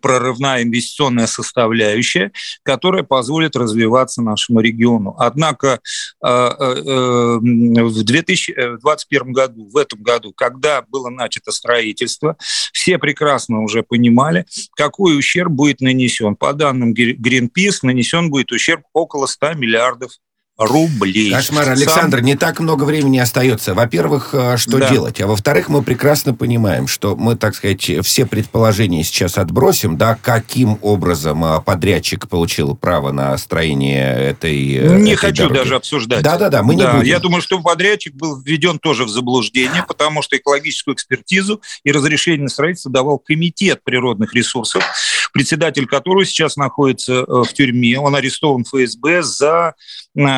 прорывная 0.03 0.63
инвестиционная 0.63 1.27
составляющая, 1.27 2.33
которая 2.63 3.03
позволит 3.05 3.57
развиваться 3.57 4.21
нашему 4.21 4.61
региону. 4.61 5.15
Однако 5.19 5.81
э, 6.23 6.29
э, 6.29 7.39
в 7.39 8.05
2021 8.05 9.33
году, 9.33 9.71
в 9.71 9.77
этом 9.77 10.03
году, 10.03 10.33
когда 10.35 10.83
было 10.83 11.09
начато 11.09 11.53
строительство, 11.53 12.37
все 12.73 12.99
прекрасно 12.99 13.63
уже 13.63 13.83
понимали, 13.83 14.45
какой 14.77 15.19
ущерб 15.19 15.53
будет 15.53 15.81
нанесен. 15.81 16.37
По 16.37 16.53
данным 16.53 16.93
Greenpeace, 16.93 17.79
нанесен 17.83 18.31
будет 18.31 18.53
ущерб 18.53 18.83
около 18.93 19.27
100 19.27 19.55
миллиардов 19.55 20.13
рублей. 20.59 21.31
Кошмар, 21.31 21.71
Александр, 21.71 22.19
Сам... 22.19 22.27
не 22.27 22.37
так 22.37 22.61
много 22.61 22.85
времени 22.85 23.19
остается. 23.19 23.75
Во-первых, 23.75 24.31
э, 24.35 24.57
что 24.59 24.79
да. 24.79 24.91
делать? 24.91 25.21
А 25.21 25.27
во-вторых, 25.27 25.69
мы 25.69 25.83
прекрасно 25.83 26.35
понимаем, 26.35 26.89
что 26.89 27.17
мы, 27.17 27.37
так 27.37 27.55
сказать, 27.55 27.91
все 28.05 28.27
предположения 28.27 29.03
сейчас 29.03 29.39
отбросим, 29.39 29.97
да, 29.97 30.19
каким 30.21 30.79
образом 30.83 31.45
э, 31.45 31.61
подрядчик 31.63 32.29
получил 32.29 32.77
право 32.77 33.13
на 33.13 33.37
строение 33.39 34.15
этой 34.15 34.75
э, 34.75 34.99
Не 34.99 35.13
этой 35.13 35.17
хочу 35.17 35.43
дороги. 35.45 35.59
даже 35.59 35.77
обсуждать. 35.77 36.23
Да-да-да, 36.23 36.63
мы 36.63 36.77
да, 36.77 36.85
не 36.85 36.99
будем. 36.99 37.09
Я 37.09 37.19
думаю, 37.19 37.41
что 37.41 37.59
подрядчик 37.61 38.15
был 38.15 38.41
введен 38.41 38.79
тоже 38.79 39.05
в 39.05 39.09
заблуждение, 39.09 39.85
потому 39.89 40.21
что 40.21 40.37
экологическую 40.37 40.95
экспертизу 40.95 41.63
и 41.83 41.93
разрешение 41.93 42.43
на 42.43 42.49
строительство 42.49 42.93
давал 42.93 43.19
комитет 43.19 43.83
природных 43.85 44.35
ресурсов, 44.35 44.85
председатель 45.33 45.87
которого 45.87 46.27
сейчас 46.27 46.57
находится 46.57 47.25
в 47.25 47.49
тюрьме. 47.55 47.99
Он 47.99 48.15
арестован 48.15 48.65
ФСБ 48.65 49.23
за 49.23 49.75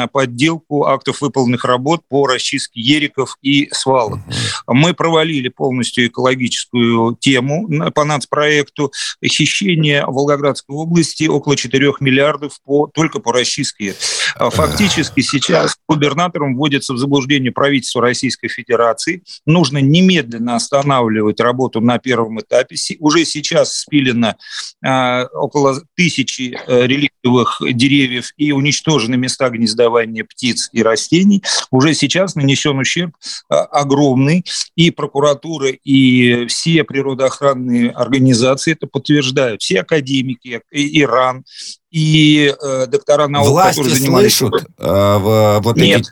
подделку 0.06 0.86
актов 0.86 1.20
выполненных 1.20 1.64
работ 1.64 2.02
по 2.08 2.26
расчистке 2.26 2.80
ериков 2.80 3.36
и 3.42 3.68
свалок. 3.72 4.20
Мы 4.66 4.94
провалили 4.94 5.48
полностью 5.48 6.06
экологическую 6.06 7.16
тему 7.16 7.68
по 7.92 8.04
нацпроекту. 8.04 8.92
Хищение 9.24 10.04
Волгоградской 10.06 10.74
области 10.74 11.24
около 11.24 11.56
4 11.56 11.94
миллиардов 12.00 12.60
по, 12.64 12.86
только 12.86 13.20
по 13.20 13.32
расчистке. 13.32 13.94
А 14.36 14.50
фактически 14.50 15.20
сейчас 15.20 15.76
губернатором 15.88 16.56
вводится 16.56 16.94
в 16.94 16.98
заблуждение 16.98 17.52
правительство 17.52 18.02
Российской 18.02 18.48
Федерации. 18.48 19.22
Нужно 19.46 19.78
немедленно 19.78 20.56
останавливать 20.56 21.40
работу 21.40 21.80
на 21.80 21.98
первом 21.98 22.40
этапе. 22.40 22.76
Уже 23.00 23.24
сейчас 23.24 23.74
спилено 23.76 24.36
а, 24.84 25.26
около 25.32 25.80
тысячи 25.94 26.58
э, 26.66 26.86
реликтовых 26.86 27.60
деревьев 27.60 28.32
и 28.36 28.52
уничтожены 28.52 29.16
места 29.16 29.48
гнездования 29.50 29.93
птиц 30.24 30.68
и 30.72 30.82
растений, 30.82 31.42
уже 31.70 31.94
сейчас 31.94 32.34
нанесен 32.34 32.78
ущерб 32.78 33.14
а, 33.48 33.62
огромный, 33.64 34.44
и 34.76 34.90
прокуратура, 34.90 35.68
и 35.68 36.46
все 36.46 36.84
природоохранные 36.84 37.90
организации 37.90 38.72
это 38.72 38.86
подтверждают, 38.86 39.62
все 39.62 39.80
академики, 39.80 40.62
и 40.70 41.00
Иран, 41.00 41.44
и 41.90 42.52
э, 42.60 42.86
доктора 42.86 43.28
наук, 43.28 43.48
Власти 43.48 43.78
которые 43.78 43.96
занимались... 43.96 44.36
слышат 44.36 44.66
э, 44.78 44.84
в, 44.84 45.60
вот 45.62 45.76
Нет. 45.76 46.00
эти... 46.00 46.10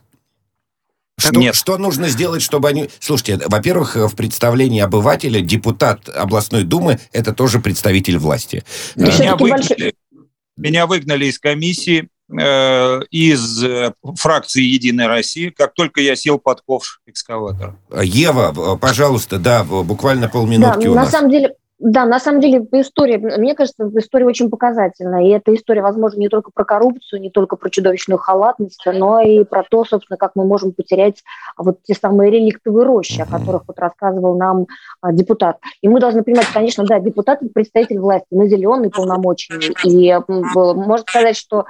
Что, 1.18 1.38
Нет. 1.38 1.54
что 1.54 1.76
нужно 1.76 2.08
сделать, 2.08 2.42
чтобы 2.42 2.68
они... 2.68 2.88
Слушайте, 2.98 3.40
во-первых, 3.46 3.96
в 3.96 4.16
представлении 4.16 4.80
обывателя 4.80 5.40
депутат 5.40 6.08
областной 6.08 6.64
думы– 6.64 6.98
это 7.12 7.32
тоже 7.32 7.60
представитель 7.60 8.18
власти. 8.18 8.64
Меня 8.96 9.36
выгнали, 9.36 9.94
меня 10.56 10.86
выгнали 10.86 11.26
из 11.26 11.38
комиссии, 11.38 12.08
из 12.32 13.62
э, 13.62 13.92
фракции 14.16 14.62
«Единая 14.62 15.08
Россия», 15.08 15.52
как 15.54 15.74
только 15.74 16.00
я 16.00 16.16
сел 16.16 16.38
под 16.38 16.62
ковш 16.62 17.00
экскаватора. 17.06 17.76
Ева, 18.02 18.76
пожалуйста, 18.80 19.38
да, 19.38 19.64
буквально 19.64 20.28
полминутки 20.28 20.84
да, 20.84 20.90
у 20.90 20.94
на 20.94 21.02
нас. 21.02 21.10
самом 21.10 21.30
деле, 21.30 21.54
да, 21.82 22.04
на 22.04 22.20
самом 22.20 22.40
деле 22.40 22.64
история, 22.74 23.18
мне 23.18 23.56
кажется, 23.56 23.90
история 23.96 24.24
очень 24.24 24.50
показательная. 24.50 25.24
И 25.24 25.30
эта 25.30 25.52
история, 25.52 25.82
возможно, 25.82 26.20
не 26.20 26.28
только 26.28 26.52
про 26.54 26.64
коррупцию, 26.64 27.20
не 27.20 27.28
только 27.28 27.56
про 27.56 27.70
чудовищную 27.70 28.18
халатность, 28.18 28.84
но 28.86 29.20
и 29.20 29.42
про 29.42 29.64
то, 29.64 29.84
собственно, 29.84 30.16
как 30.16 30.36
мы 30.36 30.44
можем 30.44 30.70
потерять 30.72 31.24
вот 31.56 31.82
те 31.82 31.94
самые 31.94 32.30
реликтовые 32.30 32.86
рощи, 32.86 33.20
о 33.20 33.26
которых 33.26 33.64
вот 33.66 33.80
рассказывал 33.80 34.38
нам 34.38 34.68
а, 35.00 35.12
депутат. 35.12 35.58
И 35.80 35.88
мы 35.88 35.98
должны 35.98 36.22
понимать, 36.22 36.46
конечно, 36.54 36.84
да, 36.84 37.00
депутат– 37.00 37.40
представитель 37.54 37.98
власти, 37.98 38.28
наделенный 38.30 38.90
полномочиями. 38.90 39.74
И 39.84 40.16
можно 40.28 41.04
сказать, 41.04 41.36
что 41.36 41.66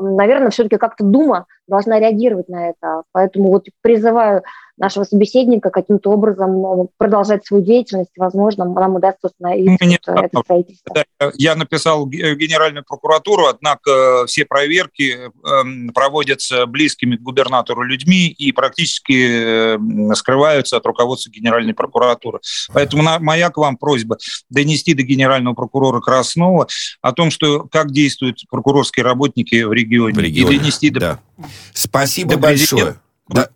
наверное, 0.00 0.50
все-таки 0.50 0.76
как-то 0.76 1.04
Дума 1.04 1.46
должна 1.66 1.98
реагировать 1.98 2.48
на 2.48 2.70
это. 2.70 3.02
Поэтому 3.12 3.48
вот 3.48 3.66
призываю 3.82 4.42
нашего 4.76 5.04
собеседника 5.04 5.70
каким-то 5.70 6.10
образом 6.10 6.66
э, 6.66 6.86
продолжать 6.96 7.46
свою 7.46 7.64
деятельность. 7.64 8.10
Возможно, 8.16 8.64
нам 8.64 8.96
удастся 8.96 9.28
остановить 9.28 9.80
Мне, 9.80 9.98
это 10.04 10.40
строительство. 10.40 10.94
Да, 10.94 11.30
я 11.34 11.54
написал 11.54 12.06
Генеральную 12.06 12.84
прокуратуру, 12.84 13.46
однако 13.46 14.24
все 14.26 14.44
проверки 14.44 15.30
эм, 15.46 15.90
проводятся 15.94 16.66
близкими 16.66 17.16
к 17.16 17.20
губернатору 17.20 17.82
людьми 17.82 18.26
и 18.26 18.50
практически 18.50 19.74
эм, 19.74 20.14
скрываются 20.14 20.76
от 20.76 20.86
руководства 20.86 21.30
Генеральной 21.30 21.74
прокуратуры. 21.74 22.40
Поэтому 22.72 23.04
моя 23.20 23.50
к 23.50 23.56
вам 23.56 23.76
просьба 23.76 24.18
донести 24.50 24.94
до 24.94 25.02
генерального 25.02 25.54
прокурора 25.54 26.00
Краснова 26.00 26.66
о 27.00 27.12
том, 27.12 27.30
что 27.30 27.68
как 27.70 27.92
действуют 27.92 28.38
прокурорские 28.50 29.04
работники 29.04 29.62
в 29.62 29.72
регионе, 29.72 30.14
в 30.14 30.18
регионе. 30.18 30.56
и 30.56 30.58
донести 30.58 30.90
да. 30.90 31.00
до... 31.00 31.20
Спасибо 31.72 32.32
до 32.34 32.38
большое. 32.38 32.96
Да, 33.28 33.48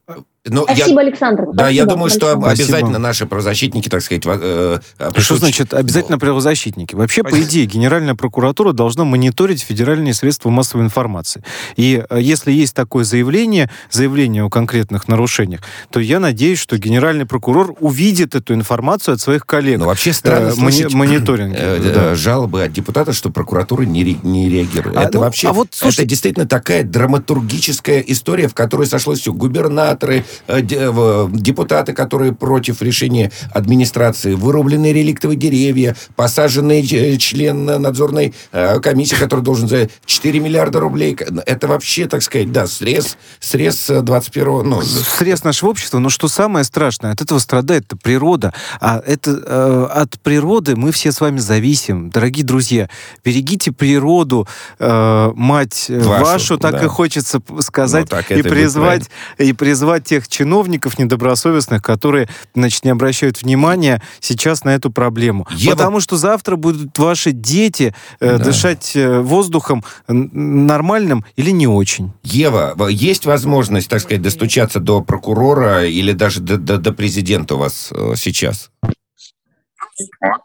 но 0.51 0.65
Спасибо, 0.65 1.01
я, 1.01 1.09
Александр. 1.09 1.47
Да, 1.47 1.65
Спасибо, 1.65 1.71
я 1.71 1.87
думаю, 1.87 2.11
что 2.11 2.37
большое. 2.37 2.65
обязательно 2.65 2.99
наши 2.99 3.27
правозащитники, 3.27 3.89
так 3.89 4.03
сказать... 4.03 4.23
Э, 4.27 4.79
э, 4.99 5.11
что 5.17 5.37
значит 5.37 5.75
обязательно 5.75 6.19
правозащитники? 6.19 6.95
Вообще, 6.95 7.23
Спасибо. 7.23 7.43
по 7.43 7.49
идее, 7.49 7.67
Генеральная 7.67 8.15
прокуратура 8.15 8.73
должна 8.73 9.05
мониторить 9.05 9.63
федеральные 9.63 10.15
средства 10.15 10.51
массовой 10.51 10.85
информации. 10.85 11.43
И 11.77 12.05
э, 12.09 12.19
если 12.21 12.53
есть 12.53 12.75
такое 12.75 13.05
заявление, 13.05 13.71
заявление 13.91 14.45
о 14.45 14.51
конкретных 14.51 15.09
нарушениях, 15.09 15.61
то 15.91 16.01
я 16.01 16.21
надеюсь, 16.21 16.59
что 16.59 16.77
генеральный 16.79 17.27
прокурор 17.27 17.75
увидит 17.81 18.35
эту 18.35 18.55
информацию 18.55 19.15
от 19.15 19.21
своих 19.21 19.47
коллег. 19.47 19.79
Ну, 19.79 19.87
вообще 19.87 20.13
странно 20.13 20.49
э, 20.49 20.53
слышать 20.53 20.95
мониторинг. 20.95 21.55
Э, 21.57 21.93
да. 21.95 22.15
Жалобы 22.15 22.63
от 22.63 22.73
депутата, 22.73 23.13
что 23.13 23.31
прокуратура 23.31 23.83
не, 23.83 24.19
не 24.23 24.49
реагирует. 24.49 24.97
А, 24.97 25.03
это 25.05 25.19
ну, 25.19 25.21
вообще... 25.21 25.49
А 25.49 25.53
вот, 25.53 25.69
слушай, 25.73 26.01
это 26.01 26.09
действительно 26.09 26.47
такая 26.47 26.85
драматургическая 26.85 28.01
история, 28.01 28.49
в 28.49 28.55
которой 28.55 28.87
сошлось 28.87 29.21
все. 29.21 29.33
Губернаторы, 29.33 30.19
Э, 30.19 30.23
депутаты, 30.47 31.93
которые 31.93 32.33
против 32.33 32.83
решения 32.83 33.31
администрации, 33.53 34.35
вырубленные 34.35 34.93
реликтовые 34.93 35.39
деревья, 35.39 35.97
посаженный 36.17 36.87
э, 36.87 37.17
член 37.17 37.65
надзорной 37.65 38.35
э, 38.53 38.81
комиссии, 38.81 39.17
который 39.17 39.41
должен 39.41 39.69
за 39.69 39.89
4 40.05 40.41
миллиарда 40.41 40.81
рублей. 40.81 41.17
Это 41.47 41.69
вообще, 41.69 42.07
так 42.07 42.23
сказать, 42.23 42.53
да, 42.53 42.67
срез, 42.67 43.17
срез 43.41 43.91
21-го... 43.91 44.63
Ну, 44.63 44.83
срез 44.83 45.45
нашего 45.45 45.71
общества, 45.71 45.99
но 45.99 46.09
что 46.09 46.29
самое 46.29 46.65
страшное, 46.65 47.13
от 47.13 47.21
этого 47.23 47.39
страдает 47.39 47.93
природа. 48.03 48.53
А 48.81 49.03
это 49.05 49.31
э, 49.31 49.87
от 49.91 50.21
природы 50.21 50.77
мы 50.77 50.93
все 50.93 51.13
с 51.13 51.21
вами 51.21 51.39
зависим. 51.39 52.11
Дорогие 52.11 52.45
друзья, 52.45 52.89
берегите 53.25 53.73
природу, 53.73 54.47
э, 54.79 55.33
мать 55.35 55.87
вашу, 55.89 56.25
вашу 56.25 56.59
так 56.59 56.73
да. 56.73 56.85
и 56.85 56.87
хочется 56.87 57.41
сказать, 57.61 58.09
ну, 58.11 58.37
и, 58.37 58.43
призвать, 58.43 59.11
и 59.39 59.53
призвать 59.53 60.05
тех 60.05 60.28
тех 60.29 60.39
чиновников 60.39 60.99
недобросовестных, 60.99 61.83
которые, 61.83 62.29
значит, 62.55 62.85
не 62.85 62.91
обращают 62.91 63.43
внимания 63.43 64.01
сейчас 64.21 64.65
на 64.65 64.71
эту 64.71 64.91
проблему. 64.91 65.47
Ева... 65.51 65.73
Потому 65.73 66.01
что 66.01 66.17
завтра 66.17 66.57
будут 66.57 66.99
ваши 66.99 67.33
дети 67.33 67.95
э, 68.21 68.39
да. 68.39 68.45
дышать 68.45 68.93
э, 68.95 69.21
воздухом 69.21 69.85
нормальным 70.07 71.25
или 71.37 71.51
не 71.51 71.67
очень. 71.67 72.13
Ева, 72.23 72.77
есть 72.89 73.27
возможность, 73.27 73.89
так 73.89 74.01
сказать, 74.01 74.23
достучаться 74.23 74.81
до 74.81 75.03
прокурора 75.03 75.87
или 75.87 76.13
даже 76.13 76.41
до, 76.41 76.57
до, 76.57 76.79
до 76.79 76.93
президента 76.93 77.57
у 77.57 77.59
вас 77.59 77.91
э, 77.93 78.15
сейчас? 78.17 78.71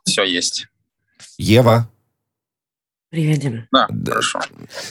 Все 0.06 0.24
есть. 0.24 0.68
Ева? 1.38 1.88
Приедем. 3.14 3.68
Да, 3.72 3.88
хорошо. 4.08 4.40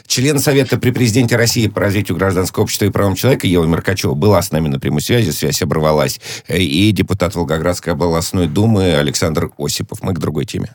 Член 0.06 0.38
Совета 0.38 0.78
при 0.78 0.92
президенте 0.92 1.34
России 1.34 1.66
по 1.66 1.80
развитию 1.80 2.16
гражданского 2.16 2.62
общества 2.62 2.84
и 2.84 2.90
правам 2.90 3.16
человека 3.16 3.48
Ева 3.48 3.64
Меркачева 3.64 4.14
была 4.14 4.40
с 4.40 4.52
нами 4.52 4.68
на 4.68 4.78
прямой 4.78 5.00
связи, 5.00 5.30
связь 5.30 5.60
оборвалась. 5.60 6.20
И 6.46 6.92
депутат 6.92 7.34
Волгоградской 7.34 7.94
областной 7.94 8.46
думы 8.46 8.94
Александр 8.94 9.50
Осипов. 9.58 10.04
Мы 10.04 10.14
к 10.14 10.20
другой 10.20 10.44
теме. 10.44 10.72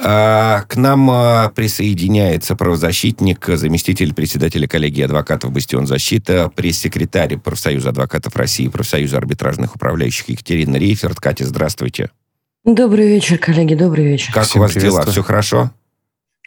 А, 0.00 0.62
к 0.68 0.76
нам 0.76 1.10
а, 1.10 1.48
присоединяется 1.48 2.54
правозащитник, 2.54 3.44
заместитель 3.48 4.14
председателя 4.14 4.68
коллегии 4.68 5.02
адвокатов 5.02 5.50
«Бастион 5.50 5.88
защита», 5.88 6.52
пресс-секретарь 6.54 7.36
профсоюза 7.36 7.88
адвокатов 7.88 8.36
России, 8.36 8.68
профсоюза 8.68 9.16
арбитражных 9.16 9.74
управляющих 9.74 10.28
Екатерина 10.28 10.76
Рейферт. 10.76 11.18
Катя, 11.18 11.44
здравствуйте. 11.44 12.10
Добрый 12.64 13.08
вечер, 13.08 13.38
коллеги, 13.38 13.74
добрый 13.74 14.04
вечер. 14.04 14.32
Как 14.32 14.44
Всем 14.44 14.60
у 14.60 14.64
вас 14.64 14.74
дела? 14.74 15.04
Все 15.06 15.22
хорошо? 15.22 15.70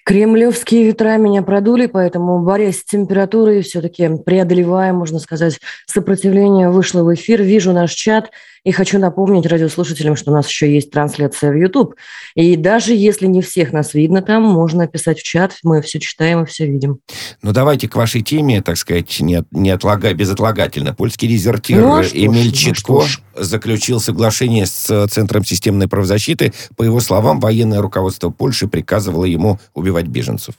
Кремлевские 0.03 0.85
ветра 0.85 1.17
меня 1.17 1.41
продули, 1.41 1.85
поэтому, 1.85 2.39
борясь 2.43 2.79
с 2.79 2.83
температурой, 2.83 3.61
все-таки 3.61 4.09
преодолевая, 4.25 4.93
можно 4.93 5.19
сказать, 5.19 5.59
сопротивление, 5.85 6.69
вышла 6.69 7.03
в 7.03 7.13
эфир, 7.13 7.41
вижу 7.41 7.71
наш 7.71 7.91
чат– 7.93 8.31
и 8.63 8.71
хочу 8.71 8.99
напомнить 8.99 9.45
радиослушателям, 9.45 10.15
что 10.15 10.31
у 10.31 10.33
нас 10.33 10.47
еще 10.47 10.71
есть 10.71 10.91
трансляция 10.91 11.51
в 11.51 11.55
YouTube. 11.55 11.95
И 12.35 12.55
даже 12.55 12.93
если 12.93 13.25
не 13.25 13.41
всех 13.41 13.73
нас 13.73 13.93
видно 13.93 14.21
там, 14.21 14.43
можно 14.43 14.87
писать 14.87 15.19
в 15.19 15.23
чат, 15.23 15.57
мы 15.63 15.81
все 15.81 15.99
читаем 15.99 16.43
и 16.43 16.45
все 16.45 16.67
видим. 16.67 16.99
Ну, 17.41 17.53
давайте 17.53 17.87
к 17.87 17.95
вашей 17.95 18.21
теме, 18.21 18.61
так 18.61 18.77
сказать, 18.77 19.19
не, 19.19 19.43
не 19.51 19.71
отлага, 19.71 20.13
безотлагательно. 20.13 20.93
Польский 20.93 21.27
дезертир 21.27 21.81
ну, 21.81 21.95
а 21.95 22.03
Эмиль 22.03 22.51
Читко 22.51 22.93
ну, 22.93 23.03
заключил 23.35 23.99
соглашение 23.99 24.65
с 24.67 25.07
Центром 25.07 25.43
системной 25.43 25.87
правозащиты. 25.87 26.53
По 26.77 26.83
его 26.83 26.99
словам, 26.99 27.39
военное 27.39 27.81
руководство 27.81 28.29
Польши 28.29 28.67
приказывало 28.67 29.25
ему 29.25 29.59
убивать 29.73 30.05
беженцев. 30.05 30.55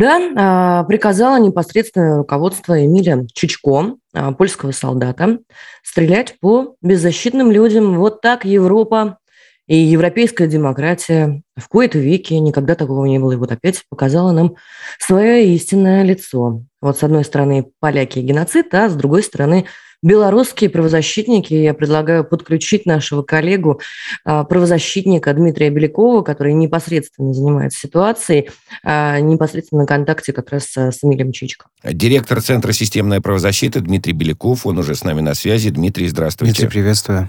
Да, 0.00 0.18
а, 0.34 0.84
приказала 0.84 1.38
непосредственное 1.38 2.16
руководство 2.16 2.82
Эмиля 2.82 3.26
Чичко, 3.34 3.96
а, 4.14 4.32
польского 4.32 4.70
солдата, 4.72 5.40
стрелять 5.82 6.38
по 6.40 6.74
беззащитным 6.80 7.52
людям. 7.52 7.98
Вот 7.98 8.22
так 8.22 8.46
Европа 8.46 9.18
и 9.66 9.76
европейская 9.76 10.48
демократия 10.48 11.42
в 11.54 11.68
кои-то 11.68 11.98
веке, 11.98 12.38
никогда 12.38 12.76
такого 12.76 13.04
не 13.04 13.18
было, 13.18 13.32
и 13.32 13.36
вот 13.36 13.52
опять 13.52 13.84
показала 13.90 14.32
нам 14.32 14.54
свое 14.98 15.46
истинное 15.54 16.02
лицо. 16.02 16.62
Вот 16.80 16.96
с 16.98 17.02
одной 17.02 17.22
стороны 17.22 17.66
поляки 17.78 18.20
и 18.20 18.22
геноцид, 18.22 18.72
а 18.72 18.88
с 18.88 18.94
другой 18.94 19.22
стороны 19.22 19.66
белорусские 20.02 20.70
правозащитники. 20.70 21.54
Я 21.54 21.74
предлагаю 21.74 22.24
подключить 22.24 22.86
нашего 22.86 23.22
коллегу, 23.22 23.80
а, 24.24 24.44
правозащитника 24.44 25.32
Дмитрия 25.34 25.70
Белякова, 25.70 26.22
который 26.22 26.52
непосредственно 26.54 27.34
занимается 27.34 27.78
ситуацией, 27.78 28.50
а, 28.82 29.20
непосредственно 29.20 29.82
на 29.82 29.86
контакте 29.86 30.32
как 30.32 30.50
раз 30.50 30.76
с 30.76 30.98
Эмилием 31.02 31.32
Чичко. 31.32 31.66
Директор 31.84 32.40
Центра 32.40 32.72
системной 32.72 33.20
правозащиты 33.20 33.80
Дмитрий 33.80 34.12
Беляков, 34.12 34.66
он 34.66 34.78
уже 34.78 34.94
с 34.94 35.04
нами 35.04 35.20
на 35.20 35.34
связи. 35.34 35.70
Дмитрий, 35.70 36.08
здравствуйте. 36.08 36.62
Дмитрий, 36.62 36.68
приветствую. 36.68 37.28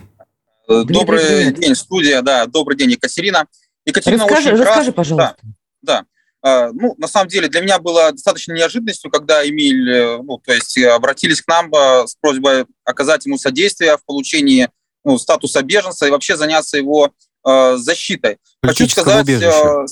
Добрый 0.68 0.86
Дмитрий, 0.86 1.62
день, 1.62 1.76
студия, 1.76 2.22
да, 2.22 2.46
добрый 2.46 2.78
день, 2.78 2.92
Екатерина. 2.92 3.46
Екатерина 3.86 4.24
расскажи, 4.24 4.50
очень 4.50 4.64
расскажи, 4.64 4.92
пожалуйста. 4.92 5.36
Да, 5.82 6.04
да. 6.04 6.06
А, 6.44 6.72
ну, 6.72 6.96
на 6.98 7.08
самом 7.08 7.28
деле, 7.28 7.48
для 7.48 7.62
меня 7.62 7.80
было 7.80 8.12
достаточно 8.12 8.54
неожиданностью, 8.54 9.12
когда 9.12 9.48
Эмиль, 9.48 9.90
э, 9.90 10.18
ну, 10.22 10.40
то 10.40 10.54
есть 10.54 10.78
обратились 10.78 11.42
к 11.42 11.48
нам 11.48 11.72
э, 11.74 12.08
с 12.08 12.16
просьбой 12.16 12.66
оказать 12.84 13.26
ему 13.26 13.38
содействие 13.38 13.98
в 13.98 14.04
получении 14.06 14.70
ну, 15.04 15.18
статуса 15.20 15.62
беженца 15.62 16.08
и 16.08 16.10
вообще 16.10 16.36
заняться 16.38 16.78
его 16.78 17.14
э, 17.46 17.78
защитой. 17.78 18.40
Хочу 18.64 18.88
сказать, 18.90 19.30
э, 19.30 19.86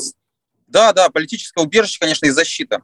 да, 0.68 0.94
да, 0.94 1.10
политическое 1.10 1.64
убежище, 1.64 2.00
конечно, 2.00 2.26
и 2.26 2.32
защита. 2.32 2.82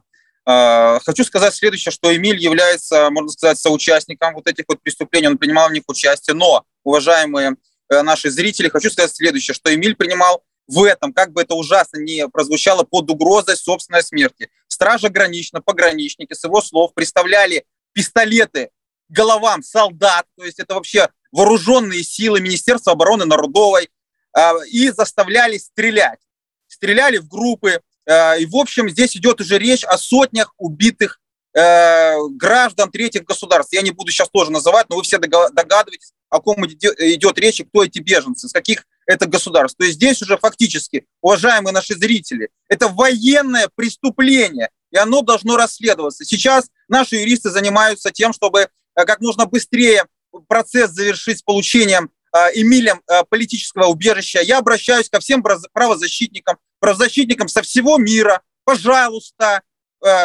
Э, 0.48 1.00
хочу 1.04 1.24
сказать 1.24 1.54
следующее, 1.54 1.90
что 1.90 2.14
Эмиль 2.14 2.38
является, 2.38 3.10
можно 3.10 3.30
сказать, 3.30 3.58
соучастником 3.58 4.34
вот 4.34 4.46
этих 4.46 4.64
вот 4.68 4.80
преступлений, 4.80 5.26
он 5.26 5.38
принимал 5.38 5.68
в 5.68 5.72
них 5.72 5.82
участие, 5.88 6.34
но, 6.34 6.64
уважаемые 6.84 7.56
э, 7.90 8.02
наши 8.02 8.30
зрители, 8.30 8.68
хочу 8.68 8.90
сказать 8.90 9.14
следующее, 9.14 9.54
что 9.54 9.74
Эмиль 9.74 9.96
принимал 9.96 10.44
в 10.66 10.82
этом, 10.82 11.12
как 11.12 11.32
бы 11.32 11.42
это 11.42 11.54
ужасно 11.54 11.98
не 11.98 12.28
прозвучало, 12.28 12.82
под 12.82 13.10
угрозой 13.10 13.56
собственной 13.56 14.02
смерти. 14.02 14.50
Стража 14.68 15.08
гранична, 15.08 15.60
пограничники, 15.60 16.34
с 16.34 16.44
его 16.44 16.60
слов, 16.60 16.94
представляли 16.94 17.64
пистолеты 17.92 18.70
головам 19.08 19.62
солдат, 19.62 20.26
то 20.36 20.44
есть 20.44 20.58
это 20.58 20.74
вообще 20.74 21.08
вооруженные 21.30 22.02
силы 22.02 22.40
Министерства 22.40 22.92
обороны 22.92 23.24
Народовой, 23.24 23.90
а, 24.32 24.54
и 24.70 24.90
заставляли 24.90 25.58
стрелять. 25.58 26.20
Стреляли 26.66 27.18
в 27.18 27.28
группы, 27.28 27.80
а, 28.08 28.36
и, 28.36 28.46
в 28.46 28.56
общем, 28.56 28.88
здесь 28.90 29.16
идет 29.16 29.40
уже 29.40 29.58
речь 29.58 29.84
о 29.84 29.96
сотнях 29.96 30.52
убитых 30.58 31.20
э, 31.54 32.16
граждан 32.32 32.90
третьих 32.90 33.24
государств. 33.24 33.72
Я 33.72 33.82
не 33.82 33.92
буду 33.92 34.10
сейчас 34.10 34.28
тоже 34.28 34.50
называть, 34.50 34.90
но 34.90 34.96
вы 34.96 35.02
все 35.04 35.18
догадываетесь, 35.18 36.12
о 36.28 36.40
ком 36.40 36.66
идет 36.66 37.38
речь 37.38 37.60
и 37.60 37.64
кто 37.64 37.82
эти 37.82 37.98
беженцы, 38.00 38.48
с 38.48 38.52
каких 38.52 38.84
это 39.06 39.26
государств. 39.26 39.78
То 39.78 39.84
есть 39.84 39.96
здесь 39.96 40.20
уже 40.20 40.36
фактически, 40.36 41.06
уважаемые 41.20 41.72
наши 41.72 41.94
зрители, 41.94 42.50
это 42.68 42.88
военное 42.88 43.70
преступление, 43.74 44.70
и 44.90 44.96
оно 44.96 45.22
должно 45.22 45.56
расследоваться. 45.56 46.24
Сейчас 46.24 46.68
наши 46.88 47.16
юристы 47.16 47.50
занимаются 47.50 48.10
тем, 48.10 48.32
чтобы 48.32 48.60
э, 48.60 49.04
как 49.04 49.20
можно 49.20 49.46
быстрее 49.46 50.06
процесс 50.48 50.90
завершить 50.90 51.38
с 51.38 51.42
получением 51.42 52.10
э, 52.32 52.38
Эмилем 52.54 53.00
э, 53.08 53.22
политического 53.28 53.86
убежища. 53.86 54.40
Я 54.40 54.58
обращаюсь 54.58 55.08
ко 55.08 55.20
всем 55.20 55.42
правозащитникам, 55.72 56.58
правозащитникам 56.80 57.48
со 57.48 57.62
всего 57.62 57.98
мира. 57.98 58.42
Пожалуйста, 58.64 59.62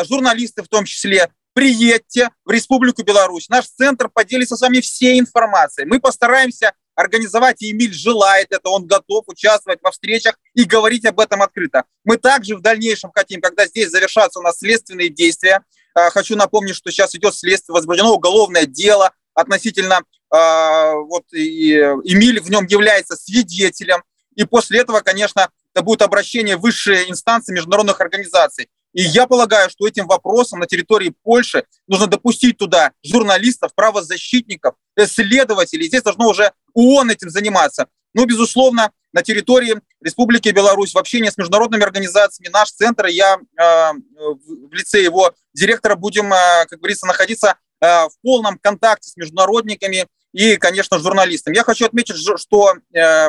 журналисты 0.03 0.63
в 0.63 0.67
том 0.67 0.84
числе, 0.84 1.32
приедьте 1.53 2.29
в 2.43 2.49
Республику 2.49 3.03
Беларусь. 3.03 3.49
Наш 3.49 3.67
центр 3.67 4.09
поделится 4.09 4.55
с 4.55 4.61
вами 4.61 4.79
всей 4.79 5.19
информацией. 5.19 5.88
Мы 5.88 5.99
постараемся 5.99 6.73
организовать, 7.02 7.62
и 7.62 7.72
Эмиль 7.72 7.93
желает 7.93 8.47
это, 8.52 8.70
он 8.70 8.86
готов 8.86 9.26
участвовать 9.28 9.80
во 9.82 9.91
встречах 9.91 10.38
и 10.54 10.64
говорить 10.64 11.06
об 11.06 11.20
этом 11.20 11.41
открыто. 11.41 11.84
Мы 12.04 12.18
также 12.18 12.56
в 12.56 12.62
дальнейшем 12.62 13.12
хотим, 13.14 13.41
когда 13.41 13.66
здесь 13.66 13.89
завершатся 13.89 14.39
у 14.39 14.43
нас 14.43 14.60
следственные 14.60 15.10
действия, 15.10 15.64
а, 15.93 16.10
хочу 16.10 16.36
напомнить, 16.36 16.76
что 16.76 16.91
сейчас 16.91 17.14
идет 17.16 17.36
следствие, 17.36 17.74
возбуждено 17.74 18.14
уголовное 18.14 18.66
дело 18.66 19.12
относительно, 19.34 20.02
а, 20.30 20.93
вот 20.93 21.26
и 21.34 21.74
Эмиль 21.74 22.39
в 22.39 22.49
нем 22.49 22.66
является 22.66 23.16
свидетелем, 23.16 24.04
и 24.36 24.45
после 24.45 24.80
этого, 24.80 25.02
конечно, 25.02 25.49
это 25.74 25.84
будет 25.84 26.02
обращение 26.02 26.58
в 26.58 26.62
высшие 26.62 27.10
инстанции 27.10 27.54
международных 27.54 27.99
организаций. 27.99 28.70
И 28.93 29.04
я 29.04 29.26
полагаю, 29.26 29.70
что 29.70 29.88
этим 29.88 30.06
вопросом 30.08 30.60
на 30.60 30.68
территории 30.68 31.14
Польши 31.24 31.64
нужно 31.88 32.08
допустить 32.08 32.58
туда 32.58 32.91
журналистов, 33.04 33.74
правозащитников, 33.74 34.76
исследователей. 34.97 35.88
Здесь 35.88 36.04
должно 36.04 36.28
уже 36.28 36.52
ООН 36.74 37.11
этим 37.11 37.30
заниматься. 37.30 37.88
Ну, 38.13 38.26
безусловно, 38.26 38.91
на 39.13 39.24
территории 39.24 39.76
Республики 40.01 40.49
Беларусь 40.49 40.93
в 40.93 40.97
общении 40.97 41.30
с 41.30 41.38
международными 41.38 41.84
организациями 41.84 42.51
наш 42.51 42.72
центр, 42.72 43.07
я 43.07 43.36
э, 43.36 43.91
в 44.17 44.74
лице 44.74 45.01
его 45.01 45.34
директора 45.53 45.95
будем, 45.95 46.32
э, 46.34 46.65
как 46.69 46.80
говорится, 46.80 47.05
находиться 47.05 47.55
э, 47.82 47.86
в 47.86 48.11
полном 48.22 48.57
контакте 48.57 49.09
с 49.09 49.17
международниками 49.17 50.07
и, 50.34 50.57
конечно, 50.57 50.99
журналистами. 50.99 51.55
Я 51.55 51.63
хочу 51.63 51.86
отметить, 51.86 52.15
что 52.38 52.74
э, 52.93 53.28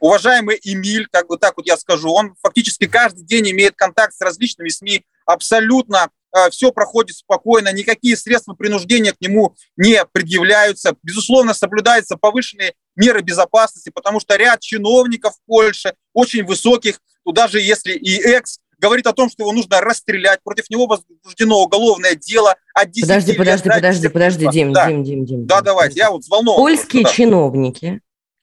уважаемый 0.00 0.58
Эмиль, 0.62 1.06
как 1.10 1.28
бы 1.28 1.38
так 1.38 1.56
вот 1.56 1.66
я 1.66 1.76
скажу, 1.76 2.10
он 2.10 2.34
фактически 2.42 2.86
каждый 2.86 3.24
день 3.24 3.50
имеет 3.50 3.76
контакт 3.76 4.14
с 4.14 4.20
различными 4.20 4.68
СМИ, 4.68 5.04
абсолютно 5.26 6.10
все 6.50 6.72
проходит 6.72 7.16
спокойно, 7.16 7.72
никакие 7.72 8.16
средства 8.16 8.54
принуждения 8.54 9.12
к 9.12 9.20
нему 9.20 9.54
не 9.76 10.04
предъявляются. 10.12 10.94
Безусловно, 11.02 11.54
соблюдаются 11.54 12.16
повышенные 12.16 12.74
меры 12.96 13.22
безопасности, 13.22 13.90
потому 13.90 14.20
что 14.20 14.36
ряд 14.36 14.60
чиновников 14.60 15.34
в 15.34 15.46
Польше, 15.46 15.94
очень 16.12 16.44
высоких, 16.44 17.00
то 17.24 17.32
даже 17.32 17.60
если 17.60 17.92
и 17.92 18.16
экс, 18.20 18.58
говорит 18.78 19.06
о 19.06 19.12
том, 19.12 19.30
что 19.30 19.44
его 19.44 19.52
нужно 19.52 19.80
расстрелять, 19.80 20.40
против 20.42 20.68
него 20.68 20.86
возбуждено 20.86 21.60
уголовное 21.60 22.16
дело 22.16 22.56
от 22.74 22.90
10 22.90 23.06
Подожди, 23.06 23.30
лет, 23.30 23.38
подожди, 23.38 23.68
подожди, 23.68 24.08
подожди, 24.08 24.48
Дим, 24.48 24.72
да. 24.72 24.88
Дим, 24.88 25.04
Дим, 25.04 25.24
Дим. 25.24 25.46
Да, 25.46 25.60
давайте, 25.60 26.00
я 26.00 26.10
вот 26.10 26.22
взволнован. 26.22 26.58
Польские 26.58 27.02
просто, 27.02 27.18
да. 27.18 27.24
чиновники 27.24 28.00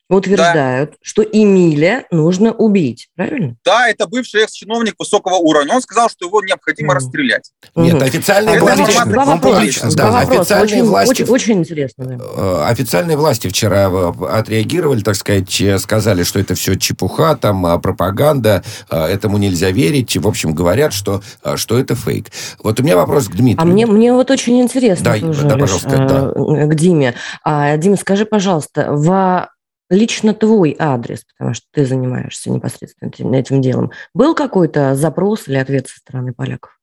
утверждают, 0.10 0.92
да. 0.92 0.98
что 1.02 1.24
Эмиля 1.24 2.06
нужно 2.12 2.52
убить, 2.52 3.10
правильно? 3.16 3.56
Да, 3.64 3.88
это 3.88 4.08
бывший 4.08 4.44
экс-чиновник 4.44 4.96
высокого 4.98 5.36
уровня. 5.36 5.76
Он 5.76 5.82
сказал, 5.82 6.10
что 6.10 6.26
его 6.26 6.42
необходимо 6.42 6.94
mm. 6.94 6.96
расстрелять. 6.96 7.52
Нет, 7.76 8.02
официальные 8.02 8.58
а 8.58 8.62
власти... 8.62 9.10
Два 9.10 9.26
вопроса. 9.26 9.90
Да, 9.96 10.10
два 10.10 10.12
вопроса. 10.22 10.42
Официальные 10.42 10.82
очень, 10.82 10.84
власти... 10.90 11.22
Очень, 11.24 11.34
очень 11.34 11.54
интересно. 11.60 12.06
Да. 12.06 12.18
Э, 12.20 12.64
официальные 12.70 13.18
власти 13.18 13.48
вчера 13.48 13.90
э, 13.90 14.12
отреагировали, 14.30 15.02
так 15.02 15.16
сказать, 15.16 15.62
э, 15.62 15.78
сказали, 15.78 16.24
что 16.24 16.40
это 16.40 16.56
все 16.56 16.76
чепуха, 16.76 17.36
там 17.36 17.80
пропаганда, 17.82 18.64
этому 18.90 19.38
нельзя 19.38 19.72
верить. 19.72 20.18
В 20.18 20.28
общем, 20.28 20.54
говорят, 20.54 20.94
что, 20.94 21.22
что 21.56 21.78
это 21.78 21.96
фейк. 21.96 22.28
Вот 22.64 22.80
у 22.80 22.84
меня 22.84 22.96
вопрос 22.96 23.28
к 23.28 23.36
Дмитрию. 23.36 23.62
А 23.62 23.66
мне, 23.66 23.86
мне 23.86 24.12
вот 24.14 24.32
очень 24.32 24.60
интересно 24.60 25.14
да, 25.14 25.20
тоже, 25.20 25.48
да, 25.48 25.58
пожалуйста, 25.58 26.34
да. 26.36 26.66
к 26.66 26.76
Диме. 26.76 27.14
А, 27.44 27.78
Дима, 27.78 27.96
скажи, 27.96 28.26
пожалуйста, 28.26 28.88
в 28.92 29.50
лично 29.90 30.34
твой 30.34 30.76
адрес, 30.78 31.26
потому 31.26 31.54
что 31.54 31.66
ты 31.72 31.86
занимаешься 31.86 32.50
непосредственно 32.50 33.10
этим, 33.10 33.34
этим 33.34 33.62
делом, 33.62 33.92
был 34.14 34.36
какой-то 34.36 34.96
запрос 34.96 35.48
или 35.48 35.58
ответ 35.58 35.88
со 35.88 35.98
стороны 35.98 36.34
поляков? 36.34 36.80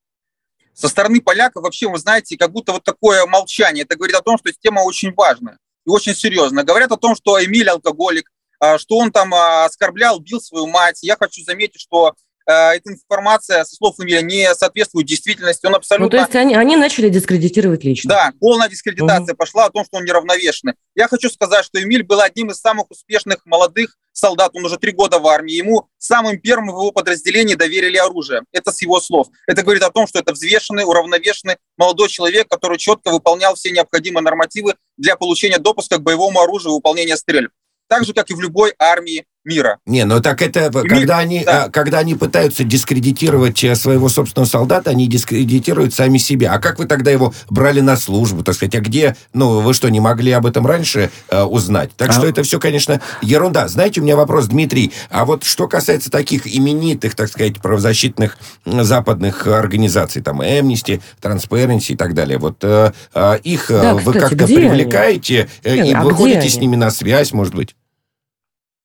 Со 0.75 0.89
стороны 0.89 1.21
поляков 1.21 1.63
вообще, 1.63 1.89
вы 1.89 1.99
знаете, 1.99 2.37
как 2.37 2.53
будто 2.53 2.73
вот 2.73 2.85
такое 2.85 3.25
молчание. 3.27 3.85
Это 3.85 3.97
говорит 3.97 4.17
о 4.17 4.23
том, 4.23 4.37
что 4.37 4.53
тема 4.53 4.81
очень 4.81 5.15
важная 5.15 5.59
и 5.87 5.91
очень 5.91 6.15
серьезная. 6.15 6.65
Говорят 6.65 6.93
о 6.93 6.97
том, 6.97 7.17
что 7.17 7.43
Эмиль 7.43 7.71
алкоголик, 7.71 8.31
что 8.77 8.99
он 8.99 9.11
там 9.11 9.33
оскорблял, 9.33 10.21
бил 10.21 10.41
свою 10.41 10.67
мать. 10.67 10.99
Я 11.03 11.17
хочу 11.17 11.43
заметить, 11.45 11.81
что 11.81 12.15
эта 12.47 12.93
информация, 12.93 13.65
со 13.65 13.75
слов 13.75 13.97
Эмиля, 13.99 14.23
не 14.23 14.55
соответствует 14.55 15.07
действительности. 15.07 15.67
Он 15.67 15.75
абсолютно... 15.75 16.05
Ну, 16.05 16.11
то 16.11 16.17
есть 16.19 16.37
они, 16.37 16.55
они 16.55 16.77
начали 16.77 17.09
дискредитировать 17.09 17.85
лично? 17.85 18.09
Да, 18.09 18.33
полная 18.41 18.69
дискредитация 18.69 19.33
угу. 19.33 19.39
пошла 19.39 19.67
о 19.67 19.71
том, 19.71 19.85
что 19.85 19.99
он 19.99 20.05
неравновешенный. 20.05 20.75
Я 20.95 21.09
хочу 21.09 21.29
сказать, 21.29 21.65
что 21.65 21.83
Эмиль 21.83 22.05
был 22.05 22.21
одним 22.21 22.51
из 22.51 22.61
самых 22.61 22.91
успешных 22.91 23.45
молодых 23.45 23.97
солдат, 24.13 24.53
он 24.55 24.65
уже 24.65 24.79
три 24.79 24.93
года 24.93 25.19
в 25.19 25.27
армии, 25.27 25.55
ему 25.55 25.89
самым 25.99 26.41
первым 26.41 26.69
в 26.69 26.79
его 26.79 26.91
подразделении 26.91 27.55
доверили 27.55 27.97
оружие. 27.97 28.43
Это 28.53 28.73
с 28.73 28.81
его 28.81 29.01
слов. 29.01 29.29
Это 29.47 29.63
говорит 29.63 29.83
о 29.83 29.91
том, 29.91 30.07
что 30.07 30.19
это 30.19 30.33
взвешенный, 30.33 30.85
уравновешенный 30.85 31.57
молодой 31.77 32.09
человек, 32.09 32.49
который 32.49 32.79
четко 32.79 33.11
выполнял 33.11 33.55
все 33.55 33.71
необходимые 33.71 34.23
нормативы 34.23 34.77
для 34.97 35.17
получения 35.17 35.59
допуска 35.59 35.99
к 35.99 36.03
боевому 36.03 36.41
оружию 36.41 36.73
и 36.73 36.75
выполнения 36.77 37.17
стрельб. 37.17 37.51
Так 37.89 38.05
же, 38.05 38.15
как 38.15 38.31
и 38.31 38.35
в 38.35 38.41
любой 38.41 38.75
армии 38.79 39.27
мира. 39.47 39.79
Не, 39.87 40.05
ну 40.05 40.21
так 40.21 40.43
это, 40.43 40.71
когда, 40.71 41.19
они, 41.19 41.45
да. 41.45 41.65
А, 41.65 41.71
когда 41.71 41.99
они 41.99 42.15
пытаются 42.15 42.65
дискредитировать 42.65 43.63
э, 43.65 43.75
своего 43.77 44.09
собственного 44.09 44.49
солдата, 44.49 44.91
они 44.91 45.07
дискредитируют 45.07 45.95
сами 45.95 46.19
себя. 46.19 46.53
А 46.53 46.59
как 46.59 46.79
вы 46.79 46.87
тогда 46.87 47.11
его 47.13 47.33
брали 47.49 47.81
на 47.81 47.97
службу, 47.97 48.43
так 48.43 48.57
сказать? 48.57 48.75
А 48.75 48.81
где, 48.81 49.17
ну, 49.33 49.61
вы 49.61 49.73
что, 49.73 49.89
не 49.89 50.01
могли 50.01 50.33
об 50.33 50.47
этом 50.47 50.67
раньше 50.67 51.11
э, 51.31 51.43
узнать? 51.43 51.91
Так 51.97 52.11
а? 52.11 52.13
что 52.13 52.27
это 52.27 52.43
все, 52.43 52.59
конечно, 52.59 53.01
ерунда. 53.23 53.69
Знаете, 53.69 54.01
у 54.01 54.05
меня 54.05 54.17
вопрос, 54.17 54.47
Дмитрий, 54.47 54.93
а 55.11 55.25
вот 55.25 55.45
что 55.45 55.69
касается 55.69 56.11
таких 56.11 56.47
именитых, 56.47 57.15
так 57.15 57.29
сказать, 57.29 57.61
правозащитных 57.61 58.37
западных 58.65 59.47
организаций, 59.47 60.23
там, 60.23 60.43
Amnesty, 60.43 61.01
Transparency 61.23 61.93
и 61.93 61.97
так 61.97 62.15
далее, 62.15 62.39
вот 62.39 62.59
э, 62.63 62.93
э, 63.15 63.39
их 63.45 63.67
да, 63.69 63.95
вы 63.95 64.13
как-то 64.13 64.47
привлекаете 64.47 65.49
они? 65.65 65.91
и 65.91 65.93
а 65.93 66.03
выходите 66.03 66.49
с 66.49 66.57
ними 66.57 66.75
на 66.75 66.91
связь, 66.91 67.33
может 67.33 67.55
быть? 67.55 67.77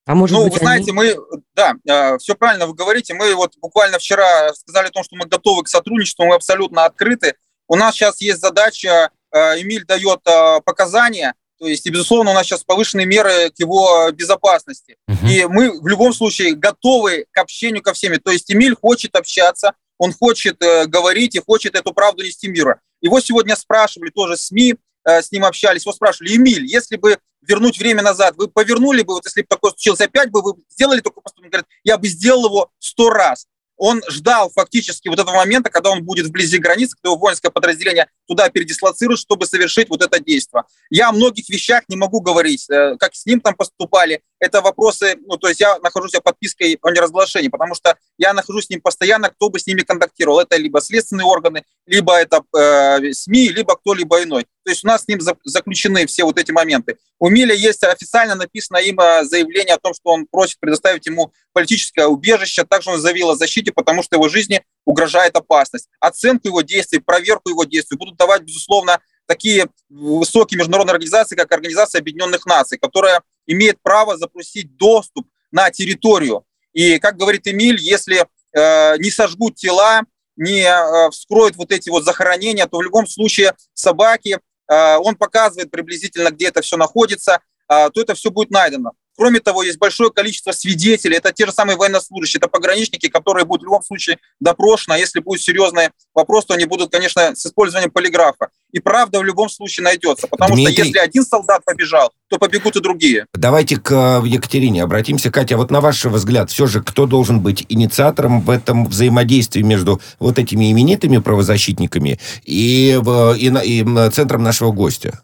А 0.06 0.16
может 0.16 0.36
ну, 0.36 0.44
быть, 0.44 0.54
вы 0.54 0.60
знаете, 0.60 0.92
мы, 0.94 1.16
да, 1.54 1.76
э, 1.88 2.18
все 2.18 2.36
правильно 2.36 2.66
вы 2.66 2.74
говорите. 2.74 3.14
Мы 3.14 3.36
вот 3.36 3.54
буквально 3.58 4.00
вчера 4.00 4.54
сказали 4.54 4.88
о 4.88 4.92
том, 4.92 5.04
что 5.04 5.16
мы 5.16 5.26
готовы 5.26 5.64
к 5.64 5.68
сотрудничеству, 5.68 6.26
мы 6.26 6.36
абсолютно 6.36 6.86
открыты. 6.86 7.36
У 7.68 7.76
нас 7.76 7.96
сейчас 7.96 8.20
есть 8.20 8.42
задача, 8.42 9.12
э, 9.32 9.62
Эмиль 9.62 9.86
дает 9.86 10.20
э, 10.26 10.62
показания, 10.66 11.36
то 11.62 11.68
есть, 11.68 11.86
и, 11.86 11.92
безусловно, 11.92 12.32
у 12.32 12.34
нас 12.34 12.48
сейчас 12.48 12.64
повышенные 12.64 13.06
меры 13.06 13.52
к 13.52 13.60
его 13.60 14.12
безопасности. 14.12 14.98
Uh-huh. 15.08 15.30
И 15.30 15.46
мы 15.46 15.80
в 15.80 15.86
любом 15.86 16.12
случае 16.12 16.56
готовы 16.56 17.28
к 17.30 17.38
общению 17.38 17.84
ко 17.84 17.94
всеми. 17.94 18.18
То 18.18 18.32
есть 18.32 18.52
Эмиль 18.52 18.76
хочет 18.76 19.16
общаться, 19.16 19.76
он 20.00 20.12
хочет 20.12 20.60
э, 20.64 20.88
говорить 20.88 21.36
и 21.36 21.40
хочет 21.40 21.76
эту 21.76 21.94
правду 21.94 22.24
нести 22.24 22.48
миру. 22.48 22.80
Его 23.02 23.20
сегодня 23.20 23.56
спрашивали 23.56 24.10
тоже 24.10 24.38
СМИ, 24.38 24.74
э, 25.06 25.22
с 25.22 25.32
ним 25.32 25.46
общались, 25.46 25.84
его 25.84 25.94
спрашивали, 25.94 26.36
Эмиль, 26.36 26.66
если 26.66 26.96
бы 26.96 27.20
вернуть 27.42 27.80
время 27.80 28.02
назад, 28.02 28.36
вы 28.38 28.48
повернули 28.48 29.02
бы, 29.04 29.14
вот 29.14 29.26
если 29.26 29.42
бы 29.42 29.48
такое 29.48 29.72
случилось 29.72 30.02
опять 30.02 30.30
бы, 30.30 30.42
вы 30.42 30.54
сделали 30.70 31.02
такой 31.02 31.24
поступок? 31.24 31.46
Он 31.46 31.50
говорит, 31.50 31.68
я 31.84 31.98
бы 31.98 32.08
сделал 32.08 32.46
его 32.46 32.72
сто 32.80 33.10
раз 33.10 33.48
он 33.84 34.00
ждал 34.08 34.52
фактически 34.52 35.08
вот 35.08 35.18
этого 35.18 35.36
момента, 35.38 35.72
когда 35.72 35.90
он 35.90 36.04
будет 36.04 36.28
вблизи 36.28 36.60
границы, 36.60 36.96
когда 36.96 37.10
его 37.10 37.18
воинское 37.18 37.50
подразделение 37.50 38.08
туда 38.28 38.48
передислоцируют, 38.50 39.20
чтобы 39.20 39.48
совершить 39.48 39.90
вот 39.90 40.04
это 40.04 40.24
действие. 40.24 40.66
Я 40.92 41.10
о 41.10 41.12
многих 41.12 41.50
вещах 41.50 41.82
не 41.88 41.98
могу 41.98 42.22
говорить, 42.22 42.70
э, 42.70 42.96
как 43.00 43.16
с 43.16 43.26
ним 43.26 43.42
там 43.42 43.56
поступали. 43.56 44.22
Это 44.38 44.62
вопросы, 44.62 45.16
ну, 45.26 45.36
то 45.38 45.48
есть 45.48 45.62
я 45.62 45.80
нахожусь 45.80 46.12
под 46.12 46.26
подпиской 46.26 46.78
о 46.80 46.92
неразглашении, 46.92 47.48
потому 47.48 47.74
что 47.74 47.98
я 48.20 48.34
нахожусь 48.34 48.68
с 48.68 48.70
ним 48.70 48.82
постоянно, 48.82 49.32
кто 49.32 49.50
бы 49.50 49.58
с 49.58 49.66
ними 49.66 49.82
контактировал. 49.82 50.42
Это 50.42 50.58
либо 50.58 50.80
следственные 50.80 51.26
органы, 51.26 51.64
либо 51.88 52.14
это 52.14 52.44
э, 52.56 53.14
СМИ, 53.14 53.50
либо 53.50 53.76
кто-либо 53.76 54.22
иной. 54.22 54.46
То 54.64 54.72
есть 54.72 54.84
у 54.84 54.88
нас 54.88 55.04
с 55.04 55.08
ним 55.08 55.20
заключены 55.44 56.06
все 56.06 56.24
вот 56.24 56.38
эти 56.38 56.52
моменты. 56.52 56.98
У 57.20 57.30
Миля 57.30 57.56
есть 57.56 57.84
официально 57.84 58.36
написано 58.36 58.78
им 58.78 59.00
э, 59.00 59.24
заявление 59.26 59.76
о 59.76 59.80
том, 59.80 59.94
что 59.94 60.12
он 60.12 60.28
просит 60.28 60.60
предоставить 60.60 61.06
ему 61.06 61.34
политическое 61.54 62.06
убежище. 62.06 62.64
Также 62.64 62.92
он 62.92 63.00
заявил 63.00 63.32
о 63.32 63.36
защите, 63.36 63.72
потому 63.72 64.04
что 64.04 64.16
его 64.16 64.30
жизни 64.30 64.64
угрожает 64.86 65.36
опасность. 65.36 65.90
Оценку 66.00 66.48
его 66.48 66.62
действий, 66.62 67.00
проверку 67.00 67.50
его 67.50 67.64
действий 67.64 67.98
будут 67.98 68.18
давать, 68.18 68.44
безусловно, 68.44 69.00
такие 69.26 69.68
высокие 69.90 70.58
международные 70.58 70.94
организации, 70.94 71.36
как 71.36 71.52
Организация 71.52 72.00
Объединенных 72.00 72.46
Наций, 72.46 72.78
которая 72.78 73.22
имеет 73.48 73.82
право 73.82 74.18
запросить 74.18 74.76
доступ 74.78 75.28
на 75.52 75.72
территорию. 75.72 76.46
И, 76.74 77.00
как 77.00 77.18
говорит 77.18 77.48
Эмиль, 77.48 77.80
если 77.80 78.26
э, 78.54 78.98
не 78.98 79.10
сожгут 79.12 79.56
тела, 79.56 80.04
не 80.36 80.64
э, 80.64 81.10
вскроют 81.12 81.56
вот 81.56 81.72
эти 81.72 81.90
вот 81.90 82.04
захоронения, 82.04 82.66
то 82.66 82.78
в 82.78 82.82
любом 82.82 83.08
случае 83.08 83.54
собаки, 83.74 84.40
он 84.74 85.16
показывает 85.16 85.72
приблизительно, 85.72 86.30
где 86.32 86.48
это 86.48 86.62
все 86.62 86.78
находится, 86.78 87.42
э, 87.70 87.90
то 87.90 88.02
это 88.02 88.16
все 88.16 88.32
будет 88.32 88.52
найдено. 88.52 88.92
Кроме 89.22 89.40
того, 89.40 89.62
есть 89.62 89.78
большое 89.78 90.10
количество 90.10 90.52
свидетелей. 90.52 91.18
Это 91.18 91.32
те 91.32 91.46
же 91.46 91.52
самые 91.52 91.78
военнослужащие, 91.78 92.40
это 92.40 92.48
пограничники, 92.48 93.08
которые 93.08 93.46
будут 93.46 93.62
в 93.62 93.66
любом 93.66 93.84
случае 93.84 94.18
допрошены. 94.40 94.96
А 94.96 94.98
если 94.98 95.20
будет 95.20 95.44
серьезный 95.44 95.90
вопрос, 96.16 96.48
то 96.48 96.56
они 96.56 96.66
будут, 96.66 96.92
конечно, 96.92 97.36
с 97.36 97.46
использованием 97.46 97.92
полиграфа. 97.92 98.48
И 98.72 98.80
правда 98.80 99.20
в 99.20 99.24
любом 99.24 99.48
случае 99.48 99.84
найдется. 99.84 100.26
Потому 100.26 100.56
Дмитрий... 100.56 100.74
что 100.74 100.84
если 100.86 100.98
один 100.98 101.24
солдат 101.24 101.64
побежал, 101.64 102.12
то 102.30 102.40
побегут 102.40 102.78
и 102.78 102.82
другие. 102.82 103.28
Давайте 103.36 103.78
к 103.78 103.92
э, 103.92 104.28
Екатерине 104.28 104.82
обратимся. 104.82 105.30
Катя, 105.30 105.56
вот 105.56 105.70
на 105.70 105.82
ваш 105.82 106.04
взгляд, 106.04 106.50
все 106.50 106.66
же 106.66 106.82
кто 106.82 107.06
должен 107.06 107.42
быть 107.42 107.64
инициатором 107.70 108.42
в 108.42 108.50
этом 108.50 108.88
взаимодействии 108.88 109.62
между 109.62 110.02
вот 110.18 110.40
этими 110.40 110.72
именитыми 110.72 111.20
правозащитниками 111.20 112.20
и, 112.44 113.00
и, 113.38 113.54
и 113.66 114.10
центром 114.10 114.42
нашего 114.42 114.72
гостя? 114.72 115.22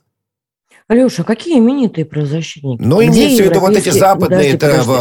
Алеша, 0.88 1.24
какие 1.24 1.60
именитые 1.60 2.06
правозащитники? 2.06 2.82
Ну, 2.82 3.04
имеется 3.04 3.44
в 3.44 3.46
виду 3.48 3.60
вот 3.60 3.76
эти 3.76 3.90
западные, 3.90 4.54
это 4.54 4.82
в 4.84 4.92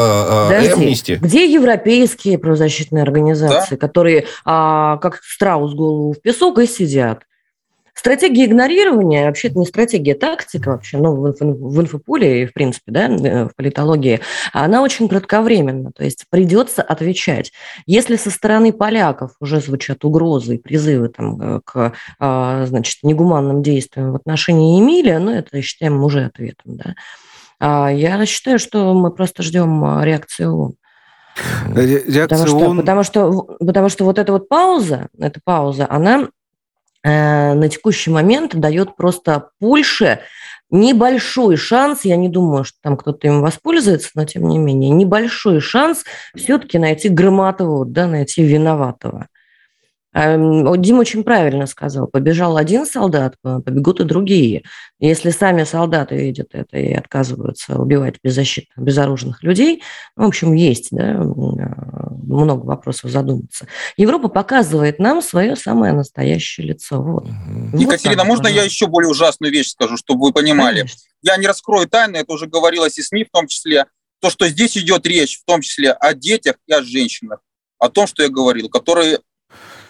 Amnesty. 0.51 1.17
Где 1.17 1.51
европейские 1.53 2.39
правозащитные 2.39 3.03
организации, 3.03 3.77
да? 3.77 3.77
которые 3.77 4.27
а, 4.45 4.97
как 4.97 5.21
страус 5.23 5.75
голову 5.75 6.13
в 6.13 6.21
песок 6.21 6.59
и 6.59 6.67
сидят? 6.67 7.23
Стратегия 7.97 8.45
игнорирования, 8.45 9.27
вообще 9.27 9.49
это 9.49 9.59
не 9.59 9.65
стратегия, 9.65 10.13
а 10.13 10.19
тактика 10.19 10.69
вообще, 10.69 10.99
ну, 10.99 11.15
в, 11.17 11.35
в 11.41 11.81
инфополе 11.81 12.43
и, 12.43 12.47
в 12.47 12.53
принципе, 12.53 12.93
да, 12.93 13.09
э, 13.09 13.45
в 13.47 13.57
политологии, 13.57 14.21
она 14.53 14.83
очень 14.83 15.09
кратковременна, 15.09 15.93
то 15.93 16.05
есть 16.05 16.27
придется 16.29 16.83
отвечать. 16.83 17.53
Если 17.87 18.17
со 18.17 18.31
стороны 18.31 18.75
поляков 18.75 19.33
уже 19.41 19.61
звучат 19.61 20.05
угрозы 20.05 20.57
и 20.57 20.59
призывы 20.59 21.09
там, 21.09 21.41
э, 21.41 21.61
к, 21.65 21.95
а, 22.19 22.67
значит, 22.67 22.99
негуманным 23.03 23.63
действиям 23.63 24.13
в 24.13 24.17
отношении 24.17 24.79
Эмилия, 24.79 25.19
ну, 25.19 25.31
это 25.31 25.63
считаем 25.63 26.05
уже 26.05 26.27
ответом, 26.27 26.77
да. 26.77 26.95
А 27.59 27.91
я 27.91 28.25
считаю, 28.27 28.59
что 28.59 28.93
мы 28.93 29.11
просто 29.11 29.43
ждем 29.43 30.03
реакции 30.03 30.45
ООН. 30.45 30.75
Реакция 31.75 32.29
потому, 32.29 32.47
что, 32.47 32.75
потому, 32.75 33.03
что, 33.03 33.43
потому 33.59 33.89
что 33.89 34.05
вот 34.05 34.19
эта 34.19 34.33
вот 34.33 34.49
пауза, 34.49 35.09
эта 35.19 35.41
пауза, 35.43 35.87
она 35.89 36.29
на 37.07 37.69
текущий 37.69 38.11
момент 38.11 38.55
дает 38.55 38.97
просто 38.97 39.51
Польше 39.61 40.21
небольшой 40.71 41.57
шанс, 41.57 42.05
я 42.05 42.17
не 42.17 42.29
думаю, 42.29 42.65
что 42.65 42.79
там 42.83 42.97
кто-то 42.97 43.27
им 43.27 43.41
воспользуется, 43.41 44.11
но 44.15 44.25
тем 44.25 44.49
не 44.49 44.59
менее, 44.59 44.91
небольшой 44.91 45.61
шанс 45.61 46.05
все-таки 46.35 46.79
найти 46.79 47.09
Громатова, 47.09 47.87
да, 47.87 48.07
найти 48.07 48.43
виноватого. 48.43 49.29
Эм, 50.17 50.81
Дима 50.81 51.01
очень 51.01 51.25
правильно 51.25 51.67
сказал, 51.67 52.07
побежал 52.07 52.57
один 52.57 52.87
солдат, 52.87 53.35
побегут 53.43 54.01
и 54.01 54.05
другие. 54.05 54.63
Если 54.99 55.29
сами 55.29 55.65
солдаты 55.65 56.17
видят 56.17 56.49
это 56.53 56.79
и 56.79 56.95
отказываются 56.95 57.79
убивать 57.79 58.15
беззащитных, 58.25 58.79
безоружных 58.79 59.43
людей, 59.43 59.83
ну, 60.17 60.25
в 60.25 60.29
общем, 60.29 60.55
есть 60.55 60.89
да, 60.91 61.19
много 61.19 62.65
вопросов 62.65 63.11
задуматься. 63.11 63.67
Европа 63.99 64.29
показывает 64.29 64.99
нам 64.99 65.21
свое 65.21 65.55
самое 65.55 65.93
настоящее 65.93 66.69
лицо. 66.69 67.03
Вот. 67.03 67.27
Екатерина, 67.75 68.25
вот 68.25 68.29
можно 68.29 68.47
я 68.47 68.63
еще 68.63 68.87
более 68.87 69.11
ужасную 69.11 69.53
вещь 69.53 69.73
скажу, 69.73 69.99
чтобы 69.99 70.29
вы 70.29 70.33
понимали? 70.33 70.79
Конечно. 70.79 71.01
Я 71.21 71.37
не 71.37 71.47
раскрою 71.47 71.89
тайны, 71.89 72.17
это 72.17 72.33
уже 72.33 72.47
говорилось 72.47 72.97
и 72.97 73.03
СМИ 73.03 73.25
в 73.25 73.31
том 73.31 73.49
числе, 73.49 73.85
то, 74.23 74.31
что 74.31 74.49
здесь 74.49 74.79
идет 74.79 75.07
речь 75.07 75.41
в 75.41 75.45
том 75.45 75.61
числе 75.61 75.93
о 75.93 76.15
детях 76.15 76.57
и 76.67 76.73
о 76.73 76.83
женщинах, 76.83 77.41
о 77.79 77.91
том, 77.91 78.07
что 78.07 78.23
я 78.23 78.31
говорил, 78.31 78.71
которые 78.71 79.19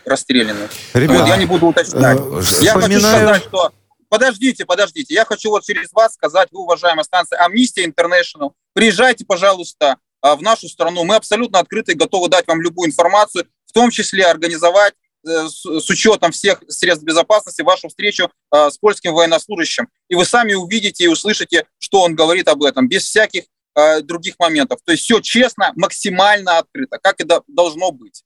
расстреляны. 0.07 0.69
Ребята, 0.95 1.21
вот, 1.21 1.29
я 1.29 1.37
не 1.37 1.47
буду 1.47 1.67
уточнять. 1.67 2.19
Э, 2.19 2.41
я 2.63 2.73
хочу 2.73 3.01
сказать, 3.01 3.43
что... 3.43 3.73
Подождите, 4.09 4.65
подождите. 4.65 5.15
Я 5.15 5.25
хочу 5.25 5.51
вот 5.51 5.65
через 5.65 5.93
вас 5.93 6.15
сказать, 6.15 6.49
вы, 6.53 6.61
уважаемая 6.63 7.03
станция 7.03 7.45
Amnesty 7.45 7.85
International, 7.85 8.53
приезжайте, 8.73 9.25
пожалуйста, 9.25 9.97
а, 10.21 10.37
в 10.37 10.43
нашу 10.43 10.69
страну. 10.69 11.05
Мы 11.05 11.17
абсолютно 11.17 11.59
открыты 11.59 11.93
и 11.93 11.97
готовы 11.97 12.29
дать 12.29 12.47
вам 12.47 12.63
любую 12.63 12.89
информацию, 12.89 13.47
в 13.67 13.73
том 13.73 13.91
числе 13.91 14.25
организовать 14.25 14.95
э, 15.27 15.49
с 15.49 15.91
учетом 15.91 16.31
всех 16.31 16.63
средств 16.69 17.05
безопасности 17.05 17.63
вашу 17.63 17.89
встречу 17.89 18.31
а, 18.51 18.71
с 18.71 18.79
польским 18.79 19.13
военнослужащим. 19.13 19.89
И 20.09 20.15
вы 20.15 20.25
сами 20.25 20.55
увидите 20.55 21.05
и 21.05 21.09
услышите, 21.09 21.67
что 21.79 22.03
он 22.03 22.15
говорит 22.15 22.47
об 22.49 22.63
этом, 22.63 22.89
без 22.89 23.05
всяких 23.05 23.45
а, 23.75 24.01
других 24.01 24.39
моментов. 24.39 24.81
То 24.85 24.93
есть 24.93 25.05
все 25.05 25.21
честно, 25.21 25.73
максимально 25.77 26.59
открыто, 26.59 26.99
как 26.99 27.21
и 27.21 27.27
должно 27.49 27.91
быть. 27.91 28.23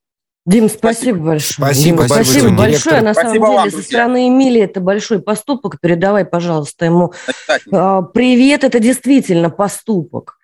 Дим, 0.47 0.69
спасибо, 0.69 1.19
большое. 1.19 1.69
Спасибо, 1.69 1.85
Дим, 1.85 2.09
большое. 2.09 2.25
Спасибо 2.25 2.57
большое. 2.57 3.01
На 3.03 3.13
спасибо 3.15 3.45
самом 3.45 3.57
вам, 3.57 3.65
деле, 3.65 3.71
друзья. 3.71 3.83
со 3.83 3.89
стороны 3.89 4.29
Эмилии 4.29 4.63
это 4.63 4.81
большой 4.81 5.21
поступок. 5.21 5.81
Передавай, 5.81 6.25
пожалуйста, 6.25 6.87
ему 6.87 7.13
а, 7.73 8.03
привет. 8.03 8.65
Это 8.65 8.81
действительно 8.81 9.51
поступок. 9.51 10.39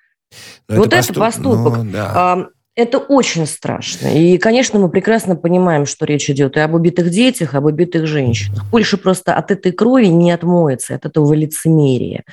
Но 0.69 0.77
вот 0.77 0.89
это, 0.89 0.97
поступ... 0.97 1.17
это 1.17 1.21
поступок. 1.21 1.77
Ну, 1.79 1.93
да. 1.93 2.49
Это 2.77 2.99
очень 2.99 3.47
страшно. 3.47 4.09
И, 4.09 4.37
конечно, 4.37 4.79
мы 4.79 4.91
прекрасно 4.91 5.35
понимаем, 5.35 5.87
что 5.87 6.05
речь 6.05 6.29
идет 6.29 6.59
и 6.59 6.61
об 6.61 6.75
убитых 6.75 7.09
детях, 7.09 7.55
и 7.55 7.57
об 7.57 7.65
убитых 7.65 8.07
женщинах. 8.07 8.65
Польша 8.71 8.99
просто 8.99 9.35
от 9.35 9.51
этой 9.51 9.73
крови 9.73 10.09
не 10.09 10.31
отмоется, 10.31 10.95
от 10.95 11.07
этого 11.07 11.33
лицемерия. 11.33 12.25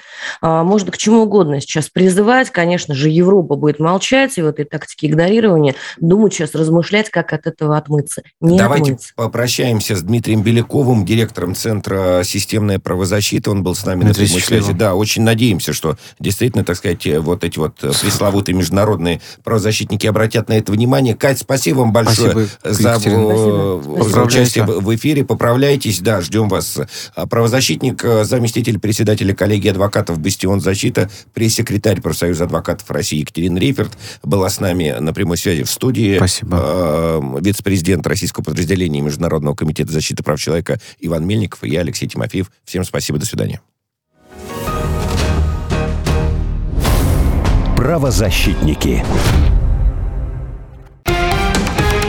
А, 0.41 0.65
можно 0.65 0.91
к 0.91 0.97
чему 0.97 1.21
угодно 1.21 1.61
сейчас 1.61 1.87
призывать. 1.87 2.49
Конечно 2.49 2.93
же, 2.93 3.07
Европа 3.07 3.55
будет 3.55 3.79
молчать 3.79 4.37
и 4.37 4.41
в 4.41 4.47
этой 4.47 4.65
тактике 4.65 5.07
игнорирования 5.07 5.75
думать 6.01 6.33
сейчас, 6.33 6.55
размышлять, 6.55 7.09
как 7.09 7.31
от 7.31 7.47
этого 7.47 7.77
отмыться. 7.77 8.21
Не 8.41 8.57
Давайте 8.57 8.91
отмыться. 8.91 9.13
попрощаемся 9.15 9.95
с 9.95 10.01
Дмитрием 10.01 10.43
Беляковым, 10.43 11.05
директором 11.05 11.55
Центра 11.55 12.21
«Системная 12.25 12.79
правозащита». 12.79 13.49
Он 13.49 13.63
был 13.63 13.75
с 13.75 13.85
нами 13.85 14.03
Дмитрий 14.03 14.23
на 14.23 14.27
прямой 14.27 14.41
связи. 14.41 14.73
Да, 14.73 14.95
очень 14.95 15.21
надеемся, 15.21 15.71
что 15.71 15.95
действительно, 16.19 16.65
так 16.65 16.75
сказать, 16.75 17.07
вот 17.19 17.45
эти 17.45 17.59
вот 17.59 17.77
пресловутые 17.77 18.55
международные 18.55 19.21
правозащитники 19.45 20.05
обратятся 20.05 20.32
обратят 20.33 20.49
на 20.49 20.53
это 20.53 20.71
внимание. 20.71 21.15
Кать, 21.15 21.39
спасибо 21.39 21.79
вам 21.79 21.93
большое 21.93 22.47
спасибо, 22.59 22.73
за, 22.73 24.09
за 24.09 24.23
участие 24.23 24.65
в 24.65 24.95
эфире. 24.95 25.23
Поправляйтесь, 25.23 25.99
да, 25.99 26.21
ждем 26.21 26.49
вас. 26.49 26.79
А, 27.15 27.27
правозащитник, 27.27 28.03
э, 28.03 28.23
заместитель 28.23 28.79
председателя 28.79 29.33
коллегии 29.33 29.69
адвокатов 29.69 30.19
«Бастион 30.19 30.59
защита», 30.61 31.09
пресс-секретарь 31.33 32.01
профсоюза 32.01 32.45
адвокатов 32.45 32.89
России 32.89 33.19
Екатерина 33.19 33.57
Рейферт 33.57 33.97
была 34.23 34.49
с 34.49 34.59
нами 34.59 34.95
на 34.99 35.13
прямой 35.13 35.37
связи 35.37 35.63
в 35.63 35.69
студии. 35.69 36.17
Спасибо. 36.17 36.59
Э, 36.61 37.21
вице-президент 37.41 38.05
Российского 38.07 38.43
подразделения 38.43 39.01
Международного 39.01 39.55
комитета 39.55 39.91
защиты 39.91 40.23
прав 40.23 40.39
человека 40.39 40.79
Иван 40.99 41.25
Мельников 41.25 41.63
и 41.63 41.69
я, 41.69 41.81
Алексей 41.81 42.07
Тимофеев. 42.07 42.51
Всем 42.65 42.83
спасибо, 42.83 43.19
до 43.19 43.25
свидания. 43.25 43.61
Правозащитники. 47.75 49.03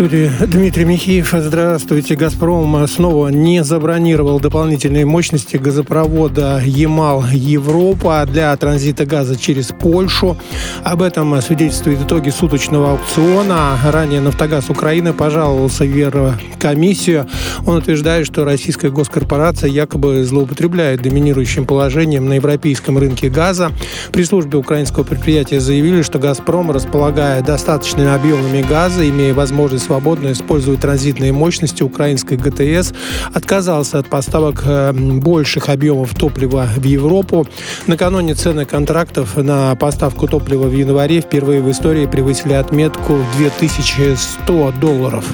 студии 0.00 0.30
Дмитрий 0.46 0.86
Михеев. 0.86 1.34
Здравствуйте. 1.36 2.14
«Газпром» 2.14 2.88
снова 2.88 3.28
не 3.28 3.62
забронировал 3.62 4.40
дополнительные 4.40 5.04
мощности 5.04 5.58
газопровода 5.58 6.62
«Ямал-Европа» 6.64 8.26
для 8.26 8.56
транзита 8.56 9.04
газа 9.04 9.38
через 9.38 9.74
Польшу. 9.78 10.38
Об 10.84 11.02
этом 11.02 11.38
свидетельствуют 11.42 12.00
итоги 12.00 12.30
суточного 12.30 12.92
аукциона. 12.92 13.76
Ранее 13.84 14.22
«Нафтогаз 14.22 14.70
Украины» 14.70 15.12
пожаловался 15.12 15.84
в 15.84 15.94
Еврокомиссию. 15.94 17.26
Он 17.66 17.76
утверждает, 17.76 18.26
что 18.26 18.46
российская 18.46 18.88
госкорпорация 18.88 19.68
якобы 19.68 20.24
злоупотребляет 20.24 21.02
доминирующим 21.02 21.66
положением 21.66 22.26
на 22.26 22.34
европейском 22.34 22.96
рынке 22.96 23.28
газа. 23.28 23.70
При 24.12 24.24
службе 24.24 24.56
украинского 24.56 25.04
предприятия 25.04 25.60
заявили, 25.60 26.00
что 26.00 26.18
«Газпром», 26.18 26.70
располагая 26.70 27.42
достаточными 27.42 28.08
объемами 28.08 28.62
газа, 28.62 29.06
имея 29.06 29.34
возможность 29.34 29.89
свободно 29.90 30.30
используя 30.30 30.76
транзитные 30.76 31.32
мощности 31.32 31.82
украинской 31.82 32.36
ГТС, 32.36 32.92
отказался 33.34 33.98
от 33.98 34.08
поставок 34.08 34.62
э, 34.64 34.92
больших 34.92 35.68
объемов 35.68 36.14
топлива 36.14 36.68
в 36.76 36.84
Европу. 36.84 37.44
Накануне 37.88 38.34
цены 38.34 38.66
контрактов 38.66 39.36
на 39.36 39.74
поставку 39.74 40.28
топлива 40.28 40.68
в 40.68 40.72
январе 40.72 41.20
впервые 41.20 41.60
в 41.60 41.68
истории 41.68 42.06
превысили 42.06 42.52
отметку 42.52 43.14
в 43.14 43.36
2100 43.38 44.74
долларов. 44.80 45.24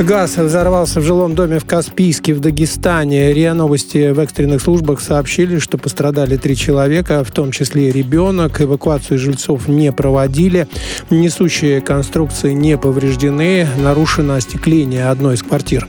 Газ 0.00 0.38
взорвался 0.38 0.98
в 1.00 1.04
жилом 1.04 1.34
доме 1.34 1.58
в 1.58 1.66
Каспийске 1.66 2.32
в 2.32 2.40
Дагестане. 2.40 3.34
РИА 3.34 3.52
Новости 3.52 4.12
в 4.12 4.18
экстренных 4.18 4.62
службах 4.62 4.98
сообщили, 5.02 5.58
что 5.58 5.76
пострадали 5.76 6.38
три 6.38 6.56
человека, 6.56 7.22
в 7.22 7.30
том 7.30 7.52
числе 7.52 7.92
ребенок. 7.92 8.62
Эвакуацию 8.62 9.18
жильцов 9.18 9.68
не 9.68 9.92
проводили. 9.92 10.68
Несущие 11.10 11.82
конструкции 11.82 12.52
не 12.52 12.78
повреждены. 12.78 13.68
Нарушено 13.78 14.36
остекление 14.36 15.06
одной 15.06 15.34
из 15.34 15.42
квартир. 15.42 15.86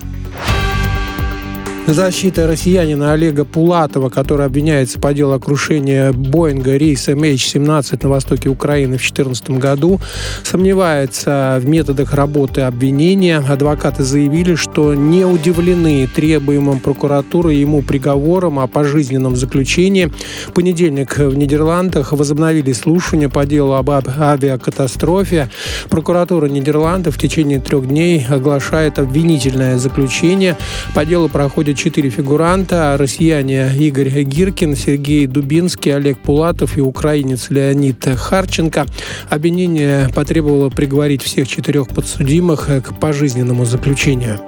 Защита 1.93 2.47
россиянина 2.47 3.11
Олега 3.11 3.43
Пулатова, 3.43 4.07
который 4.07 4.45
обвиняется 4.45 4.97
по 4.97 5.13
делу 5.13 5.33
о 5.33 5.39
крушении 5.39 6.11
Боинга 6.11 6.77
рейса 6.77 7.11
MH17 7.11 7.99
на 8.03 8.09
востоке 8.09 8.47
Украины 8.47 8.95
в 8.95 9.01
2014 9.01 9.49
году, 9.51 9.99
сомневается 10.43 11.59
в 11.61 11.67
методах 11.67 12.13
работы 12.13 12.61
обвинения. 12.61 13.39
Адвокаты 13.39 14.03
заявили, 14.03 14.55
что 14.55 14.93
не 14.93 15.25
удивлены 15.25 16.07
требуемым 16.07 16.79
прокуратурой 16.79 17.57
ему 17.57 17.81
приговором 17.81 18.59
о 18.59 18.67
пожизненном 18.67 19.35
заключении. 19.35 20.09
В 20.47 20.53
понедельник 20.53 21.17
в 21.17 21.35
Нидерландах 21.35 22.13
возобновили 22.13 22.71
слушание 22.71 23.27
по 23.27 23.45
делу 23.45 23.73
об 23.73 23.89
авиакатастрофе. 23.89 25.49
Прокуратура 25.89 26.45
Нидерландов 26.45 27.17
в 27.17 27.19
течение 27.19 27.59
трех 27.59 27.85
дней 27.85 28.25
оглашает 28.29 28.97
обвинительное 28.97 29.77
заключение. 29.77 30.55
По 30.95 31.03
делу 31.03 31.27
проходит 31.27 31.80
четыре 31.81 32.11
фигуранта. 32.11 32.95
Россияне 32.99 33.71
Игорь 33.75 34.21
Гиркин, 34.21 34.75
Сергей 34.75 35.25
Дубинский, 35.25 35.95
Олег 35.95 36.19
Пулатов 36.19 36.77
и 36.77 36.81
украинец 36.81 37.49
Леонид 37.49 38.05
Харченко. 38.05 38.85
Обвинение 39.29 40.07
потребовало 40.13 40.69
приговорить 40.69 41.23
всех 41.23 41.47
четырех 41.47 41.87
подсудимых 41.87 42.67
к 42.67 42.99
пожизненному 42.99 43.65
заключению. 43.65 44.39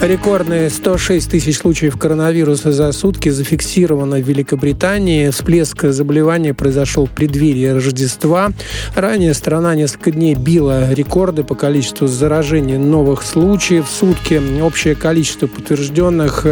Рекордные 0.00 0.70
106 0.70 1.28
тысяч 1.28 1.58
случаев 1.58 1.98
коронавируса 1.98 2.70
за 2.70 2.92
сутки 2.92 3.30
зафиксировано 3.30 4.18
в 4.18 4.28
Великобритании. 4.28 5.30
Всплеск 5.30 5.86
заболевания 5.86 6.54
произошел 6.54 7.06
в 7.06 7.10
преддверии 7.10 7.66
Рождества. 7.66 8.52
Ранее 8.94 9.34
страна 9.34 9.74
несколько 9.74 10.12
дней 10.12 10.36
била 10.36 10.92
рекорды 10.92 11.42
по 11.42 11.56
количеству 11.56 12.06
заражений 12.06 12.78
новых 12.78 13.24
случаев. 13.24 13.88
В 13.88 13.90
сутки 13.90 14.40
общее 14.62 14.94
количество 14.94 15.48
подтвержденных 15.48 16.46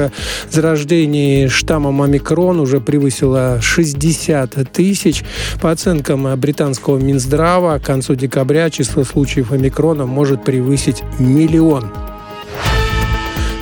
заражений 0.51 1.47
штаммом 1.47 2.03
омикрон 2.03 2.59
уже 2.59 2.81
превысило 2.81 3.61
60 3.63 4.73
тысяч. 4.73 5.23
По 5.63 5.71
оценкам 5.71 6.29
британского 6.39 6.99
Минздрава, 6.99 7.79
к 7.79 7.85
концу 7.85 8.17
декабря 8.17 8.71
число 8.71 9.05
случаев 9.05 9.53
омикрона 9.53 10.05
может 10.05 10.45
превысить 10.45 11.05
миллион. 11.21 11.93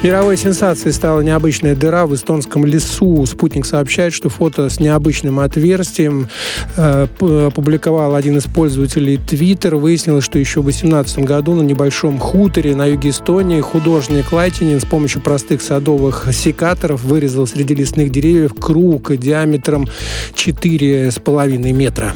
Мировой 0.05 0.37
сенсацией 0.37 0.93
стала 0.93 1.23
необычная 1.23 1.75
дыра 1.75 2.05
в 2.05 2.15
эстонском 2.15 2.67
лесу. 2.67 3.25
Спутник 3.25 3.65
сообщает, 3.65 4.13
что 4.13 4.29
фото 4.29 4.69
с 4.69 4.79
необычным 4.79 5.41
отверстием 5.41 6.29
э, 6.77 7.07
опубликовал 7.47 8.15
один 8.15 8.37
из 8.37 8.45
пользователей 8.45 9.17
Twitter. 9.17 9.77
Выяснилось, 9.77 10.23
что 10.23 10.39
еще 10.39 10.61
в 10.61 10.65
2018 10.65 11.21
году 11.21 11.55
на 11.55 11.63
небольшом 11.63 12.19
хуторе 12.19 12.77
на 12.77 12.85
юге 12.85 13.09
Эстонии 13.09 13.63
художник 13.63 14.31
Лайтинин 14.31 14.79
с 14.79 14.85
помощью 14.85 15.23
простых 15.23 15.63
садовых 15.63 16.29
секаторов 16.35 17.03
вырезал 17.03 17.47
среди 17.47 17.75
лесных 17.75 18.11
деревьев 18.11 18.53
круг 18.61 19.17
диаметром 19.17 19.89
4,5 20.35 21.73
метра. 21.73 22.13